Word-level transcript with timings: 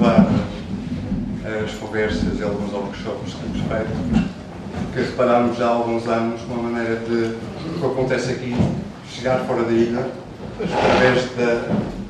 gravar 0.00 0.26
as 1.62 1.72
conversas 1.74 2.40
e 2.40 2.42
alguns 2.42 2.72
workshops 2.72 3.34
que 3.34 3.40
temos 3.40 3.60
feito, 3.68 4.30
porque 4.86 5.00
reparámos 5.00 5.58
já 5.58 5.66
há 5.66 5.70
alguns 5.70 6.06
anos 6.08 6.40
uma 6.48 6.70
maneira 6.70 6.96
de, 6.96 7.36
o 7.66 7.78
que 7.78 7.86
acontece 7.86 8.32
aqui, 8.32 8.56
chegar 9.10 9.40
fora 9.40 9.64
da 9.64 9.72
ilha, 9.72 10.06
através 10.58 11.24
da, 11.36 11.64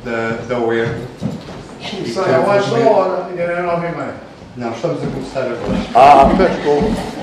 da, 0.05 0.37
da 0.49 0.59
web. 0.59 0.89
Sai 2.15 2.35
ao 2.35 2.47
mais 2.47 2.67
da 2.67 2.77
hora, 2.79 3.27
ainda 3.27 3.47
não 3.47 3.55
é 3.55 3.63
nove 3.63 3.87
e 3.89 3.91
meia. 3.91 4.15
Não, 4.57 4.71
estamos 4.71 5.03
a 5.03 5.07
começar 5.07 5.41
agora. 5.41 5.79
Ah, 5.95 6.31
desculpa. 6.37 7.21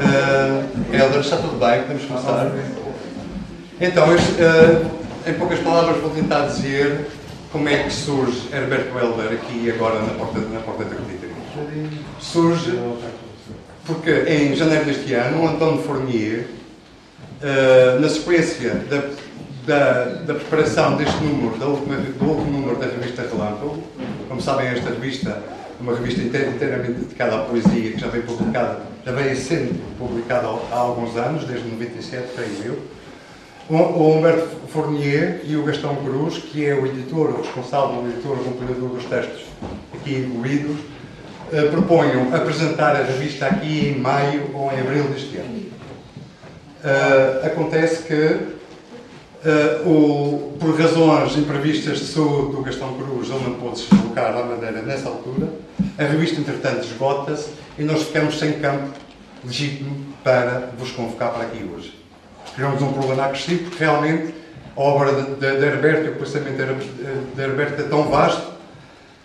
Uh, 0.00 0.94
Helder, 0.94 1.20
está 1.20 1.36
tudo 1.36 1.58
bem? 1.58 1.82
Podemos 1.82 2.04
começar? 2.04 2.50
Então, 3.80 4.14
este, 4.14 4.32
uh, 4.32 4.86
em 5.26 5.34
poucas 5.34 5.58
palavras, 5.58 6.00
vou 6.00 6.10
tentar 6.10 6.46
dizer 6.46 7.06
como 7.52 7.68
é 7.68 7.82
que 7.84 7.92
surge 7.92 8.48
Herberto 8.52 8.96
Helder 8.96 9.32
aqui 9.32 9.70
agora 9.70 10.00
na 10.00 10.14
porta, 10.14 10.38
na 10.40 10.60
porta 10.60 10.84
da 10.84 10.94
Coliteria. 10.94 11.34
Surge 12.20 12.78
porque 13.86 14.10
em 14.28 14.54
janeiro 14.54 14.84
deste 14.84 15.12
ano, 15.14 15.42
o 15.42 15.48
António 15.48 15.82
Fournier, 15.82 16.46
uh, 17.42 18.00
na 18.00 18.08
sequência 18.08 18.74
da, 18.88 19.02
da, 19.66 20.04
da, 20.26 20.34
preparação 20.34 20.96
deste 20.96 21.16
número, 21.24 21.56
do 21.58 22.24
último 22.24 22.52
número 22.52 22.76
da 22.76 22.86
revista 22.86 23.22
Relâmpago, 23.22 23.82
como 24.28 24.40
sabem, 24.40 24.68
esta 24.68 24.90
revista 24.90 25.30
é 25.30 25.82
uma 25.82 25.94
revista 25.96 26.20
inteiramente 26.20 26.92
dedicada 26.92 27.36
à 27.36 27.38
poesia, 27.40 27.92
que 27.92 27.98
já 27.98 28.08
vem 28.08 28.22
publicada, 28.22 28.80
já 29.04 29.12
vem 29.12 29.34
sendo 29.34 29.98
publicada 29.98 30.46
há 30.70 30.76
alguns 30.76 31.16
anos, 31.16 31.44
desde 31.44 31.68
97, 31.68 32.28
creio 32.36 32.64
eu. 32.64 32.78
O 33.70 34.16
Humberto 34.16 34.48
Fournier 34.72 35.42
e 35.44 35.54
o 35.54 35.62
Gastão 35.62 35.94
Cruz, 35.94 36.38
que 36.38 36.66
é 36.66 36.74
o 36.74 36.84
editor, 36.86 37.30
o 37.30 37.40
responsável, 37.40 38.00
o 38.00 38.08
editor, 38.08 38.32
o 38.32 38.42
compilador 38.42 38.88
dos 38.88 39.04
textos 39.04 39.42
aqui 39.94 40.16
incluídos, 40.16 40.76
eh, 41.52 41.68
proponham 41.70 42.34
apresentar 42.34 42.96
a 42.96 43.04
revista 43.04 43.46
aqui 43.46 43.90
em 43.90 44.00
maio 44.00 44.50
ou 44.54 44.72
em 44.72 44.80
abril 44.80 45.04
deste 45.04 45.36
ano. 45.36 45.60
Uh, 46.82 47.46
acontece 47.46 48.02
que, 48.04 48.14
uh, 48.14 49.88
o, 49.88 50.56
por 50.58 50.76
razões 50.80 51.36
imprevistas 51.36 51.98
de 51.98 52.06
saúde 52.06 52.56
do 52.56 52.62
Gastão 52.62 52.94
Cruz, 52.94 53.28
ele 53.28 53.44
não 53.44 53.54
pôde 53.54 53.80
se 53.80 53.94
deslocar 53.94 54.34
à 54.34 54.42
Madeira 54.44 54.80
nessa 54.82 55.10
altura, 55.10 55.48
a 55.98 56.04
revista, 56.04 56.40
entretanto, 56.40 56.86
esgota-se 56.86 57.50
e 57.78 57.84
nós 57.84 58.02
ficamos 58.02 58.38
sem 58.38 58.54
campo 58.54 58.94
legítimo 59.44 59.94
para 60.24 60.70
vos 60.78 60.90
convocar 60.90 61.32
para 61.32 61.44
aqui 61.44 61.62
hoje. 61.64 61.99
Tivemos 62.60 62.82
um 62.82 62.92
problema 62.92 63.24
acrescido 63.24 63.70
porque 63.70 63.82
realmente 63.82 64.34
a 64.76 64.80
obra 64.82 65.12
de 65.12 65.46
Herberto, 65.46 66.10
o 66.10 66.14
pensamento 66.16 66.58
de 67.34 67.42
Herberto 67.42 67.80
é 67.80 67.84
tão 67.84 68.10
vasto 68.10 68.48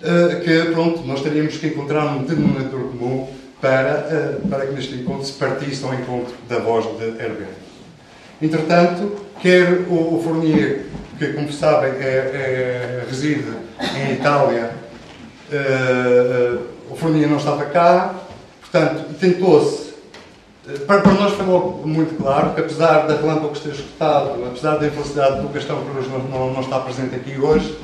uh, 0.01 0.39
que, 0.41 0.71
pronto, 0.71 1.05
nós 1.05 1.21
teríamos 1.21 1.57
que 1.57 1.67
encontrar 1.67 2.05
um 2.05 2.23
denominador 2.23 2.91
comum 2.91 3.27
para, 3.59 4.39
uh, 4.41 4.47
para 4.47 4.67
que 4.67 4.73
neste 4.73 4.95
encontro 4.95 5.25
se 5.25 5.33
partisse 5.33 5.83
ao 5.83 5.93
encontro 5.93 6.33
da 6.47 6.59
voz 6.59 6.85
de 6.97 7.03
Herberto. 7.03 7.65
Entretanto, 8.41 9.17
quer 9.41 9.81
o, 9.89 10.21
Fournier, 10.23 10.85
que, 11.19 11.33
como 11.33 11.51
sabem, 11.51 11.91
é, 11.91 12.03
é, 12.03 13.03
reside 13.05 13.51
em 13.97 14.13
Itália, 14.13 14.71
uh, 15.51 16.59
o 16.89 16.95
Fournier 16.95 17.27
não 17.27 17.35
estava 17.35 17.65
cá, 17.65 18.15
portanto, 18.61 19.13
tentou-se 19.19 19.84
para, 20.87 21.01
para, 21.01 21.13
nós 21.13 21.33
foi 21.33 21.45
logo 21.45 21.87
muito 21.87 22.17
claro 22.17 22.55
que, 22.55 22.61
apesar 22.61 23.05
da 23.05 23.15
Relâmpago 23.15 23.57
ter 23.59 23.69
escutado, 23.69 24.43
apesar 24.47 24.77
da 24.77 24.87
infelicidade 24.87 25.41
do 25.41 25.49
Castelo 25.49 25.85
Cruz 25.85 26.07
não, 26.07 26.51
não, 26.51 26.61
estar 26.61 26.79
presente 26.79 27.15
aqui 27.15 27.39
hoje, 27.39 27.77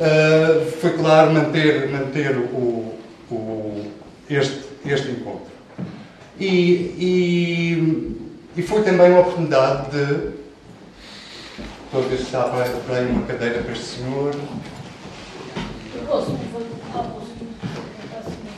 uh, 0.00 0.70
foi 0.80 0.92
claro 0.92 1.32
manter, 1.32 1.90
manter 1.90 2.38
o, 2.38 2.94
o, 3.30 3.90
este, 4.30 4.60
este 4.86 5.10
encontro. 5.10 5.52
E, 6.40 6.46
e, 6.98 8.16
e, 8.56 8.62
foi 8.62 8.82
também 8.82 9.10
uma 9.10 9.20
oportunidade 9.20 9.90
de. 9.90 10.34
Estou 11.84 12.02
a 12.02 12.08
ver 12.08 12.16
se 12.16 12.22
está 12.24 12.44
para 12.44 12.96
aí 12.96 13.06
uma 13.06 13.26
cadeira 13.26 13.62
para 13.62 13.72
este 13.72 13.84
senhor. 13.84 14.34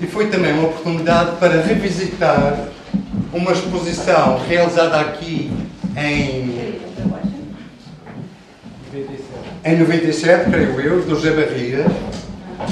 E 0.01 0.07
foi 0.07 0.29
também 0.29 0.53
uma 0.53 0.69
oportunidade 0.69 1.37
para 1.37 1.61
revisitar 1.61 2.76
uma 3.33 3.53
exposição 3.53 4.41
realizada 4.49 5.01
aqui 5.01 5.51
em 5.97 6.77
em 9.65 9.77
97, 9.79 10.49
creio 10.49 10.81
eu, 10.81 11.03
do 11.03 11.17
José 11.17 11.33
Barriga. 11.33 11.84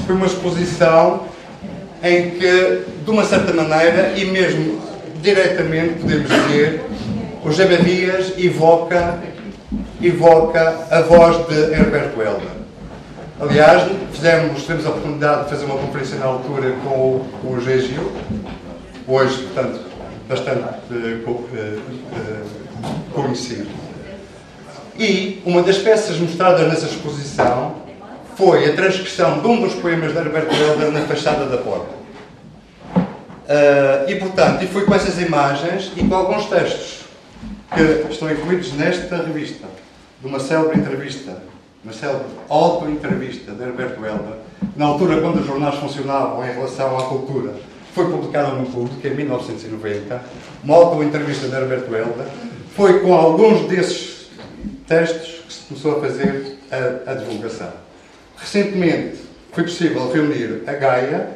Foi 0.07 0.15
uma 0.15 0.27
exposição 0.27 1.25
em 2.03 2.31
que, 2.31 2.83
de 3.05 3.11
uma 3.11 3.25
certa 3.25 3.53
maneira, 3.53 4.12
e 4.17 4.27
mesmo 4.27 4.81
diretamente, 5.21 5.95
podemos 5.95 6.31
dizer, 6.31 6.85
o 7.43 7.51
José 7.51 7.67
Barrias 7.67 8.33
evoca, 8.39 9.19
evoca 10.01 10.87
a 10.89 11.01
voz 11.01 11.47
de 11.49 11.75
Herberto 11.75 12.23
Helder. 12.23 12.55
Aliás, 13.41 13.91
fizemos, 14.12 14.62
tivemos 14.62 14.87
a 14.87 14.91
oportunidade 14.91 15.45
de 15.45 15.51
fazer 15.51 15.65
uma 15.65 15.77
conferência 15.77 16.17
na 16.19 16.27
altura 16.27 16.77
com 16.85 16.91
o, 16.91 17.27
o 17.45 17.61
Gil, 17.61 18.12
hoje, 19.09 19.43
portanto, 19.43 19.81
bastante 20.29 20.61
uh, 20.91 21.31
uh, 21.31 21.81
uh, 21.81 23.12
conhecido. 23.12 23.69
E 24.99 25.43
uma 25.45 25.62
das 25.62 25.79
peças 25.79 26.19
mostradas 26.19 26.69
nessa 26.69 26.87
exposição 26.87 27.75
foi 28.37 28.71
a 28.71 28.75
transcrição 28.75 29.41
de 29.41 29.47
um 29.47 29.61
dos 29.61 29.75
poemas 29.75 30.12
de 30.12 30.19
Herberto 30.19 30.55
Helder 30.55 30.91
na 30.91 31.01
fachada 31.03 31.47
da 31.47 31.59
porta. 31.59 32.05
Uh, 32.97 34.09
e, 34.09 34.15
portanto, 34.17 34.62
e 34.65 34.67
foi 34.67 34.85
com 34.85 34.95
essas 34.95 35.21
imagens 35.21 35.93
e 35.97 36.03
com 36.03 36.15
alguns 36.15 36.47
textos 36.47 37.05
que 37.75 38.11
estão 38.11 38.31
incluídos 38.31 38.73
nesta 38.73 39.17
revista, 39.17 39.67
de 40.21 40.27
uma 40.27 40.41
célebre 40.41 40.79
entrevista, 40.79 41.43
uma 41.83 41.93
célebre 41.93 42.27
auto-entrevista 42.49 43.53
de 43.53 43.62
Herberto 43.62 44.05
Helder, 44.05 44.39
na 44.77 44.87
altura 44.87 45.21
quando 45.21 45.41
os 45.41 45.47
jornais 45.47 45.75
funcionavam 45.75 46.45
em 46.47 46.53
relação 46.53 46.97
à 46.97 47.03
cultura, 47.03 47.55
foi 47.94 48.10
publicada 48.10 48.49
no 48.55 48.66
público 48.66 49.06
em 49.06 49.15
1990, 49.15 50.22
uma 50.65 50.75
auto-entrevista 50.75 51.47
de 51.47 51.55
Herberto 51.55 51.94
Helder, 51.94 52.27
foi 52.75 53.00
com 53.00 53.15
alguns 53.15 53.69
desses 53.69 54.31
textos 54.87 55.43
que 55.47 55.53
se 55.53 55.60
começou 55.69 55.97
a 55.97 56.00
fazer 56.00 56.59
a, 56.72 57.12
a 57.12 57.15
divulgação. 57.15 57.72
Recentemente 58.37 59.19
foi 59.53 59.62
possível 59.62 60.10
reunir 60.12 60.65
a 60.66 60.72
Gaia, 60.72 61.28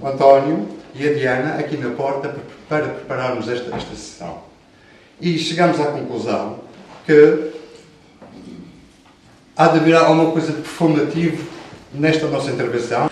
o 0.00 0.06
António 0.06 0.66
e 0.94 1.06
a 1.06 1.12
Diana 1.12 1.54
aqui 1.56 1.76
na 1.76 1.90
porta 1.90 2.34
para 2.66 2.88
prepararmos 2.88 3.46
esta, 3.48 3.76
esta 3.76 3.94
sessão. 3.94 4.42
E 5.20 5.38
chegamos 5.38 5.78
à 5.78 5.84
conclusão 5.86 6.60
que 7.04 7.50
há 9.54 9.68
de 9.68 9.78
haver 9.78 9.96
alguma 9.96 10.32
coisa 10.32 10.52
de 10.52 10.62
performativo 10.62 11.46
nesta 11.92 12.26
nossa 12.26 12.50
intervenção. 12.50 13.09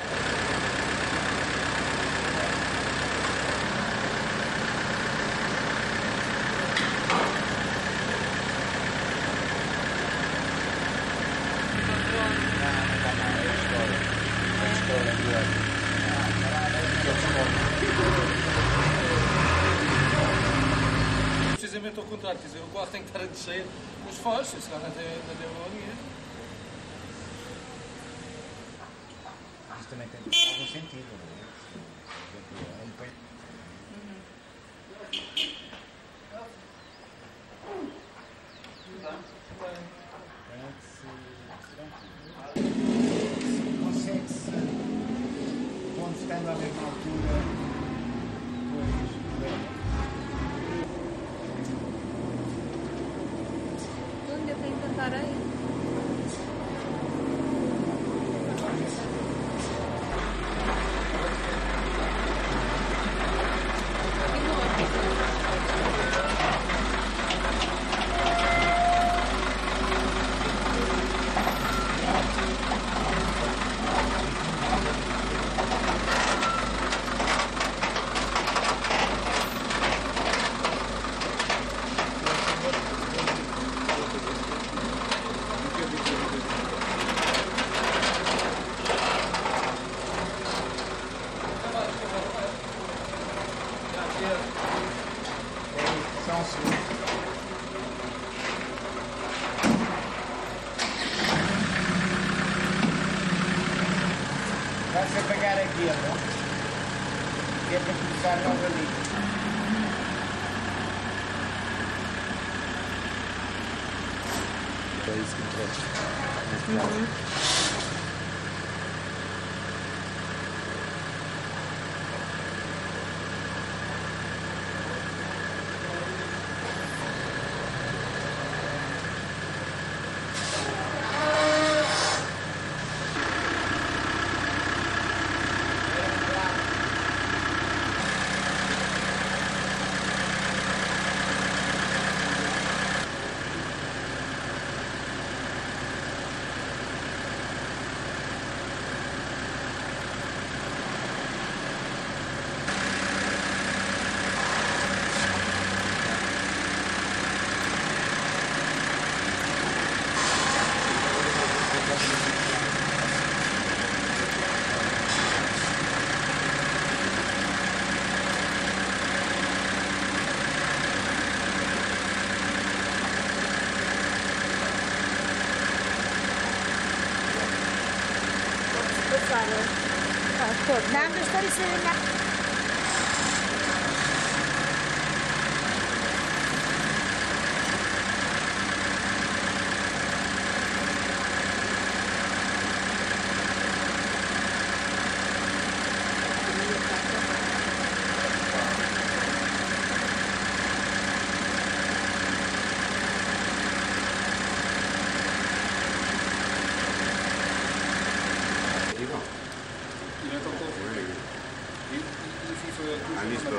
ha 212.78 213.22
visto? 213.24 213.48
Ha 213.48 213.58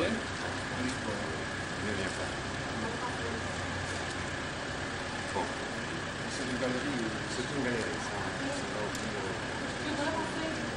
visto? 0.81 1.09
Vieni 1.83 2.03
a 2.03 2.07
fare. 2.07 2.35
Oh. 5.33 5.45
Sei 6.35 6.45
un 6.47 6.57
gallerino? 6.59 7.09
Sei 7.35 7.45
un 7.55 7.63
gallerino? 7.63 7.99
Sei 8.55 8.63
un 9.89 9.95
gallerino? 9.95 10.68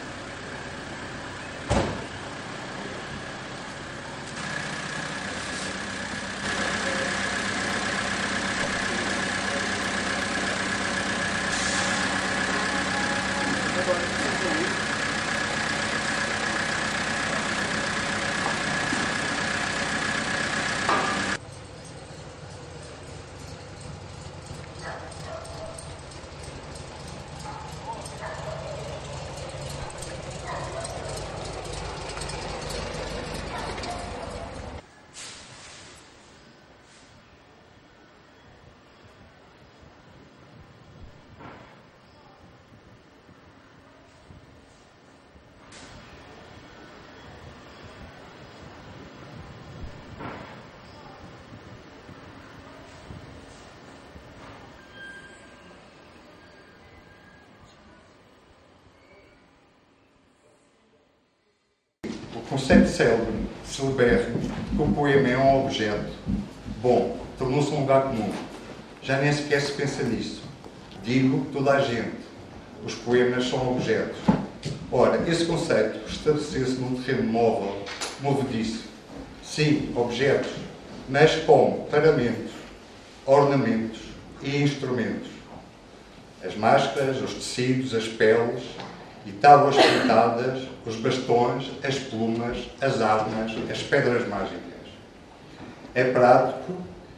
Conceito 62.40 62.88
célebre, 62.88 63.46
celebérrimo, 63.64 64.40
que 64.40 64.82
o 64.82 64.92
poema 64.92 65.28
é 65.28 65.36
um 65.36 65.64
objeto, 65.64 66.12
bom, 66.82 67.18
tornou-se 67.38 67.70
um 67.70 67.80
lugar 67.80 68.04
comum. 68.04 68.32
Já 69.02 69.18
nem 69.18 69.32
sequer 69.32 69.60
se 69.60 69.72
pensa 69.72 70.02
nisso. 70.02 70.42
Digo 71.02 71.46
toda 71.52 71.72
a 71.72 71.80
gente. 71.80 72.22
Os 72.84 72.94
poemas 72.94 73.48
são 73.48 73.72
objetos. 73.72 74.16
Ora, 74.90 75.28
esse 75.28 75.44
conceito 75.44 76.00
estabeleceu-se 76.08 76.74
num 76.74 77.02
terreno 77.02 77.30
móvel, 77.32 77.82
movediço. 78.20 78.84
Sim, 79.42 79.92
objetos, 79.96 80.52
mas 81.08 81.34
como 81.44 81.86
paramentos, 81.86 82.52
ornamentos 83.26 84.00
e 84.42 84.62
instrumentos. 84.62 85.28
As 86.44 86.56
máscaras, 86.56 87.20
os 87.20 87.34
tecidos, 87.34 87.94
as 87.94 88.06
peles, 88.08 88.62
e 89.26 89.32
tábuas 89.32 89.76
pintadas, 89.76 90.62
os 90.86 90.96
bastões, 90.96 91.70
as 91.82 91.98
plumas, 91.98 92.70
as 92.80 93.00
armas, 93.00 93.52
as 93.70 93.82
pedras 93.82 94.26
mágicas. 94.28 94.60
É 95.94 96.04
prático, 96.04 96.72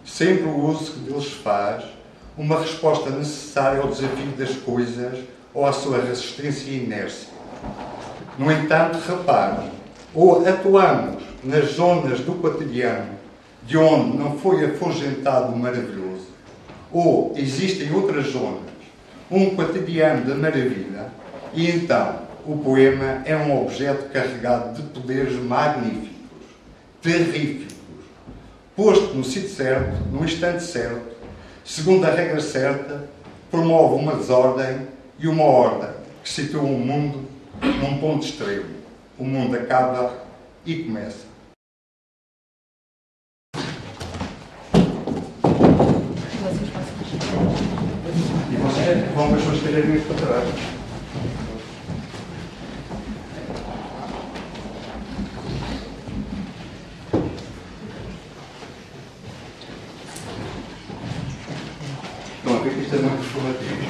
sempre 0.04 0.44
o 0.44 0.66
uso 0.66 0.92
que 0.92 0.98
deles 1.00 1.32
faz, 1.32 1.84
uma 2.36 2.60
resposta 2.60 3.10
necessária 3.10 3.80
ao 3.80 3.88
desafio 3.88 4.32
das 4.36 4.56
coisas 4.56 5.20
ou 5.52 5.64
à 5.64 5.72
sua 5.72 6.02
resistência 6.02 6.70
e 6.70 6.84
inércia. 6.84 7.28
No 8.38 8.50
entanto, 8.50 8.98
repare, 8.98 9.70
ou 10.12 10.46
atuamos 10.46 11.22
nas 11.42 11.72
zonas 11.72 12.20
do 12.20 12.34
cotidiano 12.34 13.14
de 13.62 13.78
onde 13.78 14.16
não 14.16 14.38
foi 14.38 14.64
afugentado 14.64 15.52
o 15.52 15.58
maravilhoso, 15.58 16.26
ou 16.92 17.32
existem 17.36 17.92
outras 17.94 18.26
zonas, 18.26 18.60
um 19.30 19.54
cotidiano 19.54 20.24
da 20.26 20.34
maravilha, 20.34 21.06
e 21.54 21.70
então, 21.70 22.23
o 22.46 22.58
poema 22.58 23.22
é 23.24 23.34
um 23.36 23.62
objeto 23.62 24.10
carregado 24.10 24.74
de 24.74 24.82
poderes 24.88 25.34
magníficos, 25.42 26.10
terríficos, 27.00 27.74
posto 28.76 29.14
no 29.14 29.24
sítio 29.24 29.48
certo, 29.48 29.96
no 30.10 30.24
instante 30.24 30.62
certo, 30.62 31.14
segundo 31.64 32.04
a 32.04 32.10
regra 32.10 32.40
certa, 32.40 33.08
promove 33.50 33.94
uma 33.94 34.16
desordem 34.16 34.86
e 35.18 35.26
uma 35.26 35.44
ordem 35.44 35.90
que 36.22 36.28
situa 36.28 36.62
o 36.62 36.74
um 36.74 36.78
mundo 36.78 37.28
num 37.62 37.98
ponto 37.98 38.26
extremo. 38.26 38.74
O 39.18 39.24
mundo 39.24 39.54
acaba 39.56 40.12
e 40.66 40.82
começa. 40.82 41.24
E 48.50 48.56
vocês 48.56 49.14
vão 49.14 49.28
ver 49.28 49.36
as 49.36 49.42
suas 49.44 49.62
cadeirinhas 49.62 50.04
para 50.04 50.16
trás. 50.16 50.74
Isto 62.94 62.96
é 62.96 62.98
muito 62.98 63.22
formativo. 63.24 63.84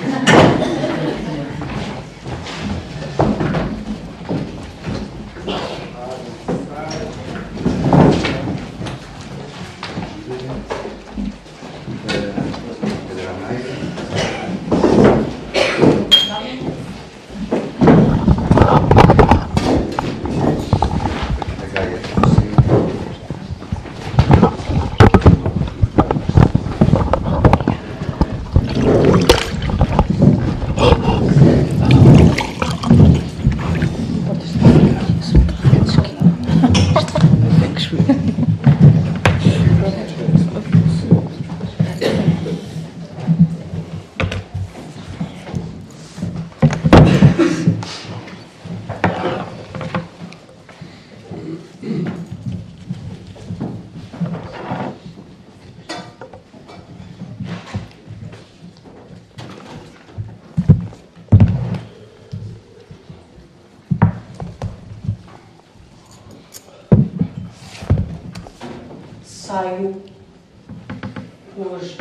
Hoje 71.56 71.96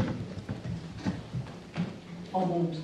ao 2.34 2.46
mundo. 2.46 2.78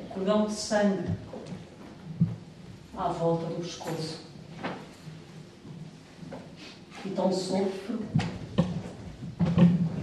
O 0.00 0.04
cordão 0.12 0.46
de 0.46 0.52
sangue 0.52 1.08
à 2.96 3.08
volta 3.08 3.46
do 3.46 3.62
pescoço. 3.62 4.22
E 7.04 7.10
tão 7.10 7.32
sofro, 7.32 8.00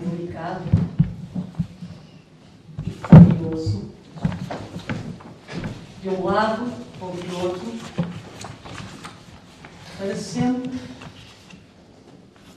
delicado 0.02 0.64
e 2.86 2.90
furioso, 2.90 3.92
de 6.02 6.10
um 6.10 6.24
lado 6.24 6.72
ou 7.02 7.12
de 7.16 7.36
outro, 7.36 7.80
para 9.98 10.16
sempre 10.16 10.80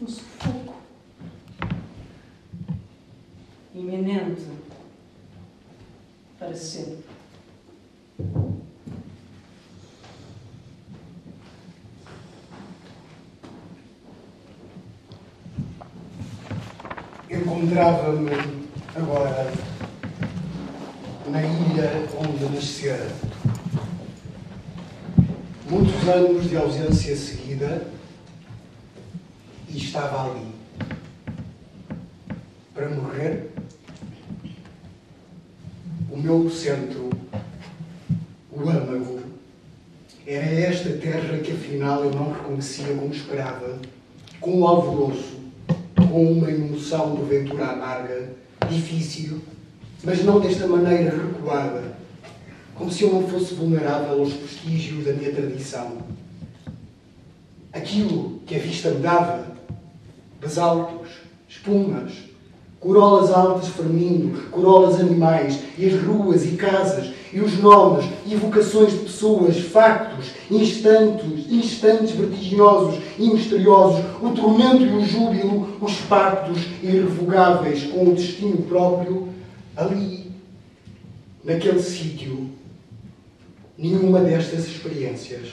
no 0.00 0.09
sufoco 0.09 0.75
iminente 3.75 4.47
para 6.38 6.55
sempre. 6.55 7.12
Encontrava-me 17.73 18.31
agora 18.95 19.50
na 21.31 21.43
ilha 21.43 22.07
onde 22.19 22.55
nascera. 22.55 23.09
Muitos 25.71 26.07
anos 26.07 26.50
de 26.50 26.57
ausência 26.59 27.17
seguida 27.17 27.87
e 29.71 29.79
estava 29.79 30.31
ali 30.31 30.49
para 32.75 32.91
morrer. 32.91 33.50
O 36.11 36.19
meu 36.19 36.50
centro, 36.50 37.09
o 38.50 38.69
âmago, 38.69 39.23
era 40.26 40.45
esta 40.45 40.91
terra 40.91 41.38
que 41.38 41.52
afinal 41.52 42.05
eu 42.05 42.11
não 42.11 42.35
reconhecia 42.35 42.95
como 42.95 43.14
esperava, 43.14 43.79
com 44.43 44.61
um 44.61 44.67
alvoroço, 44.67 45.32
com 46.12 46.31
uma 46.31 46.50
emoção 46.50 47.14
de 47.14 47.23
ventura 47.23 47.69
amarga, 47.69 48.35
difícil, 48.69 49.40
mas 50.04 50.23
não 50.23 50.40
desta 50.40 50.66
maneira 50.66 51.11
recuada, 51.11 51.97
como 52.75 52.92
se 52.92 53.04
eu 53.04 53.14
não 53.14 53.26
fosse 53.26 53.54
vulnerável 53.54 54.21
aos 54.21 54.35
vestígios 54.35 55.07
da 55.07 55.14
minha 55.14 55.33
tradição. 55.33 55.97
Aquilo 57.73 58.40
que 58.45 58.54
a 58.54 58.59
vista 58.59 58.90
me 58.90 59.00
dava, 59.00 59.57
basaltos, 60.38 61.09
espumas, 61.49 62.12
corolas 62.78 63.31
altas 63.31 63.69
ferminhos, 63.69 64.49
corolas 64.50 65.00
animais, 65.00 65.61
e 65.78 65.87
as 65.87 66.02
ruas 66.02 66.45
e 66.45 66.57
casas, 66.57 67.11
e 67.33 67.41
os 67.41 67.59
nomes, 67.59 68.05
evocações 68.31 68.93
de 68.93 68.99
pessoas, 68.99 69.59
factos, 69.59 70.33
instantes, 70.51 71.51
instantes 71.51 72.11
vertiginosos 72.11 73.01
e 73.19 73.29
misteriosos, 73.29 74.05
o 74.21 74.31
tormento 74.31 74.83
e 74.83 74.93
o 74.93 75.05
júbilo, 75.05 75.77
os 75.81 75.97
pactos 76.03 76.59
irrevogáveis 76.83 77.85
com 77.85 78.09
o 78.09 78.15
destino 78.15 78.59
próprio, 78.62 79.29
ali, 79.77 80.31
naquele 81.43 81.81
sítio, 81.81 82.51
nenhuma 83.79 84.21
destas 84.21 84.67
experiências. 84.67 85.49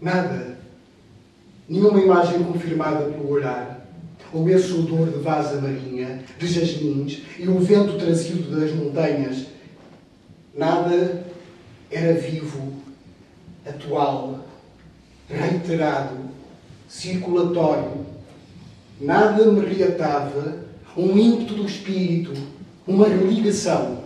Nada. 0.00 0.58
Nenhuma 1.68 2.00
imagem 2.00 2.42
confirmada 2.44 3.04
pelo 3.04 3.30
olhar 3.30 3.78
ou 4.32 4.48
esse 4.48 4.72
odor 4.72 5.08
de 5.08 5.18
vaza 5.18 5.60
marinha, 5.60 6.22
de 6.38 6.46
jasmins 6.46 7.22
e 7.38 7.48
o 7.48 7.58
vento 7.58 7.96
trazido 7.98 8.58
das 8.58 8.72
montanhas. 8.72 9.46
Nada 10.58 11.24
era 11.88 12.14
vivo, 12.14 12.72
atual, 13.64 14.44
reiterado, 15.28 16.16
circulatório. 16.88 18.04
Nada 19.00 19.52
me 19.52 19.64
reatava 19.64 20.64
um 20.96 21.16
ímpeto 21.16 21.54
do 21.54 21.64
espírito, 21.64 22.32
uma 22.84 23.06
religação. 23.06 24.02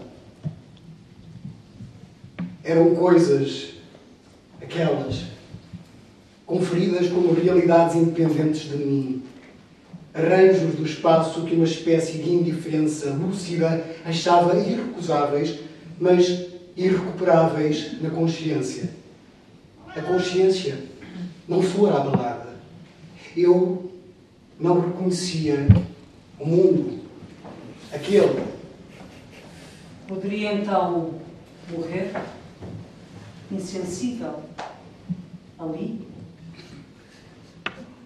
Eram 2.62 2.94
coisas, 2.96 3.70
aquelas, 4.60 5.22
conferidas 6.44 7.08
como 7.08 7.32
realidades 7.32 7.96
independentes 7.96 8.68
de 8.68 8.76
mim 8.76 9.22
arranjos 10.12 10.74
do 10.74 10.84
espaço 10.84 11.44
que 11.44 11.54
uma 11.54 11.64
espécie 11.64 12.18
de 12.18 12.30
indiferença 12.30 13.08
lúcida 13.10 13.82
achava 14.04 14.58
irrecusáveis, 14.58 15.58
mas 16.02 16.48
irrecuperáveis 16.76 18.02
na 18.02 18.10
consciência. 18.10 18.90
A 19.86 20.02
consciência 20.02 20.76
não 21.46 21.62
fora 21.62 21.98
abalada. 21.98 22.56
Eu 23.36 23.92
não 24.58 24.80
reconhecia 24.80 25.68
o 26.40 26.44
mundo, 26.44 27.04
aquele. 27.92 28.44
Poderia 30.08 30.54
então 30.54 31.14
morrer, 31.70 32.12
insensível, 33.52 34.42
ali? 35.56 36.00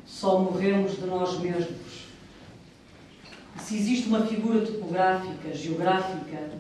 Só 0.04 0.38
morremos 0.38 0.96
de 0.96 1.06
nós 1.06 1.40
mesmos 1.40 1.86
se 3.66 3.74
existe 3.74 4.06
uma 4.06 4.24
figura 4.24 4.64
topográfica, 4.64 5.52
geográfica, 5.52 6.50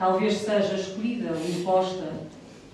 talvez 0.00 0.38
seja 0.38 0.76
escolhida 0.76 1.30
ou 1.30 1.50
imposta 1.50 2.10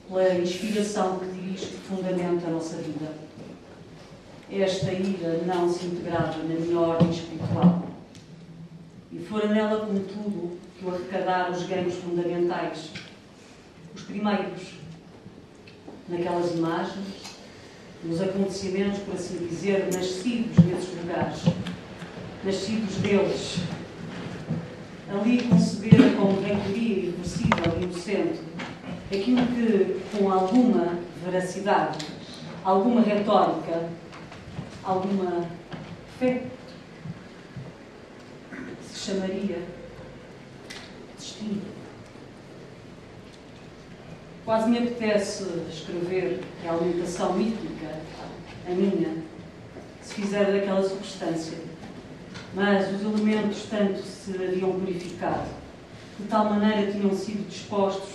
pela 0.08 0.38
inspiração 0.38 1.18
que 1.18 1.26
dirige 1.26 1.66
profundamente 1.66 2.46
a 2.46 2.50
nossa 2.50 2.76
vida. 2.76 3.12
Esta 4.48 4.92
ilha 4.92 5.42
não 5.44 5.68
se 5.68 5.86
integrava 5.86 6.38
na 6.44 6.54
minha 6.54 6.78
ordem 6.78 7.10
espiritual. 7.10 7.82
E 9.10 9.18
fora 9.18 9.48
nela, 9.48 9.86
contudo, 9.86 10.56
que 10.78 10.84
eu 10.84 10.94
arrecadar 10.94 11.50
os 11.50 11.64
ganhos 11.64 11.96
fundamentais, 11.96 12.90
os 13.92 14.02
primeiros, 14.02 14.74
naquelas 16.08 16.52
imagens, 16.52 17.06
nos 18.04 18.20
acontecimentos, 18.20 19.00
por 19.00 19.14
assim 19.14 19.48
dizer, 19.48 19.88
nascidos 19.92 20.64
nesses 20.64 20.94
lugares 20.96 21.42
nascidos 22.44 22.94
deles. 22.98 23.56
Ali 25.08 25.42
concebera 25.42 26.16
como 26.16 26.40
ventoria 26.40 26.98
irreversível 26.98 27.78
e 27.80 27.84
inocente 27.84 28.40
aquilo 29.10 29.46
que, 29.46 30.00
com 30.10 30.30
alguma 30.30 30.98
veracidade, 31.24 32.04
alguma 32.64 33.00
retórica, 33.00 33.88
alguma 34.82 35.46
fé, 36.18 36.42
se 38.82 38.98
chamaria 38.98 39.62
destino. 41.16 41.62
Quase 44.44 44.68
me 44.70 44.78
apetece 44.78 45.44
escrever 45.70 46.40
a 46.66 46.72
alimentação 46.72 47.32
mítica, 47.32 48.00
a 48.66 48.70
minha, 48.70 49.22
se 50.02 50.14
fizer 50.14 50.52
daquela 50.52 50.82
substância 50.82 51.58
mas 52.56 52.86
os 52.90 53.02
elementos 53.02 53.66
tanto 53.68 54.00
se 54.02 54.34
haviam 54.34 54.72
purificado, 54.72 55.44
de 56.18 56.26
tal 56.26 56.46
maneira 56.46 56.90
tinham 56.90 57.14
sido 57.14 57.46
dispostos, 57.46 58.14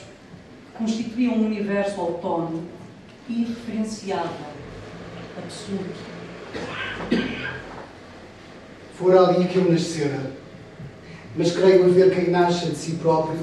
constituíam 0.76 1.36
um 1.36 1.46
universo 1.46 2.02
autónomo, 2.02 2.64
irreferenciável, 3.30 4.48
absoluto. 5.38 6.12
Fora 8.96 9.28
ali 9.28 9.48
que 9.48 9.58
eu 9.58 9.72
nascera, 9.72 10.20
mas 11.36 11.52
creio 11.52 11.86
haver 11.86 12.16
quem 12.16 12.32
nasça 12.32 12.66
de 12.66 12.76
si 12.76 12.94
próprio, 12.94 13.40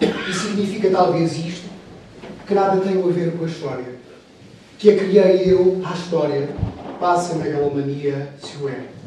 e 0.00 0.32
significa 0.32 0.90
talvez 0.90 1.36
isto, 1.36 1.68
que 2.46 2.54
nada 2.54 2.80
tem 2.80 2.98
a 2.98 3.06
ver 3.08 3.36
com 3.36 3.44
a 3.44 3.48
história. 3.48 3.98
Que 4.78 4.92
a 4.92 4.96
criei 4.96 5.52
eu 5.52 5.82
à 5.84 5.92
história, 5.92 6.48
passa 6.98 7.34
na 7.34 7.46
galomania 7.48 8.32
se 8.40 8.56
o 8.62 8.68
é. 8.70 8.98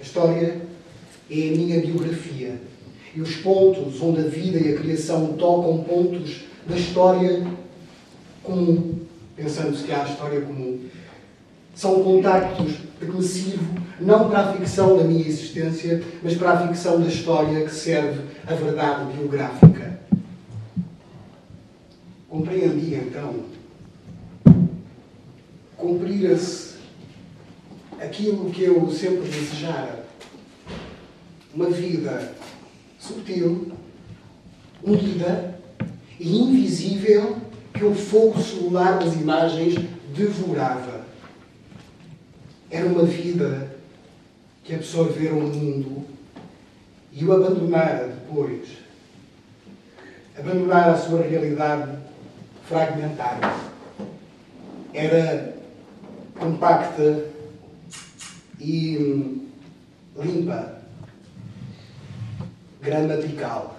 A 0.00 0.02
história 0.02 0.60
é 1.30 1.34
a 1.34 1.52
minha 1.52 1.80
biografia. 1.80 2.60
E 3.14 3.20
os 3.20 3.36
pontos 3.36 4.00
onde 4.00 4.20
a 4.20 4.24
vida 4.24 4.58
e 4.58 4.74
a 4.74 4.78
criação 4.78 5.34
tocam 5.34 5.84
pontos 5.84 6.42
da 6.66 6.76
história 6.76 7.46
comum, 8.42 9.00
pensando-se 9.36 9.84
que 9.84 9.92
há 9.92 10.04
a 10.04 10.08
história 10.08 10.40
comum, 10.40 10.80
são 11.74 12.02
contactos 12.02 12.90
sirvo 13.22 13.80
não 14.00 14.28
para 14.28 14.40
a 14.40 14.52
ficção 14.54 14.96
da 14.96 15.04
minha 15.04 15.26
existência, 15.26 16.02
mas 16.22 16.34
para 16.34 16.52
a 16.52 16.68
ficção 16.68 17.00
da 17.00 17.06
história 17.06 17.64
que 17.64 17.74
serve 17.74 18.20
a 18.46 18.54
verdade 18.54 19.12
biográfica. 19.12 20.00
Compreendi 22.28 22.94
então. 22.94 23.34
Cumprir-se 25.76 26.69
aquilo 28.00 28.50
que 28.50 28.62
eu 28.62 28.90
sempre 28.90 29.28
desejara. 29.28 30.04
Uma 31.54 31.68
vida 31.68 32.32
subtil, 32.98 33.72
unida 34.82 35.60
e 36.18 36.38
invisível 36.38 37.36
que 37.74 37.84
o 37.84 37.94
fogo 37.94 38.40
celular 38.40 38.98
das 38.98 39.14
imagens 39.14 39.74
devorava. 40.14 41.04
Era 42.70 42.86
uma 42.86 43.04
vida 43.04 43.76
que 44.64 44.74
absorvera 44.74 45.34
o 45.34 45.42
mundo 45.42 46.04
e 47.12 47.24
o 47.24 47.32
abandonara 47.32 48.06
depois. 48.06 48.68
Abandonara 50.38 50.92
a 50.92 50.98
sua 50.98 51.22
realidade 51.22 51.98
fragmentada. 52.68 53.52
Era 54.94 55.54
compacta 56.38 57.30
e 58.60 59.40
limpa, 60.16 60.82
gramatical. 62.82 63.76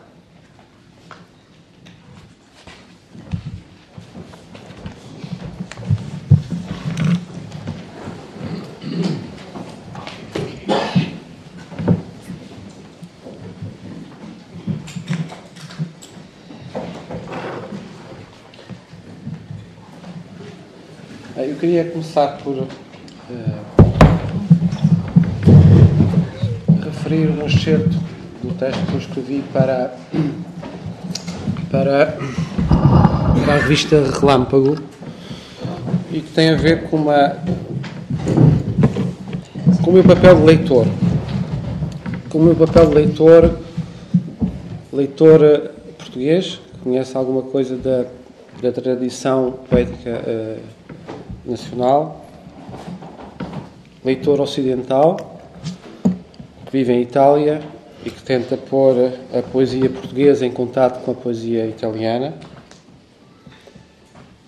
Eu 21.38 21.56
queria 21.58 21.90
começar 21.92 22.38
por 22.40 22.68
referir 27.12 27.30
um 27.30 27.46
excerto 27.46 27.98
do 28.42 28.54
texto 28.58 28.86
que 28.86 28.94
eu 28.94 29.00
escrevi 29.00 29.44
para, 29.52 29.94
para, 31.70 32.18
para 33.46 33.54
a 33.54 33.58
revista 33.58 34.02
Relâmpago 34.20 34.78
e 36.10 36.22
que 36.22 36.32
tem 36.32 36.50
a 36.52 36.56
ver 36.56 36.84
com, 36.84 36.98
uma, 36.98 37.38
com 39.84 39.92
o 39.92 39.94
meu 39.94 40.04
papel 40.04 40.36
de 40.36 40.42
leitor. 40.42 40.88
Com 42.30 42.38
o 42.38 42.44
meu 42.44 42.56
papel 42.56 42.88
de 42.88 42.96
leitor, 42.96 43.60
leitor 44.94 45.44
eh, 45.44 45.72
português, 45.98 46.62
que 46.72 46.80
conhece 46.80 47.18
alguma 47.18 47.42
coisa 47.42 47.76
da, 47.76 48.06
da 48.62 48.72
tradição 48.72 49.60
poética 49.70 50.22
uh, 50.26 50.62
nacional, 51.46 52.26
leitor 54.04 54.40
ocidental, 54.40 55.31
que 56.72 56.78
vive 56.78 56.94
em 56.94 57.02
Itália 57.02 57.62
e 58.06 58.10
que 58.10 58.24
tenta 58.24 58.56
pôr 58.56 58.96
a 59.38 59.42
poesia 59.42 59.90
portuguesa 59.90 60.46
em 60.46 60.52
contato 60.52 61.04
com 61.04 61.12
a 61.12 61.14
poesia 61.14 61.68
italiana, 61.68 62.34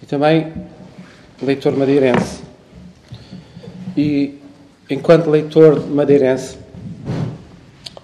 e 0.02 0.06
também 0.06 0.54
leitor 1.42 1.76
madeirense. 1.78 2.42
E 3.96 4.40
enquanto 4.90 5.30
leitor 5.30 5.86
madeirense, 5.86 6.58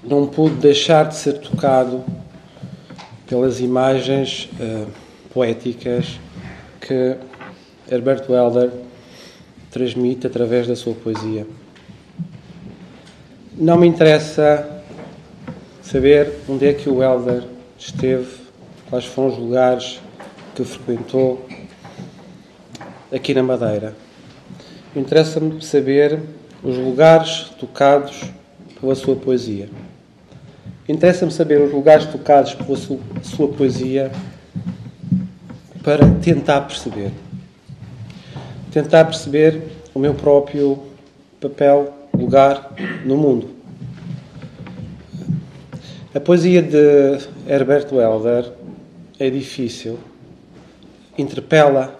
não 0.04 0.28
pude 0.28 0.56
deixar 0.56 1.08
de 1.08 1.16
ser 1.16 1.40
tocado 1.40 2.04
pelas 3.26 3.60
imagens 3.60 4.50
uh, 4.60 4.88
poéticas 5.34 6.20
que 6.82 7.16
Herbert 7.90 8.30
Welder 8.30 8.72
transmite 9.72 10.28
através 10.28 10.68
da 10.68 10.76
sua 10.76 10.94
poesia. 10.94 11.46
Não 13.60 13.78
me 13.78 13.86
interessa 13.86 14.82
saber 15.82 16.32
onde 16.48 16.66
é 16.66 16.74
que 16.74 16.90
o 16.90 17.00
Welder 17.00 17.44
esteve, 17.78 18.38
quais 18.90 19.04
foram 19.04 19.28
os 19.28 19.38
lugares 19.38 20.00
que 20.56 20.64
frequentou 20.64 21.46
aqui 23.14 23.34
na 23.34 23.44
Madeira. 23.44 23.94
Interessa-me 24.96 25.62
saber 25.62 26.22
os 26.64 26.78
lugares 26.78 27.50
tocados 27.60 28.24
pela 28.80 28.96
sua 28.96 29.18
poesia. 29.18 29.70
Interessa-me 30.88 31.32
saber 31.32 31.60
os 31.60 31.74
lugares 31.74 32.06
tocados 32.06 32.54
pela 32.54 32.78
sua 32.78 33.50
poesia 33.50 34.10
para 35.84 36.10
tentar 36.22 36.62
perceber 36.62 37.12
tentar 38.72 39.06
perceber 39.06 39.62
o 39.94 40.00
meu 40.00 40.14
próprio 40.14 40.80
papel, 41.42 41.94
lugar 42.20 42.74
no 43.06 43.16
mundo. 43.16 43.50
A 46.14 46.20
poesia 46.20 46.62
de 46.62 47.20
Herbert 47.48 47.88
Welder 47.92 48.52
é 49.20 49.30
difícil, 49.30 49.98
interpela 51.18 52.00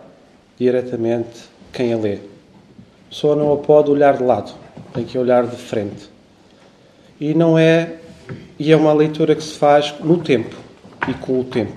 diretamente 0.58 1.50
quem 1.72 1.94
a 1.94 1.98
lê. 1.98 2.18
Só 3.10 3.36
não 3.36 3.54
a 3.54 3.58
pode 3.58 3.90
olhar 3.90 4.18
de 4.18 4.24
lado, 4.24 4.52
tem 4.94 5.06
que 5.06 5.18
olhar 5.18 5.46
de 5.46 5.56
frente. 5.56 6.10
E 7.20 7.34
não 7.34 7.58
é 7.58 7.96
e 8.60 8.72
é 8.72 8.76
uma 8.76 8.94
leitura 8.94 9.36
que 9.36 9.44
se 9.44 9.54
faz 9.54 9.94
no 10.00 10.18
tempo 10.18 10.56
e 11.08 11.14
com 11.14 11.40
o 11.40 11.44
tempo. 11.44 11.74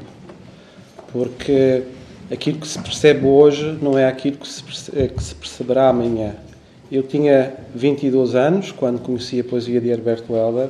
Porque 1.12 1.82
aquilo 2.30 2.58
que 2.58 2.66
se 2.66 2.78
percebe 2.78 3.26
hoje 3.26 3.78
não 3.80 3.96
é 3.96 4.06
aquilo 4.06 4.38
que 4.38 4.48
se, 4.48 4.62
que 4.62 5.22
se 5.22 5.34
perceberá 5.34 5.88
amanhã. 5.88 6.34
Eu 6.92 7.02
tinha 7.02 7.54
22 7.74 8.34
anos 8.34 8.70
quando 8.70 9.00
conheci 9.00 9.40
a 9.40 9.44
poesia 9.44 9.80
de 9.80 9.88
Herbert 9.88 10.24
Welder, 10.28 10.68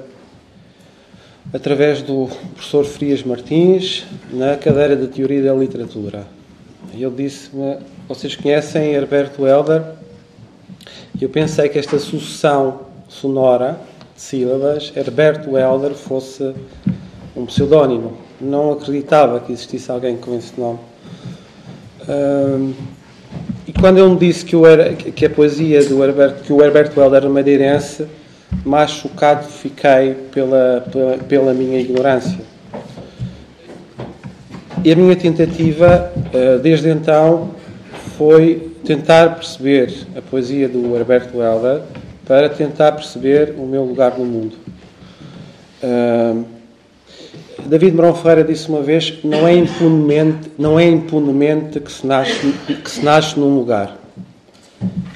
através 1.53 2.01
do 2.01 2.29
professor 2.55 2.85
Frias 2.85 3.25
Martins, 3.25 4.05
na 4.31 4.57
cadeira 4.57 4.95
de 4.95 5.09
Teoria 5.09 5.43
da 5.43 5.53
Literatura. 5.53 6.25
Ele 6.95 7.11
disse-me: 7.11 7.79
Vocês 8.07 8.37
conhecem 8.37 8.93
Herbert 8.93 9.33
Welder? 9.37 9.83
Eu 11.21 11.29
pensei 11.29 11.69
que 11.69 11.81
esta 11.81 11.99
sucessão 11.99 12.83
sonora 13.09 13.81
de 14.15 14.23
sílabas, 14.23 14.93
Herbert 14.95 15.49
Welder, 15.49 15.91
fosse 15.91 16.55
um 17.35 17.47
pseudónimo. 17.47 18.17
Não 18.41 18.71
acreditava 18.71 19.41
que 19.41 19.51
existisse 19.51 19.91
alguém 19.91 20.17
com 20.17 20.39
esse 20.39 20.53
nome 20.57 20.79
e 22.09 22.75
quando 23.83 23.99
ele 23.99 24.11
me 24.11 24.16
disse 24.16 24.45
que, 24.45 24.55
era, 24.64 24.92
que 24.95 25.27
a 25.27 25.31
poesia 25.31 25.85
do 25.85 26.05
Herbert, 26.05 26.37
que 26.45 26.53
o 26.53 26.62
Herbert 26.62 26.92
Welder 26.97 27.23
era 27.23 27.29
madeirense, 27.29 28.07
mais 28.64 28.92
chocado 28.92 29.45
fiquei 29.45 30.14
pela, 30.31 30.85
pela, 30.92 31.18
pela 31.18 31.53
minha 31.53 31.81
ignorância. 31.81 32.38
E 34.85 34.92
a 34.92 34.95
minha 34.95 35.16
tentativa, 35.16 36.12
uh, 36.16 36.61
desde 36.61 36.90
então, 36.90 37.57
foi 38.16 38.71
tentar 38.85 39.35
perceber 39.35 39.92
a 40.16 40.23
poesia 40.23 40.68
do 40.68 40.95
Herbert 40.95 41.31
Welder 41.35 41.83
para 42.25 42.49
tentar 42.49 42.92
perceber 42.92 43.53
o 43.59 43.66
meu 43.66 43.83
lugar 43.83 44.16
no 44.16 44.25
mundo. 44.25 44.57
David 47.66 47.94
Morão 47.94 48.14
Ferreira 48.14 48.44
disse 48.44 48.68
uma 48.68 48.83
vez 48.83 49.18
não 49.22 49.46
é 49.46 49.55
impunemente, 49.55 50.51
não 50.59 50.79
é 50.79 50.88
impunemente 50.88 51.81
que, 51.81 51.90
se 51.90 52.07
nasce, 52.07 52.53
que 52.66 52.90
se 52.90 53.05
nasce 53.05 53.38
num 53.38 53.55
lugar. 53.57 53.96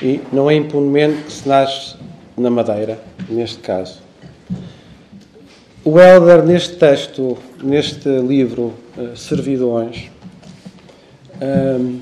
E 0.03 0.21
não 0.33 0.51
é 0.51 0.55
impunemente 0.55 1.25
que 1.25 1.33
se 1.33 1.49
nasce 1.49 1.97
na 2.37 2.51
Madeira, 2.51 2.99
neste 3.29 3.59
caso. 3.59 4.01
O 5.85 5.99
Helder, 5.99 6.43
neste 6.45 6.77
texto, 6.77 7.39
neste 7.63 8.09
livro, 8.09 8.75
uh, 8.97 9.17
Servidões, 9.17 10.11
um, 11.41 12.01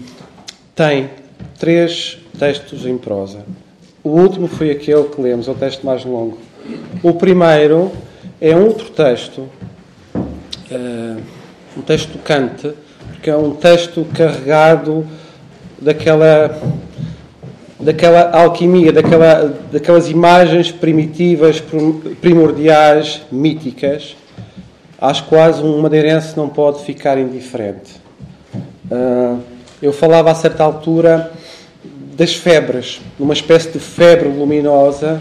tem 0.74 1.10
três 1.58 2.18
textos 2.38 2.86
em 2.86 2.96
prosa. 2.96 3.44
O 4.02 4.10
último 4.10 4.48
foi 4.48 4.70
aquele 4.70 5.04
que 5.04 5.20
lemos, 5.20 5.48
é 5.48 5.50
o 5.50 5.54
texto 5.54 5.84
mais 5.84 6.04
longo. 6.04 6.38
O 7.02 7.12
primeiro 7.14 7.92
é 8.40 8.56
outro 8.56 8.90
texto 8.90 9.48
um 11.76 11.82
texto 11.82 12.12
tocante, 12.12 12.72
porque 13.12 13.30
é 13.30 13.36
um 13.36 13.54
texto 13.54 14.06
carregado 14.14 15.06
daquela 15.80 16.60
daquela 17.84 18.30
alquimia, 18.30 18.92
daquela, 18.92 19.54
daquelas 19.70 20.08
imagens 20.08 20.72
primitivas, 20.72 21.62
primordiais, 22.20 23.20
míticas, 23.30 24.16
às 24.98 25.20
quais 25.20 25.60
um 25.60 25.82
madeirense 25.82 26.36
não 26.36 26.48
pode 26.48 26.82
ficar 26.82 27.18
indiferente. 27.18 28.00
Uh, 28.90 29.38
eu 29.82 29.92
falava 29.92 30.30
a 30.30 30.34
certa 30.34 30.64
altura 30.64 31.30
das 32.16 32.34
febres, 32.34 33.00
numa 33.18 33.34
espécie 33.34 33.70
de 33.70 33.78
febre 33.78 34.28
luminosa 34.28 35.20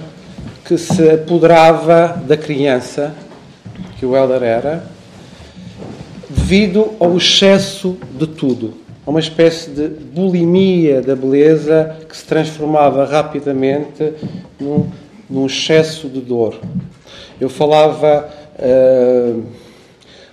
que 0.64 0.78
se 0.78 1.10
apoderava 1.10 2.22
da 2.26 2.38
criança, 2.38 3.14
que 4.00 4.06
o 4.06 4.16
Helder 4.16 4.44
era, 4.44 4.84
devido 6.44 6.92
ao 7.00 7.16
excesso 7.16 7.98
de 8.20 8.28
tudo. 8.28 8.74
a 9.08 9.10
uma 9.10 9.22
espécie 9.22 9.70
de 9.70 9.88
bulimia 9.88 11.02
da 11.02 11.16
beleza 11.16 11.96
que 12.08 12.16
se 12.16 12.26
transformava 12.26 13.06
rapidamente 13.06 14.14
num, 14.60 14.90
num 15.30 15.46
excesso 15.46 16.10
de 16.10 16.20
dor. 16.20 16.60
Eu 17.40 17.50
falava 17.50 18.30
uh, 18.60 19.44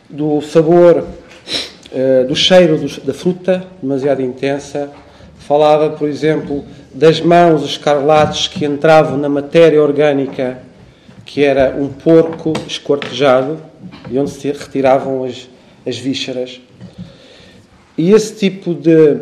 do 0.09 0.41
sabor, 0.41 1.05
uh, 1.05 2.27
do 2.27 2.35
cheiro 2.35 2.77
da 3.05 3.15
fruta, 3.15 3.65
demasiado 3.81 4.21
intensa. 4.21 4.91
Falava, 5.39 5.91
por 5.91 6.09
exemplo, 6.09 6.65
das 6.93 7.21
mãos 7.21 7.65
escarlates 7.65 8.49
que 8.49 8.65
entravam 8.65 9.17
na 9.17 9.29
matéria 9.29 9.81
orgânica, 9.81 10.59
que 11.25 11.45
era 11.45 11.77
um 11.79 11.87
porco 11.87 12.53
esquartejado, 12.67 13.59
e 14.11 14.19
onde 14.19 14.31
se 14.31 14.49
retiravam 14.49 15.23
as, 15.23 15.49
as 15.87 15.99
vísceras. 15.99 16.61
E 17.97 18.13
esse 18.13 18.35
tipo 18.35 18.75
de 18.75 19.19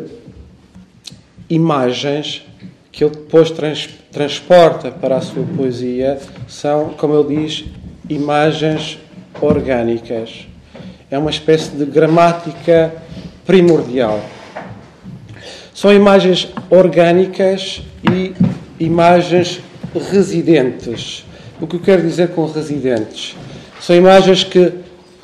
imagens 1.49 2.45
que 2.91 3.03
ele 3.03 3.11
depois 3.11 3.51
trans, 3.51 3.89
transporta 4.11 4.91
para 4.91 5.17
a 5.17 5.21
sua 5.21 5.43
poesia 5.55 6.19
são, 6.47 6.89
como 6.97 7.17
ele 7.17 7.45
diz, 7.45 7.65
imagens 8.09 8.99
orgânicas. 9.41 10.47
É 11.09 11.17
uma 11.17 11.29
espécie 11.29 11.71
de 11.71 11.85
gramática 11.85 12.93
primordial. 13.45 14.23
São 15.73 15.93
imagens 15.93 16.49
orgânicas 16.69 17.81
e 18.03 18.33
imagens 18.79 19.61
residentes. 20.11 21.25
O 21.59 21.67
que 21.67 21.77
eu 21.77 21.79
quero 21.79 22.01
dizer 22.01 22.29
com 22.29 22.45
residentes? 22.45 23.35
São 23.79 23.95
imagens 23.95 24.43
que 24.43 24.73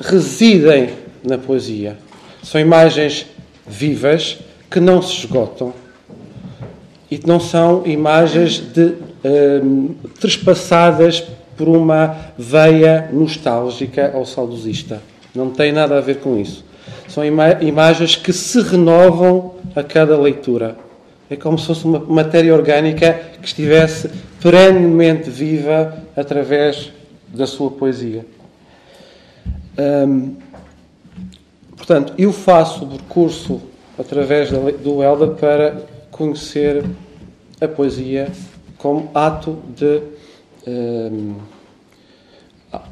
residem 0.00 0.90
na 1.26 1.36
poesia. 1.36 1.96
São 2.42 2.60
imagens 2.60 3.26
vivas 3.66 4.38
que 4.70 4.80
não 4.80 5.02
se 5.02 5.12
esgotam 5.12 5.74
e 7.10 7.18
que 7.18 7.26
não 7.26 7.40
são 7.40 7.82
imagens 7.86 8.58
de, 8.58 8.94
um, 9.62 9.94
trespassadas 10.20 11.24
por 11.56 11.68
uma 11.68 12.16
veia 12.38 13.08
nostálgica 13.12 14.12
ou 14.14 14.24
saudosista. 14.24 15.00
Não 15.34 15.50
tem 15.50 15.72
nada 15.72 15.98
a 15.98 16.00
ver 16.00 16.20
com 16.20 16.38
isso. 16.38 16.64
São 17.08 17.24
ima 17.24 17.52
imagens 17.62 18.16
que 18.16 18.32
se 18.32 18.60
renovam 18.60 19.54
a 19.74 19.82
cada 19.82 20.16
leitura. 20.18 20.76
É 21.28 21.34
como 21.34 21.58
se 21.58 21.66
fosse 21.66 21.84
uma 21.84 21.98
matéria 21.98 22.54
orgânica 22.54 23.20
que 23.40 23.46
estivesse 23.46 24.10
perenemente 24.40 25.28
viva 25.28 25.96
através 26.16 26.92
da 27.28 27.46
sua 27.46 27.70
poesia. 27.70 28.24
Hum, 29.78 30.36
portanto, 31.86 32.14
eu 32.18 32.32
faço 32.32 32.84
o 32.84 32.88
percurso 32.88 33.60
através 33.98 34.50
do 34.50 35.02
Elda 35.02 35.28
para 35.28 35.82
conhecer 36.10 36.84
a 37.60 37.68
poesia 37.68 38.30
como 38.76 39.10
ato 39.14 39.58
de 39.74 40.02
um, 40.66 41.36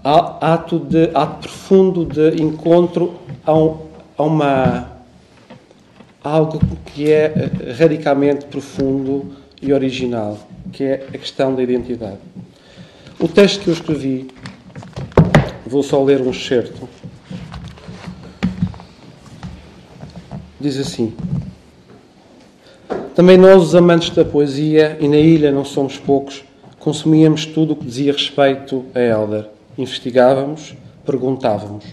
ato 0.04 0.78
de 0.78 1.10
ato 1.12 1.40
profundo 1.40 2.06
de 2.06 2.40
encontro 2.40 3.16
a, 3.44 3.52
um, 3.52 3.78
a 4.16 4.22
uma 4.22 4.94
a 6.22 6.30
algo 6.30 6.58
que 6.86 7.12
é 7.12 7.26
eh, 7.26 7.72
radicalmente 7.72 8.46
profundo 8.46 9.36
e 9.60 9.74
original, 9.74 10.38
que 10.72 10.84
é 10.84 10.94
a 11.12 11.18
questão 11.18 11.54
da 11.54 11.62
identidade. 11.62 12.18
O 13.20 13.28
texto 13.28 13.60
que 13.62 13.68
eu 13.68 13.74
escrevi, 13.74 14.28
vou 15.66 15.82
só 15.82 16.02
ler 16.02 16.22
um 16.22 16.30
excerto, 16.30 16.88
diz 20.64 20.78
assim: 20.78 21.12
Também 23.14 23.36
nós, 23.36 23.62
os 23.62 23.74
amantes 23.74 24.10
da 24.10 24.24
poesia, 24.24 24.96
e 24.98 25.06
na 25.06 25.18
ilha 25.18 25.52
não 25.52 25.64
somos 25.64 25.98
poucos, 25.98 26.42
consumíamos 26.78 27.44
tudo 27.44 27.74
o 27.74 27.76
que 27.76 27.84
dizia 27.84 28.12
respeito 28.12 28.84
a 28.94 29.00
Elder. 29.00 29.46
Investigávamos, 29.76 30.74
perguntávamos. 31.04 31.84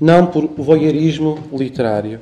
Não 0.00 0.26
por 0.26 0.46
voyeurismo 0.56 1.38
literário, 1.52 2.20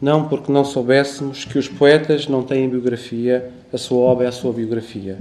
não 0.00 0.28
porque 0.28 0.50
não 0.50 0.64
soubéssemos 0.64 1.44
que 1.44 1.58
os 1.58 1.68
poetas 1.68 2.26
não 2.26 2.42
têm 2.42 2.68
biografia, 2.68 3.50
a 3.72 3.78
sua 3.78 3.98
obra 3.98 4.26
é 4.26 4.28
a 4.28 4.32
sua 4.32 4.52
biografia, 4.52 5.18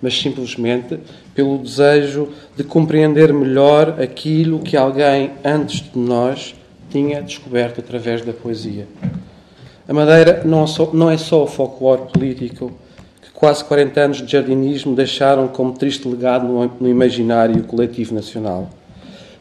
mas 0.00 0.18
simplesmente 0.18 0.98
pelo 1.34 1.58
desejo 1.58 2.28
de 2.56 2.64
compreender 2.64 3.32
melhor 3.32 4.00
aquilo 4.00 4.60
que 4.60 4.76
alguém 4.76 5.32
antes 5.44 5.80
de 5.80 5.98
nós 5.98 6.54
tinha 6.92 7.22
descoberto 7.22 7.80
através 7.80 8.22
da 8.22 8.34
poesia. 8.34 8.86
A 9.88 9.94
Madeira 9.94 10.42
não, 10.44 11.10
é 11.10 11.16
só 11.16 11.42
o 11.42 11.46
folclore 11.46 12.02
político 12.12 12.70
que 13.22 13.30
quase 13.32 13.64
40 13.64 14.00
anos 14.00 14.16
de 14.18 14.30
jardinismo 14.30 14.94
deixaram 14.94 15.48
como 15.48 15.72
triste 15.72 16.06
legado 16.06 16.46
no, 16.46 16.70
no 16.78 16.88
imaginário 16.88 17.64
coletivo 17.64 18.14
nacional. 18.14 18.68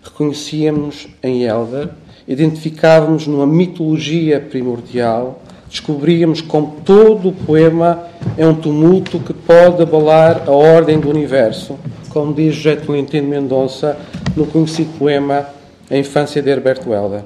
Reconhecíamos 0.01 1.09
em 1.21 1.43
Elder, 1.43 1.89
identificávamos 2.25 3.27
numa 3.27 3.45
mitologia 3.45 4.39
primordial, 4.39 5.41
descobríamos 5.69 6.39
como 6.39 6.77
todo 6.85 7.29
o 7.29 7.33
poema 7.33 8.07
é 8.37 8.47
um 8.47 8.55
tumulto 8.55 9.19
que 9.19 9.33
pode 9.33 9.83
abalar 9.83 10.43
a 10.47 10.51
ordem 10.51 10.99
do 10.99 11.09
universo, 11.09 11.77
como 12.09 12.33
diz 12.33 12.55
José 12.55 12.77
Tolentino 12.77 13.27
Mendonça 13.27 13.97
no 14.35 14.47
conhecido 14.47 14.97
poema 14.97 15.45
A 15.89 15.97
Infância 15.97 16.41
de 16.41 16.49
Herberto 16.49 16.91
Helder 16.91 17.23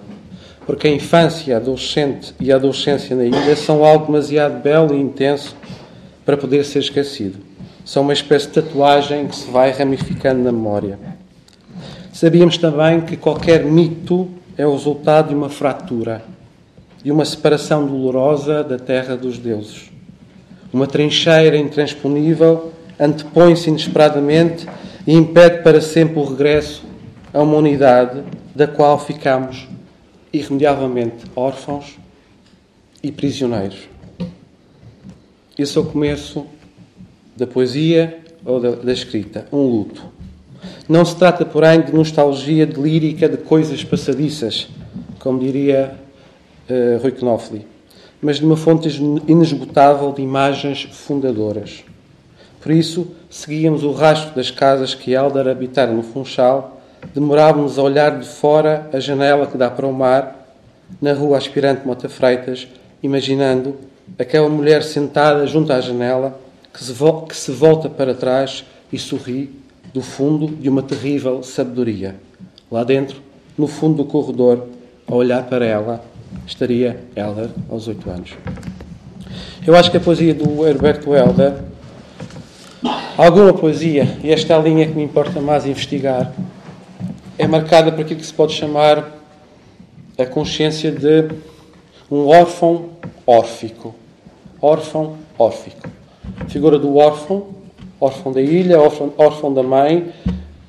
porque 0.66 0.88
a 0.88 0.92
infância, 0.92 1.56
a 1.56 1.58
adolescente 1.58 2.34
e 2.40 2.52
a 2.52 2.56
adolescência 2.56 3.16
na 3.16 3.24
ilha 3.24 3.56
são 3.56 3.86
algo 3.86 4.08
demasiado 4.08 4.62
belo 4.62 4.96
e 4.96 5.00
intenso 5.00 5.56
para 6.26 6.36
poder 6.36 6.66
ser 6.66 6.80
esquecido. 6.80 7.38
São 7.86 8.02
uma 8.02 8.14
espécie 8.14 8.48
de 8.48 8.54
tatuagem 8.54 9.28
que 9.28 9.36
se 9.36 9.52
vai 9.52 9.72
ramificando 9.72 10.42
na 10.44 10.52
memória. 10.52 10.98
Sabíamos 12.12 12.58
também 12.58 13.02
que 13.02 13.16
qualquer 13.16 13.64
mito 13.64 14.28
é 14.58 14.66
o 14.66 14.72
resultado 14.72 15.30
de 15.30 15.36
uma 15.36 15.50
fratura, 15.50 16.24
de 17.04 17.12
uma 17.12 17.26
separação 17.26 17.86
dolorosa 17.86 18.64
da 18.64 18.80
terra 18.80 19.16
dos 19.16 19.38
deuses. 19.38 19.92
Uma 20.74 20.88
trincheira 20.88 21.58
intransponível 21.58 22.72
antepõe-se 23.00 23.70
inesperadamente 23.70 24.66
e 25.06 25.14
impede 25.14 25.62
para 25.62 25.80
sempre 25.80 26.20
o 26.20 26.24
regresso 26.24 26.84
a 27.34 27.42
uma 27.42 27.58
unidade 27.58 28.24
da 28.56 28.66
qual 28.66 28.98
ficamos 28.98 29.68
irremediavelmente 30.38 31.26
órfãos 31.36 31.98
e 33.02 33.12
prisioneiros. 33.12 33.88
Esse 35.58 35.78
é 35.78 35.82
o 35.82 35.86
começo 35.86 36.46
da 37.36 37.48
poesia 37.48 38.20
ou 38.44 38.60
da, 38.60 38.72
da, 38.72 38.92
escrita, 38.92 39.48
um 39.52 39.64
luto. 39.64 40.04
Não 40.88 41.04
se 41.06 41.16
trata, 41.16 41.46
porém, 41.46 41.82
de 41.82 41.94
nostalgia 41.94 42.66
de 42.66 42.80
lírica 42.80 43.30
de 43.30 43.38
coisas 43.38 43.84
passadiças, 43.84 44.68
como 45.20 45.40
diria 45.40 45.96
uh, 46.70 47.02
Rui 47.02 47.12
Knopfli, 47.12 47.66
mas 48.22 48.38
de 48.38 48.46
uma 48.46 48.58
fonte 48.58 48.90
inesgotável 49.28 50.12
de 50.12 50.22
imagens 50.22 50.84
fundadoras. 50.92 51.84
Por 52.62 52.72
isso, 52.72 53.08
seguíamos 53.30 53.84
o 53.84 53.92
rastro 53.92 54.36
das 54.36 54.50
casas 54.50 54.96
que 54.96 55.14
Eldar 55.14 55.48
habitara 55.48 55.92
no 55.92 56.04
Funchal 56.04 56.75
demorávamos 57.14 57.78
a 57.78 57.84
olhar 57.84 58.20
de 58.20 58.28
fora 58.28 58.90
a 58.92 59.00
janela 59.00 59.48
que 59.48 59.58
dá 59.58 59.70
para 59.70 59.88
o 59.88 59.94
mar, 59.94 60.48
na 61.02 61.14
rua 61.14 61.38
aspirante 61.38 61.86
Mota 61.86 62.08
Freitas, 62.10 62.68
imaginando 63.02 63.76
aquela 64.20 64.50
mulher 64.50 64.84
sentada 64.84 65.46
junto 65.48 65.74
à 65.74 65.82
janela 65.82 66.40
que 66.74 66.84
se, 66.84 66.94
que 67.28 67.36
se 67.36 67.52
volta 67.52 67.90
para 67.90 68.14
trás 68.14 68.66
e 68.92 69.00
sorri 69.00 69.50
do 69.94 70.02
fundo 70.02 70.48
de 70.48 70.70
uma 70.70 70.84
terrível 70.84 71.42
sabedoria. 71.42 72.16
Lá 72.70 72.84
dentro, 72.84 73.22
no 73.58 73.68
fundo 73.68 74.04
do 74.04 74.06
corredor, 74.06 74.68
a 75.08 75.16
olhar 75.16 75.44
para 75.44 75.66
ela, 75.66 76.04
estaria 76.46 77.00
Helder, 77.16 77.50
aos 77.70 77.88
oito 77.88 78.10
anos. 78.10 78.32
Eu 79.66 79.76
acho 79.76 79.90
que 79.90 79.98
a 79.98 80.00
poesia 80.00 80.34
do 80.34 80.68
Herberto 80.68 81.16
Helder, 81.16 81.54
alguma 83.18 83.54
poesia, 83.54 84.18
e 84.24 84.32
esta 84.32 84.54
é 84.54 84.58
a 84.58 84.60
linha 84.60 84.86
que 84.86 84.94
me 84.94 85.04
importa 85.04 85.40
mais 85.40 85.66
investigar, 85.66 86.32
é 87.38 87.48
marcada 87.48 87.92
por 87.92 88.02
aquilo 88.02 88.20
que 88.20 88.26
se 88.26 88.34
pode 88.34 88.54
chamar 88.54 89.12
a 90.18 90.26
consciência 90.26 90.92
de 90.92 91.30
um 92.10 92.28
órfão 92.28 92.92
órfico. 93.28 93.94
Órfão 94.62 95.18
órfico. 95.38 95.90
A 96.40 96.46
figura 96.46 96.80
do 96.80 96.96
órfão, 96.96 97.48
órfão 98.00 98.32
da 98.32 98.42
ilha, 98.42 98.80
órfão, 98.80 99.14
órfão 99.18 99.54
da 99.54 99.62
mãe, 99.62 100.12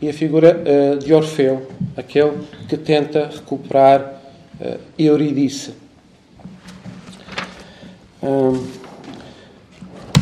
e 0.01 0.09
a 0.09 0.13
figura 0.13 0.61
uh, 0.61 0.99
de 0.99 1.15
Orfeu, 1.15 1.67
aquele 1.97 2.33
que 2.69 2.77
tenta 2.77 3.31
recuperar 3.33 4.21
uh, 4.61 4.79
Eurídice. 4.99 5.75
Um, 8.23 8.67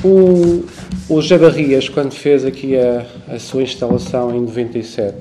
o, 0.04 0.64
o 1.08 1.22
Jabarrias, 1.22 1.88
quando 1.88 2.12
fez 2.12 2.44
aqui 2.44 2.76
a, 2.76 3.06
a 3.34 3.38
sua 3.38 3.62
instalação 3.62 4.34
em 4.34 4.40
97, 4.40 5.16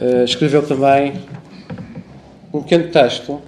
Uh, 0.00 0.24
escreveu 0.24 0.66
também 0.66 1.12
um 2.52 2.62
pequeno 2.62 2.90
texto 2.90 3.40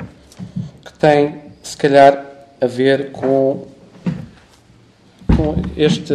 que 0.85 0.93
tem 0.99 1.43
se 1.63 1.77
calhar, 1.77 2.27
a 2.61 2.67
ver 2.67 3.13
com, 3.13 3.67
com 5.37 5.55
este, 5.77 6.13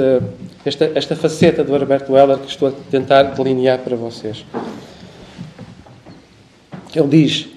esta, 0.65 0.91
esta 0.93 1.15
faceta 1.15 1.63
do 1.63 1.73
Herbert 1.75 2.05
Weller 2.09 2.37
que 2.37 2.49
estou 2.49 2.69
a 2.69 2.71
tentar 2.91 3.23
delinear 3.23 3.79
para 3.79 3.95
vocês. 3.95 4.45
Ele 6.93 7.07
diz: 7.07 7.47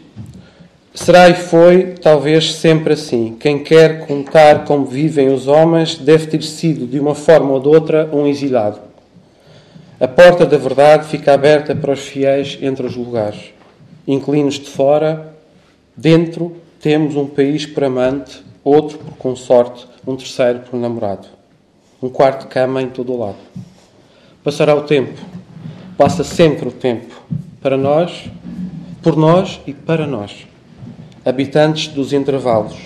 Será 0.94 1.28
e 1.28 1.34
foi, 1.34 1.94
talvez, 2.00 2.54
sempre 2.54 2.94
assim. 2.94 3.36
Quem 3.38 3.62
quer 3.62 4.06
contar 4.06 4.64
como 4.64 4.86
vivem 4.86 5.32
os 5.32 5.46
homens 5.46 5.96
deve 5.96 6.26
ter 6.26 6.42
sido, 6.42 6.86
de 6.86 6.98
uma 7.00 7.14
forma 7.14 7.50
ou 7.52 7.60
de 7.60 7.68
outra, 7.68 8.08
um 8.12 8.26
exilado. 8.26 8.89
A 10.00 10.08
porta 10.08 10.46
da 10.46 10.56
verdade 10.56 11.08
fica 11.08 11.34
aberta 11.34 11.74
para 11.74 11.92
os 11.92 12.00
fiéis 12.00 12.56
entre 12.62 12.86
os 12.86 12.96
lugares. 12.96 13.52
Inclinos 14.08 14.54
de 14.54 14.70
fora, 14.70 15.36
dentro 15.94 16.56
temos 16.80 17.16
um 17.16 17.26
país 17.26 17.66
por 17.66 17.84
amante, 17.84 18.42
outro 18.64 18.96
por 18.96 19.14
consorte, 19.18 19.86
um 20.06 20.16
terceiro 20.16 20.60
por 20.60 20.80
namorado. 20.80 21.28
Um 22.02 22.08
quarto 22.08 22.44
de 22.44 22.46
cama 22.46 22.80
em 22.80 22.88
todo 22.88 23.12
o 23.12 23.18
lado. 23.18 23.36
Passará 24.42 24.74
o 24.74 24.84
tempo, 24.84 25.20
passa 25.98 26.24
sempre 26.24 26.66
o 26.66 26.72
tempo, 26.72 27.22
para 27.60 27.76
nós, 27.76 28.24
por 29.02 29.18
nós 29.18 29.60
e 29.66 29.74
para 29.74 30.06
nós, 30.06 30.46
habitantes 31.26 31.88
dos 31.88 32.14
intervalos, 32.14 32.78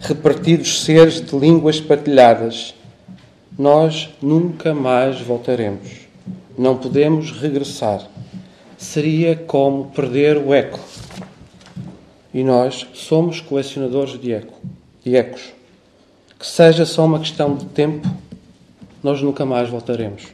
repartidos 0.00 0.84
seres 0.84 1.20
de 1.20 1.38
línguas 1.38 1.82
partilhadas. 1.82 2.74
Nós 3.58 4.08
nunca 4.22 4.72
mais 4.74 5.20
voltaremos. 5.20 6.01
Não 6.62 6.76
podemos 6.76 7.32
regressar. 7.32 8.06
Seria 8.78 9.34
como 9.34 9.86
perder 9.86 10.36
o 10.36 10.54
eco. 10.54 10.78
E 12.32 12.44
nós 12.44 12.86
somos 12.94 13.40
colecionadores 13.40 14.16
de, 14.20 14.32
eco, 14.32 14.54
de 15.04 15.16
ecos. 15.16 15.52
Que 16.38 16.46
seja 16.46 16.86
só 16.86 17.04
uma 17.04 17.18
questão 17.18 17.56
de 17.56 17.64
tempo, 17.64 18.08
nós 19.02 19.20
nunca 19.20 19.44
mais 19.44 19.68
voltaremos. 19.70 20.28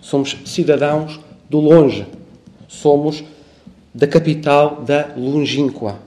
Somos 0.00 0.38
cidadãos 0.46 1.20
do 1.50 1.60
longe. 1.60 2.06
Somos 2.66 3.22
da 3.92 4.06
capital 4.06 4.80
da 4.80 5.10
longínqua. 5.18 5.98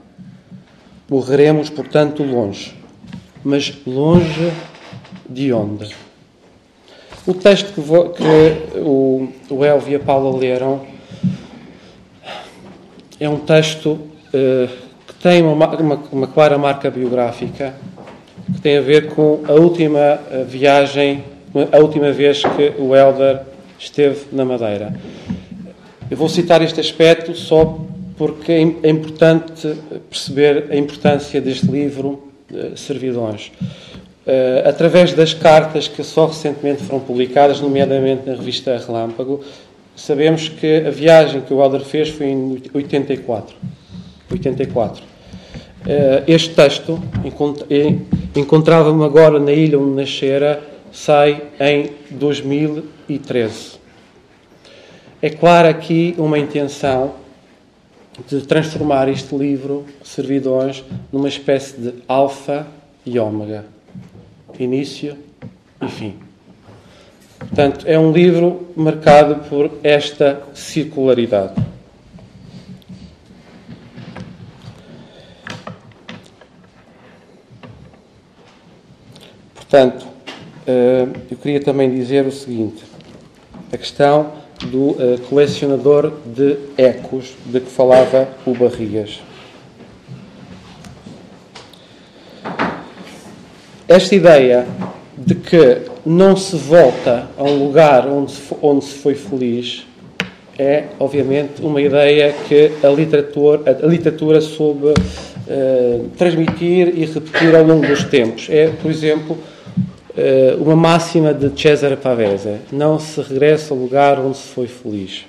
Morreremos, 1.08 1.70
portanto, 1.70 2.24
longe. 2.24 2.74
Mas 3.44 3.78
longe 3.86 4.52
de 5.30 5.52
onde? 5.52 5.94
O 7.24 7.32
texto 7.32 7.72
que, 7.72 7.80
vou, 7.80 8.10
que 8.10 8.24
o, 8.78 9.28
o 9.48 9.64
Elvio 9.64 9.92
e 9.92 9.94
a 9.94 10.00
Paula 10.00 10.36
leram 10.36 10.80
é 13.20 13.28
um 13.28 13.38
texto 13.38 13.90
uh, 13.90 14.68
que 15.06 15.14
tem 15.22 15.40
uma, 15.40 15.68
uma, 15.68 16.02
uma, 16.10 16.26
clara 16.26 16.58
marca 16.58 16.90
biográfica 16.90 17.74
que 18.52 18.60
tem 18.60 18.76
a 18.76 18.80
ver 18.80 19.14
com 19.14 19.44
a 19.46 19.52
última 19.52 20.00
eh, 20.00 20.44
viagem, 20.48 21.22
a 21.70 21.78
última 21.78 22.10
vez 22.10 22.42
que 22.42 22.72
o 22.76 22.94
Elder 22.96 23.42
esteve 23.78 24.26
na 24.32 24.44
Madeira. 24.44 24.92
Eu 26.10 26.16
vou 26.16 26.28
citar 26.28 26.60
este 26.60 26.80
aspecto 26.80 27.36
só 27.36 27.78
porque 28.16 28.50
é, 28.50 28.88
é 28.88 28.90
importante 28.90 29.76
perceber 30.10 30.66
a 30.72 30.76
importância 30.76 31.40
deste 31.40 31.66
livro, 31.66 32.24
uh, 32.50 32.76
Servidões. 32.76 33.52
Uh, 34.24 34.68
através 34.68 35.12
das 35.12 35.34
cartas 35.34 35.88
que 35.88 36.04
só 36.04 36.26
recentemente 36.26 36.84
foram 36.84 37.00
publicadas, 37.00 37.60
nomeadamente 37.60 38.22
na 38.24 38.36
revista 38.36 38.76
Relâmpago, 38.78 39.40
sabemos 39.96 40.48
que 40.48 40.76
a 40.86 40.90
viagem 40.90 41.40
que 41.40 41.52
o 41.52 41.60
Helder 41.60 41.80
fez 41.80 42.08
foi 42.08 42.26
em 42.26 42.62
84. 42.72 43.56
84. 44.30 45.02
Uh, 45.02 45.08
este 46.28 46.54
texto, 46.54 47.02
encontrava-me 48.36 49.04
agora 49.04 49.40
na 49.40 49.50
ilha 49.50 49.76
onde 49.76 49.96
nascera, 49.96 50.62
sai 50.92 51.42
em 51.58 51.90
2013. 52.12 53.80
É 55.20 55.30
claro 55.30 55.66
aqui 55.66 56.14
uma 56.16 56.38
intenção 56.38 57.14
de 58.28 58.42
transformar 58.42 59.08
este 59.08 59.34
livro, 59.34 59.84
Servidões, 60.04 60.84
numa 61.12 61.28
espécie 61.28 61.76
de 61.76 61.94
alfa 62.06 62.68
e 63.04 63.18
ômega 63.18 63.71
início 64.60 65.16
e 65.80 65.88
fim. 65.88 66.16
Portanto, 67.38 67.84
é 67.86 67.98
um 67.98 68.12
livro 68.12 68.68
marcado 68.76 69.48
por 69.48 69.70
esta 69.82 70.42
circularidade. 70.54 71.54
Portanto, 79.54 80.06
eh, 80.66 81.06
eu 81.30 81.36
queria 81.36 81.60
também 81.60 81.90
dizer 81.90 82.26
o 82.26 82.32
seguinte: 82.32 82.84
a 83.72 83.76
questão 83.76 84.32
do 84.66 84.96
eh, 84.98 85.18
colecionador 85.28 86.12
de 86.26 86.58
ecos 86.76 87.34
de 87.46 87.60
que 87.60 87.70
falava 87.70 88.28
o 88.46 88.54
Barrias. 88.54 89.20
Esta 93.92 94.14
ideia 94.14 94.66
de 95.18 95.34
que 95.34 95.82
não 96.06 96.34
se 96.34 96.56
volta 96.56 97.28
a 97.36 97.42
um 97.42 97.62
lugar 97.66 98.08
onde 98.08 98.32
se, 98.32 98.56
onde 98.62 98.86
se 98.86 98.94
foi 98.94 99.14
feliz 99.14 99.84
é, 100.58 100.84
obviamente, 100.98 101.60
uma 101.60 101.78
ideia 101.78 102.34
que 102.48 102.72
a 102.82 102.88
literatura, 102.88 103.78
a 103.82 103.86
literatura 103.86 104.40
soube 104.40 104.86
uh, 104.86 106.08
transmitir 106.16 106.94
e 106.96 107.04
repetir 107.04 107.54
ao 107.54 107.62
longo 107.64 107.86
dos 107.86 108.04
tempos. 108.04 108.48
É, 108.48 108.68
por 108.80 108.90
exemplo, 108.90 109.36
uh, 109.36 110.62
uma 110.62 110.74
máxima 110.74 111.34
de 111.34 111.52
Cesare 111.60 111.96
Pavese: 111.96 112.60
não 112.72 112.98
se 112.98 113.20
regressa 113.20 113.74
ao 113.74 113.80
lugar 113.80 114.18
onde 114.18 114.38
se 114.38 114.48
foi 114.48 114.66
feliz. 114.66 115.26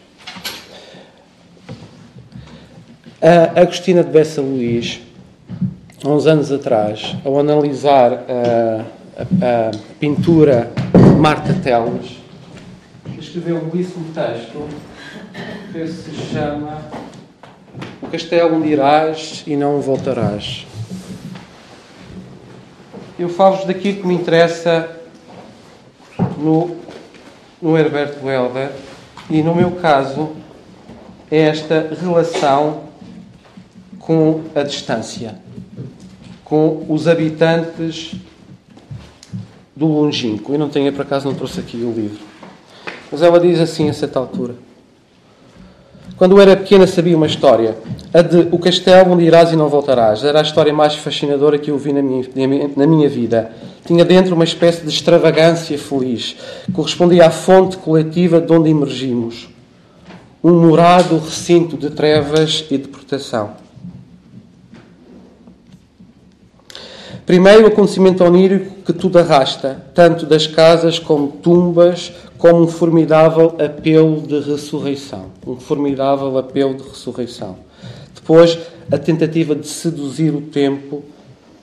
A 3.21 3.60
Agostina 3.60 4.06
de 4.06 4.10
Bessa 4.10 4.39
Luís 4.39 5.02
há 6.04 6.10
uns 6.10 6.28
anos 6.28 6.52
atrás, 6.52 7.16
ao 7.24 7.39
analisar 7.39 8.12
a, 8.12 8.86
a, 9.18 9.70
a 9.70 9.72
pintura 10.00 10.70
Marta 11.18 11.54
Teles, 11.54 12.18
escreveu 13.18 13.58
um 13.58 13.70
belíssimo 13.70 14.13
texto 14.13 14.68
que 15.72 15.88
se 15.88 16.12
chama 16.34 16.82
O 18.02 18.08
Castelo 18.08 18.58
onde 18.58 18.68
irás 18.68 19.44
e 19.48 19.56
não 19.56 19.80
voltarás. 19.80 20.68
Eu 23.18 23.30
falo-vos 23.30 23.66
daquilo 23.66 24.02
que 24.02 24.08
me 24.08 24.16
interessa 24.16 24.89
no, 26.38 26.76
no 27.62 27.78
Herberto 27.78 28.28
Helder 28.28 28.72
e, 29.30 29.42
no 29.42 29.56
meu 29.56 29.72
caso, 29.72 30.32
é 31.32 31.44
esta 31.44 31.96
relação 32.02 32.82
com 34.00 34.42
a 34.54 34.63
distância 34.63 35.42
com 36.54 36.86
os 36.88 37.08
habitantes 37.08 38.13
do 39.76 39.88
longínquo. 39.88 40.54
Eu 40.54 40.60
não 40.60 40.70
tenho, 40.70 40.94
por 40.94 41.02
acaso, 41.02 41.28
não 41.28 41.34
trouxe 41.34 41.60
aqui 41.60 41.78
o 41.78 41.92
livro. 41.92 42.20
Mas 43.12 43.24
ela 43.24 43.39
diz 43.39 43.60
assim 43.60 43.89
a 43.89 43.94
certa 43.94 44.20
altura. 44.20 44.54
Quando 46.16 46.34
eu 46.34 46.39
era 46.39 46.56
pequena 46.56 46.86
sabia 46.86 47.18
uma 47.18 47.26
história. 47.26 47.76
A 48.13 48.22
de 48.22 48.50
O 48.52 48.60
Castelo 48.60 49.13
onde 49.13 49.24
irás 49.24 49.52
e 49.52 49.56
não 49.56 49.68
voltarás. 49.68 50.24
Era 50.24 50.38
a 50.38 50.42
história 50.44 50.72
mais 50.72 50.94
fascinadora 50.94 51.58
que 51.58 51.72
eu 51.72 51.78
vi 51.80 51.92
na 51.92 52.04
minha, 52.04 52.24
na 52.78 52.86
minha 52.86 53.10
vida. 53.10 53.52
Tinha 53.84 54.06
dentro 54.06 54.36
uma 54.36 54.44
espécie 54.44 54.84
de 54.84 54.89
extravagância 54.89 55.76
feliz. 55.80 56.36
Correspondia 56.72 57.26
à 57.26 57.32
fonte 57.32 57.78
coletiva 57.78 58.39
de 58.39 58.54
onde 58.54 58.70
emergimos. 58.70 59.50
Um 60.44 60.54
morado 60.68 61.18
recinto 61.18 61.76
de 61.76 61.89
trevas 61.89 62.63
e 62.70 62.78
de 62.78 62.89
proteção. 62.89 63.62
Primeiro, 67.25 67.63
o 67.63 67.67
acontecimento 67.67 68.23
onírico 68.23 68.81
que 68.83 68.91
tudo 68.91 69.17
arrasta, 69.17 69.81
tanto 69.93 70.25
das 70.25 70.45
casas 70.45 70.99
como 70.99 71.29
tumbas, 71.29 72.12
como 72.38 72.63
um 72.63 72.67
formidável 72.67 73.55
apelo 73.63 74.21
de 74.21 74.39
ressurreição. 74.41 75.27
Um 75.47 75.55
formidável 75.55 76.38
apelo 76.38 76.73
de 76.73 76.83
ressurreição. 76.83 77.57
Depois, 78.13 78.59
a 78.91 78.97
tentativa 78.97 79.55
de 79.55 79.67
seduzir 79.67 80.36
o 80.36 80.41
tempo, 80.41 81.03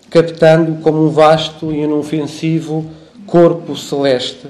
captando 0.08 0.80
como 0.80 1.04
um 1.04 1.10
vasto 1.10 1.70
e 1.70 1.82
inofensivo 1.82 2.86
corpo 3.26 3.76
celeste 3.76 4.48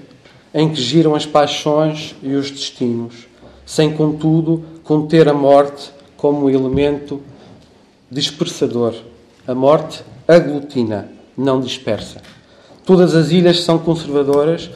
em 0.54 0.68
que 0.68 0.80
giram 0.80 1.14
as 1.14 1.26
paixões 1.26 2.14
e 2.22 2.34
os 2.34 2.50
destinos, 2.50 3.26
sem, 3.66 3.92
contudo, 3.92 4.64
conter 4.84 5.28
a 5.28 5.34
morte 5.34 5.90
como 6.16 6.48
elemento 6.48 7.20
dispersador. 8.10 8.94
A 9.46 9.54
morte 9.54 10.02
aglutina, 10.34 11.08
não 11.36 11.60
dispersa. 11.60 12.20
Todas 12.84 13.14
as 13.14 13.30
ilhas 13.30 13.60
são 13.60 13.78
conservadoras 13.78 14.70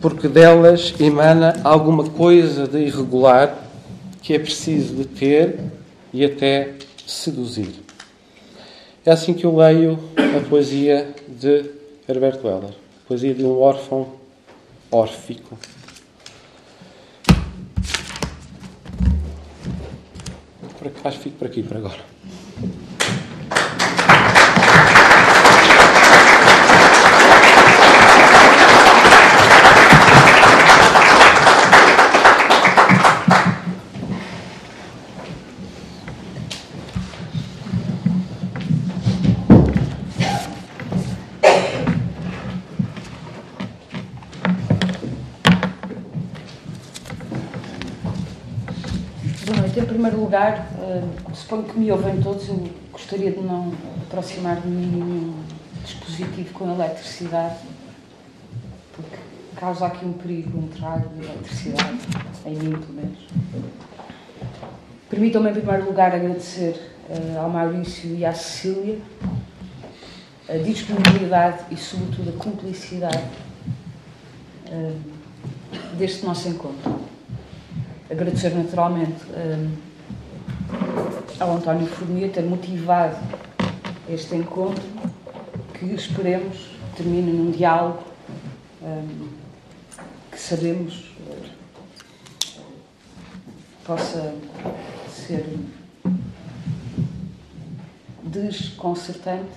porque 0.00 0.28
delas 0.28 0.94
emana 1.00 1.60
alguma 1.64 2.04
coisa 2.04 2.66
de 2.66 2.78
irregular 2.78 3.58
que 4.22 4.34
é 4.34 4.38
preciso 4.38 4.94
de 4.94 5.04
ter 5.04 5.58
e 6.12 6.24
até 6.24 6.74
seduzir. 7.06 7.74
É 9.04 9.10
assim 9.10 9.32
que 9.32 9.44
eu 9.44 9.56
leio 9.56 9.98
a 10.16 10.48
poesia 10.48 11.14
de 11.26 11.64
Herbert 12.08 12.40
Weller. 12.44 12.74
Poesia 13.06 13.34
de 13.34 13.44
um 13.44 13.58
órfão 13.58 14.08
órfico. 14.90 15.58
Acho 21.04 21.18
que 21.18 21.24
fico 21.24 21.36
por 21.38 21.46
aqui 21.46 21.62
por 21.62 21.76
agora. 21.76 22.00
Lugar, 50.28 50.68
uh, 50.78 51.34
suponho 51.34 51.64
que 51.64 51.78
me 51.78 51.90
ouvem 51.90 52.20
todos, 52.20 52.48
eu 52.48 52.68
gostaria 52.92 53.30
de 53.30 53.40
não 53.40 53.72
aproximar 54.06 54.60
de 54.60 54.68
nenhum 54.68 55.42
dispositivo 55.82 56.52
com 56.52 56.70
eletricidade, 56.70 57.56
porque 58.94 59.16
causa 59.56 59.86
aqui 59.86 60.04
um 60.04 60.12
perigo 60.12 60.58
entrar 60.58 61.00
de 61.00 61.24
eletricidade, 61.24 61.98
em 62.44 62.54
mim 62.56 62.78
pelo 62.78 62.92
menos. 62.92 63.18
Permitam-me, 65.08 65.50
em 65.50 65.54
primeiro 65.54 65.86
lugar, 65.86 66.14
agradecer 66.14 66.92
uh, 67.08 67.38
ao 67.38 67.48
Maurício 67.48 68.14
e 68.14 68.26
à 68.26 68.34
Cecília 68.34 68.98
a 70.46 70.56
disponibilidade 70.58 71.64
e, 71.70 71.76
sobretudo, 71.76 72.30
a 72.30 72.42
cumplicidade 72.42 73.24
uh, 74.66 74.98
deste 75.96 76.26
nosso 76.26 76.48
encontro. 76.48 77.17
Agradecer, 78.10 78.54
naturalmente, 78.54 79.22
ao 81.38 81.52
António 81.52 81.86
Fournier 81.86 82.32
ter 82.32 82.42
motivado 82.42 83.16
este 84.08 84.34
encontro 84.34 84.82
que 85.74 85.86
esperemos 85.86 86.70
termine 86.96 87.32
num 87.32 87.50
diálogo 87.50 88.02
um, 88.82 89.28
que 90.32 90.40
sabemos 90.40 91.14
uh, 91.20 92.60
possa 93.84 94.34
ser 95.08 95.46
desconcertante, 98.24 99.52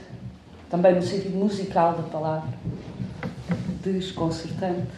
também 0.70 0.94
no 0.94 1.02
sentido 1.02 1.38
musical 1.38 1.94
da 1.94 2.04
palavra, 2.04 2.50
desconcertante, 3.82 4.92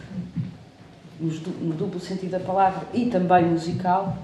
no 1.20 1.74
duplo 1.74 2.00
sentido 2.00 2.30
da 2.30 2.40
palavra 2.40 2.86
e 2.92 3.06
também 3.06 3.44
musical. 3.44 4.16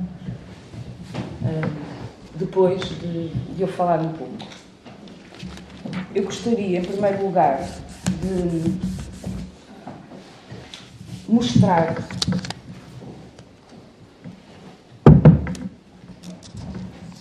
Depois 2.35 2.81
de, 2.81 3.29
de 3.29 3.62
eu 3.62 3.68
falar 3.68 4.00
um 4.00 4.12
pouco. 4.12 4.37
Eu 6.14 6.24
gostaria, 6.24 6.79
em 6.79 6.85
primeiro 6.85 7.24
lugar, 7.24 7.61
de 7.62 8.79
mostrar 11.29 11.96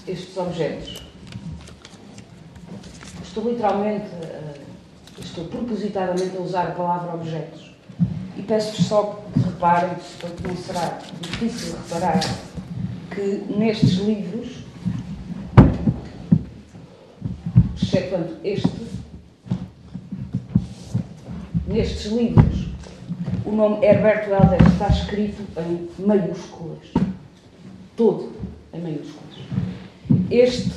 estes 0.08 0.38
objetos. 0.38 1.04
Estou 3.22 3.50
literalmente, 3.50 4.10
estou 5.20 5.46
propositadamente 5.46 6.36
a 6.36 6.40
usar 6.40 6.68
a 6.68 6.72
palavra 6.72 7.14
objetos. 7.14 7.69
Peço-vos 8.50 8.88
só 8.88 9.22
que 9.32 9.40
reparem, 9.42 9.96
porque 10.20 10.48
não 10.48 10.58
será 10.58 10.98
difícil 11.22 11.76
reparar, 11.84 12.20
que 13.12 13.46
nestes 13.56 14.00
livros 14.00 14.64
excetuando 17.76 18.38
este, 18.44 18.72
nestes 21.68 22.12
livros, 22.12 22.70
o 23.46 23.52
nome 23.52 23.86
Herberto 23.86 24.32
Helder 24.32 24.68
está 24.68 24.88
escrito 24.88 25.44
em 25.56 25.88
maiúsculas. 26.04 26.88
Todo 27.96 28.32
em 28.74 28.82
maiúsculas. 28.82 29.36
Este 30.32 30.74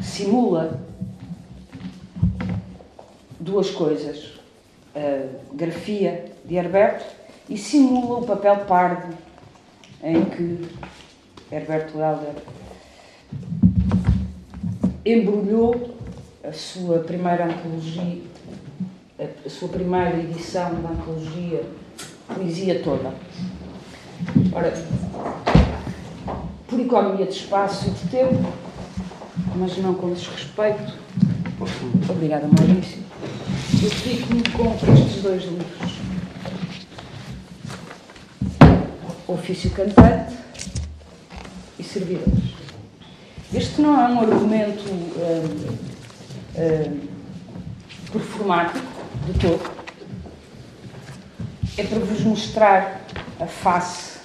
simula 0.00 0.80
duas 3.40 3.68
coisas. 3.70 4.32
Grafia 5.54 6.33
de 6.44 6.56
Herberto 6.56 7.04
e 7.48 7.56
simula 7.56 8.20
o 8.20 8.26
papel 8.26 8.56
pardo 8.66 9.16
em 10.02 10.24
que 10.24 10.68
Herberto 11.50 11.98
Helder 11.98 12.34
embrulhou 15.04 15.94
a 16.42 16.52
sua 16.52 16.98
primeira 17.00 17.46
antologia, 17.46 18.22
a 19.18 19.48
sua 19.48 19.68
primeira 19.68 20.18
edição 20.18 20.80
da 20.82 20.90
antologia 20.90 21.62
Poesia 22.34 22.82
Toda. 22.82 23.12
Ora, 24.52 24.72
por 26.66 26.80
economia 26.80 27.26
de 27.26 27.32
espaço 27.32 27.88
e 27.88 27.90
de 27.90 28.08
tempo, 28.08 28.52
mas 29.56 29.76
não 29.78 29.94
com 29.94 30.12
desrespeito, 30.12 30.98
obrigada 32.08 32.46
Maurício, 32.46 33.02
eu 33.82 33.90
fico-me 33.90 34.42
com 34.50 34.74
estes 34.92 35.22
dois 35.22 35.42
livros. 35.44 35.93
Ofício 39.26 39.70
Cantante 39.70 40.36
e 41.78 41.82
Servidores. 41.82 42.54
Este 43.54 43.80
não 43.80 43.98
é 43.98 44.08
um 44.08 44.20
argumento 44.20 44.84
hum, 44.90 45.78
uh, 46.56 47.08
performático 48.12 48.86
de 49.26 49.38
todo. 49.38 49.70
É 51.78 51.84
para 51.84 51.98
vos 52.00 52.20
mostrar 52.20 53.00
a 53.40 53.46
face 53.46 54.18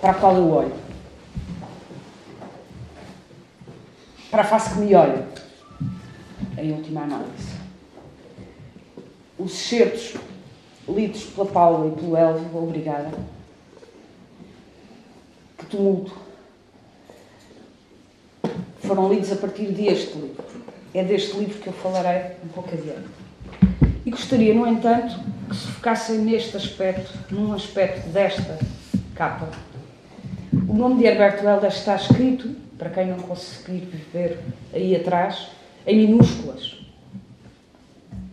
para 0.00 0.12
a 0.12 0.14
qual 0.14 0.36
eu 0.36 0.50
olho. 0.50 0.74
Para 4.30 4.42
a 4.42 4.44
face 4.44 4.74
que 4.74 4.80
me 4.80 4.94
olha, 4.94 5.26
em 6.56 6.72
última 6.72 7.02
análise. 7.02 7.58
Os 9.36 9.52
excertos 9.52 10.14
lidos 10.88 11.24
pela 11.24 11.46
Paula 11.46 11.88
e 11.88 12.00
pelo 12.00 12.16
Elvio, 12.16 12.62
obrigada. 12.62 13.37
Tumulto. 15.68 16.12
Foram 18.80 19.12
lidos 19.12 19.30
a 19.32 19.36
partir 19.36 19.66
deste 19.66 20.14
livro. 20.14 20.44
É 20.94 21.04
deste 21.04 21.36
livro 21.36 21.58
que 21.58 21.66
eu 21.66 21.72
falarei 21.72 22.32
um 22.44 22.48
pouco 22.48 22.70
adiante. 22.72 23.08
E 24.06 24.10
gostaria, 24.10 24.54
no 24.54 24.66
entanto, 24.66 25.18
que 25.48 25.54
se 25.54 25.66
focassem 25.66 26.18
neste 26.18 26.56
aspecto, 26.56 27.12
num 27.30 27.52
aspecto 27.52 28.08
desta 28.08 28.58
capa. 29.14 29.50
O 30.66 30.72
nome 30.72 30.96
de 30.96 31.06
Herberto 31.06 31.46
Helder 31.46 31.70
está 31.70 31.96
escrito, 31.96 32.56
para 32.78 32.88
quem 32.88 33.06
não 33.06 33.18
conseguir 33.18 33.86
ver 34.12 34.40
aí 34.72 34.96
atrás, 34.96 35.48
em 35.86 36.06
minúsculas. 36.06 36.78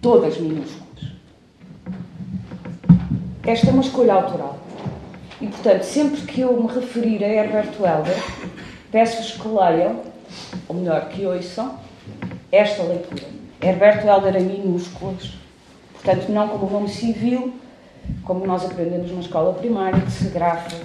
Todas 0.02 0.38
minúsculas. 0.38 0.86
Esta 3.44 3.68
é 3.68 3.72
uma 3.72 3.82
escolha 3.82 4.14
autoral. 4.14 4.65
E, 5.46 5.48
portanto, 5.48 5.84
sempre 5.84 6.22
que 6.22 6.42
eu 6.42 6.60
me 6.60 6.68
referir 6.68 7.24
a 7.24 7.28
Herberto 7.28 7.86
Helder, 7.86 8.18
peço-vos 8.92 9.34
que 9.34 9.48
leiam, 9.48 10.02
ou 10.68 10.76
melhor, 10.76 11.08
que 11.10 11.24
ouçam, 11.24 11.80
esta 12.52 12.82
leitura. 12.82 13.28
Herberto 13.62 14.08
Helder 14.08 14.38
em 14.38 14.46
minúsculas, 14.46 15.34
portanto, 15.94 16.30
não 16.30 16.48
como 16.48 16.68
nome 16.72 16.90
civil, 16.90 17.54
como 18.24 18.44
nós 18.48 18.66
aprendemos 18.66 19.12
na 19.12 19.20
escola 19.20 19.54
primária, 19.54 20.02
que 20.02 20.12
se 20.12 20.30
grafa 20.30 20.78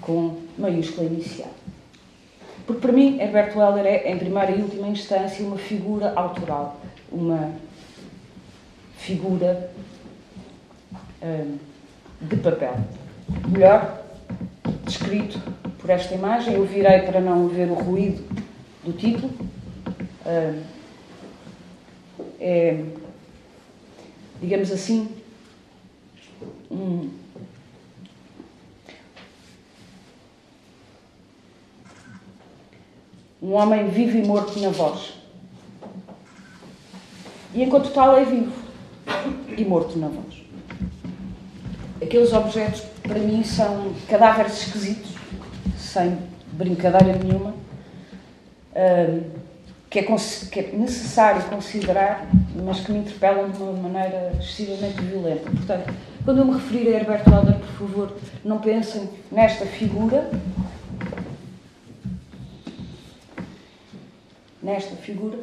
com 0.00 0.36
maiúscula 0.56 1.06
inicial. 1.06 1.50
Porque 2.66 2.80
para 2.80 2.92
mim, 2.92 3.20
Herberto 3.20 3.60
Helder 3.60 3.84
é, 3.84 4.10
em 4.10 4.16
primeira 4.16 4.50
e 4.50 4.62
última 4.62 4.88
instância, 4.88 5.44
uma 5.44 5.58
figura 5.58 6.14
autoral, 6.16 6.80
uma 7.12 7.52
figura 8.96 9.70
hum, 11.22 11.58
de 12.22 12.36
papel. 12.36 12.76
Melhor 13.46 14.05
descrito 14.86 15.38
por 15.78 15.90
esta 15.90 16.14
imagem, 16.14 16.54
eu 16.54 16.64
virei 16.64 17.00
para 17.00 17.20
não 17.20 17.48
ver 17.48 17.68
o 17.70 17.74
ruído 17.74 18.24
do 18.84 18.92
título. 18.92 19.30
Hum, 20.24 20.62
é, 22.40 22.84
digamos 24.40 24.70
assim, 24.70 25.08
um, 26.70 27.10
um 33.42 33.52
homem 33.52 33.88
vivo 33.88 34.16
e 34.16 34.22
morto 34.22 34.58
na 34.60 34.70
voz. 34.70 35.14
e 37.54 37.62
enquanto 37.62 37.92
tal 37.92 38.16
é 38.18 38.24
vivo 38.24 38.52
e 39.56 39.64
morto 39.64 39.98
na 39.98 40.08
voz. 40.08 40.42
Aqueles 42.02 42.32
objetos, 42.32 42.82
para 43.06 43.18
mim, 43.18 43.42
são 43.44 43.92
cadáveres 44.08 44.62
esquisitos, 44.62 45.14
sem 45.76 46.18
brincadeira 46.52 47.18
nenhuma, 47.18 47.54
hum, 48.74 49.22
que, 49.88 50.00
é, 50.00 50.02
que 50.02 50.60
é 50.60 50.72
necessário 50.72 51.42
considerar, 51.44 52.26
mas 52.64 52.80
que 52.80 52.92
me 52.92 52.98
interpelam 52.98 53.50
de 53.50 53.62
uma 53.62 53.72
maneira 53.72 54.32
excessivamente 54.38 55.00
violenta. 55.02 55.50
Portanto, 55.50 55.94
quando 56.24 56.38
eu 56.38 56.44
me 56.44 56.54
referir 56.54 56.88
a 56.88 56.98
Herberto 56.98 57.30
Helder, 57.30 57.54
por 57.54 57.88
favor, 57.88 58.16
não 58.44 58.58
pensem 58.58 59.08
nesta 59.30 59.64
figura, 59.64 60.30
nesta 64.62 64.96
figura, 64.96 65.38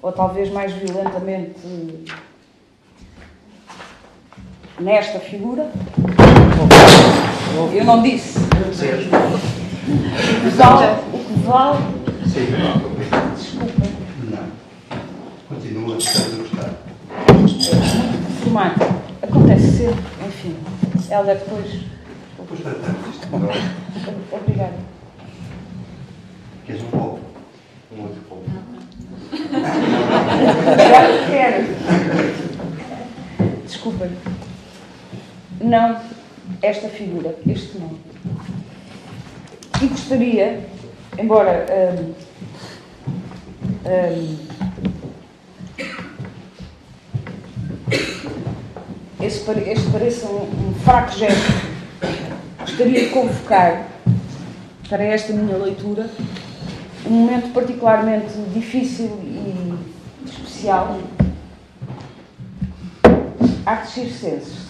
ou 0.00 0.12
talvez 0.12 0.50
mais 0.50 0.72
violentamente 0.72 1.58
nesta 4.80 5.18
figura. 5.18 5.70
Eu 7.74 7.84
não 7.84 8.02
disse. 8.02 8.38
O 8.38 8.42
que 10.42 10.50
vale. 10.56 10.86
O 11.12 11.18
que 11.18 11.32
vale. 11.46 11.78
Desculpa. 13.34 13.86
Não. 14.30 14.46
Continua, 15.48 15.94
a 15.94 15.96
gostar. 15.96 16.70
Formato. 18.42 18.80
Acontece 19.22 19.70
sempre, 19.78 20.04
enfim. 20.26 20.56
Ela 21.08 21.34
depois. 21.34 21.80
Depois 22.38 22.60
tratamos 22.60 23.08
isto 23.14 23.34
agora. 23.34 23.60
Obrigada. 24.32 24.76
Queres 26.66 26.82
um 26.82 26.86
pouco? 26.86 27.20
Um 27.96 28.02
outro 28.02 28.20
pouco. 28.28 28.44
Já 30.76 31.26
quero. 31.30 31.66
Desculpa. 33.64 34.08
Não 35.60 36.00
esta 36.62 36.88
figura, 36.88 37.34
este 37.46 37.78
não. 37.78 37.90
E 39.82 39.86
gostaria, 39.88 40.60
embora 41.18 41.66
hum, 41.70 42.14
hum, 43.86 44.38
este, 49.20 49.50
este 49.50 49.90
pareça 49.90 50.26
um, 50.26 50.70
um 50.70 50.74
fraco 50.82 51.12
gesto, 51.12 51.66
gostaria 52.60 53.04
de 53.06 53.10
convocar 53.10 53.86
para 54.88 55.04
esta 55.04 55.32
minha 55.32 55.56
leitura 55.56 56.08
um 57.04 57.10
momento 57.10 57.52
particularmente 57.52 58.32
difícil 58.54 59.20
e 59.24 59.74
especial. 60.26 61.00
Artes 63.64 63.94
circenses. 63.94 64.65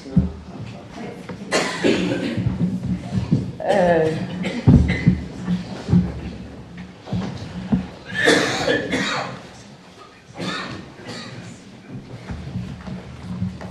Ah, 3.60 4.26